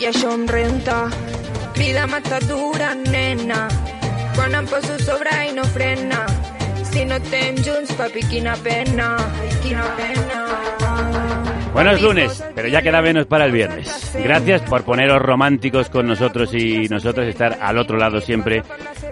I 0.00 0.08
això 0.10 0.32
em 0.34 0.46
renta. 0.48 1.10
Crida 1.74 2.06
matadura, 2.06 2.94
nena. 2.94 3.68
Quan 4.34 4.54
em 4.54 4.66
poso 4.66 4.98
sobre 5.04 5.34
i 5.48 5.52
no 5.52 5.64
frena. 5.76 6.26
Si 6.92 7.04
no 7.04 7.16
estem 7.20 7.62
junts, 7.64 7.94
papi, 7.96 8.24
quina 8.32 8.56
pena. 8.64 9.16
Quina 9.62 9.88
pena. 9.96 11.51
Buenos 11.72 12.02
lunes, 12.02 12.44
pero 12.54 12.68
ya 12.68 12.82
queda 12.82 13.00
menos 13.00 13.26
para 13.26 13.46
el 13.46 13.52
viernes. 13.52 14.12
Gracias 14.22 14.60
por 14.62 14.84
poneros 14.84 15.20
románticos 15.22 15.88
con 15.88 16.06
nosotros 16.06 16.52
y 16.54 16.88
nosotros 16.88 17.26
estar 17.26 17.58
al 17.60 17.78
otro 17.78 17.96
lado 17.96 18.20
siempre 18.20 18.62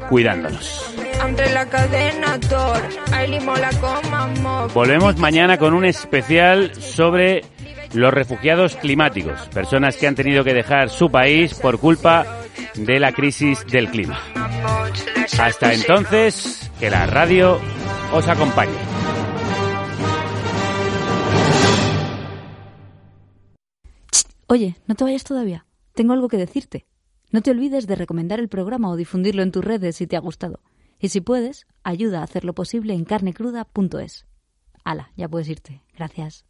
cuidándonos. 0.08 0.94
Volvemos 4.74 5.16
mañana 5.16 5.58
con 5.58 5.74
un 5.74 5.84
especial 5.84 6.74
sobre 6.74 7.44
los 7.94 8.12
refugiados 8.12 8.76
climáticos, 8.76 9.40
personas 9.48 9.96
que 9.96 10.06
han 10.06 10.14
tenido 10.14 10.44
que 10.44 10.54
dejar 10.54 10.90
su 10.90 11.11
país 11.11 11.54
por 11.54 11.78
culpa 11.78 12.26
de 12.74 13.00
la 13.00 13.12
crisis 13.12 13.66
del 13.66 13.88
clima. 13.88 14.20
Hasta 15.38 15.72
entonces, 15.72 16.70
que 16.78 16.90
la 16.90 17.06
radio 17.06 17.58
os 18.12 18.28
acompañe. 18.28 18.89
Oye, 24.51 24.74
no 24.88 24.96
te 24.96 25.05
vayas 25.05 25.22
todavía. 25.22 25.64
Tengo 25.94 26.12
algo 26.12 26.26
que 26.26 26.36
decirte. 26.36 26.84
No 27.30 27.40
te 27.40 27.53
olvides 27.53 27.86
de 27.86 27.94
recomendar 27.94 28.40
el 28.40 28.48
programa 28.48 28.90
o 28.90 28.96
difundirlo 28.96 29.44
en 29.44 29.53
tus 29.53 29.64
redes 29.64 29.94
si 29.94 30.09
te 30.09 30.16
ha 30.16 30.20
gustado. 30.20 30.59
Y 30.98 31.11
si 31.11 31.20
puedes, 31.20 31.68
ayuda 31.84 32.18
a 32.18 32.24
hacerlo 32.24 32.53
posible 32.53 32.94
en 32.94 33.05
carnecruda.es. 33.05 34.26
Hala, 34.82 35.12
ya 35.16 35.28
puedes 35.28 35.48
irte. 35.48 35.84
Gracias. 35.94 36.49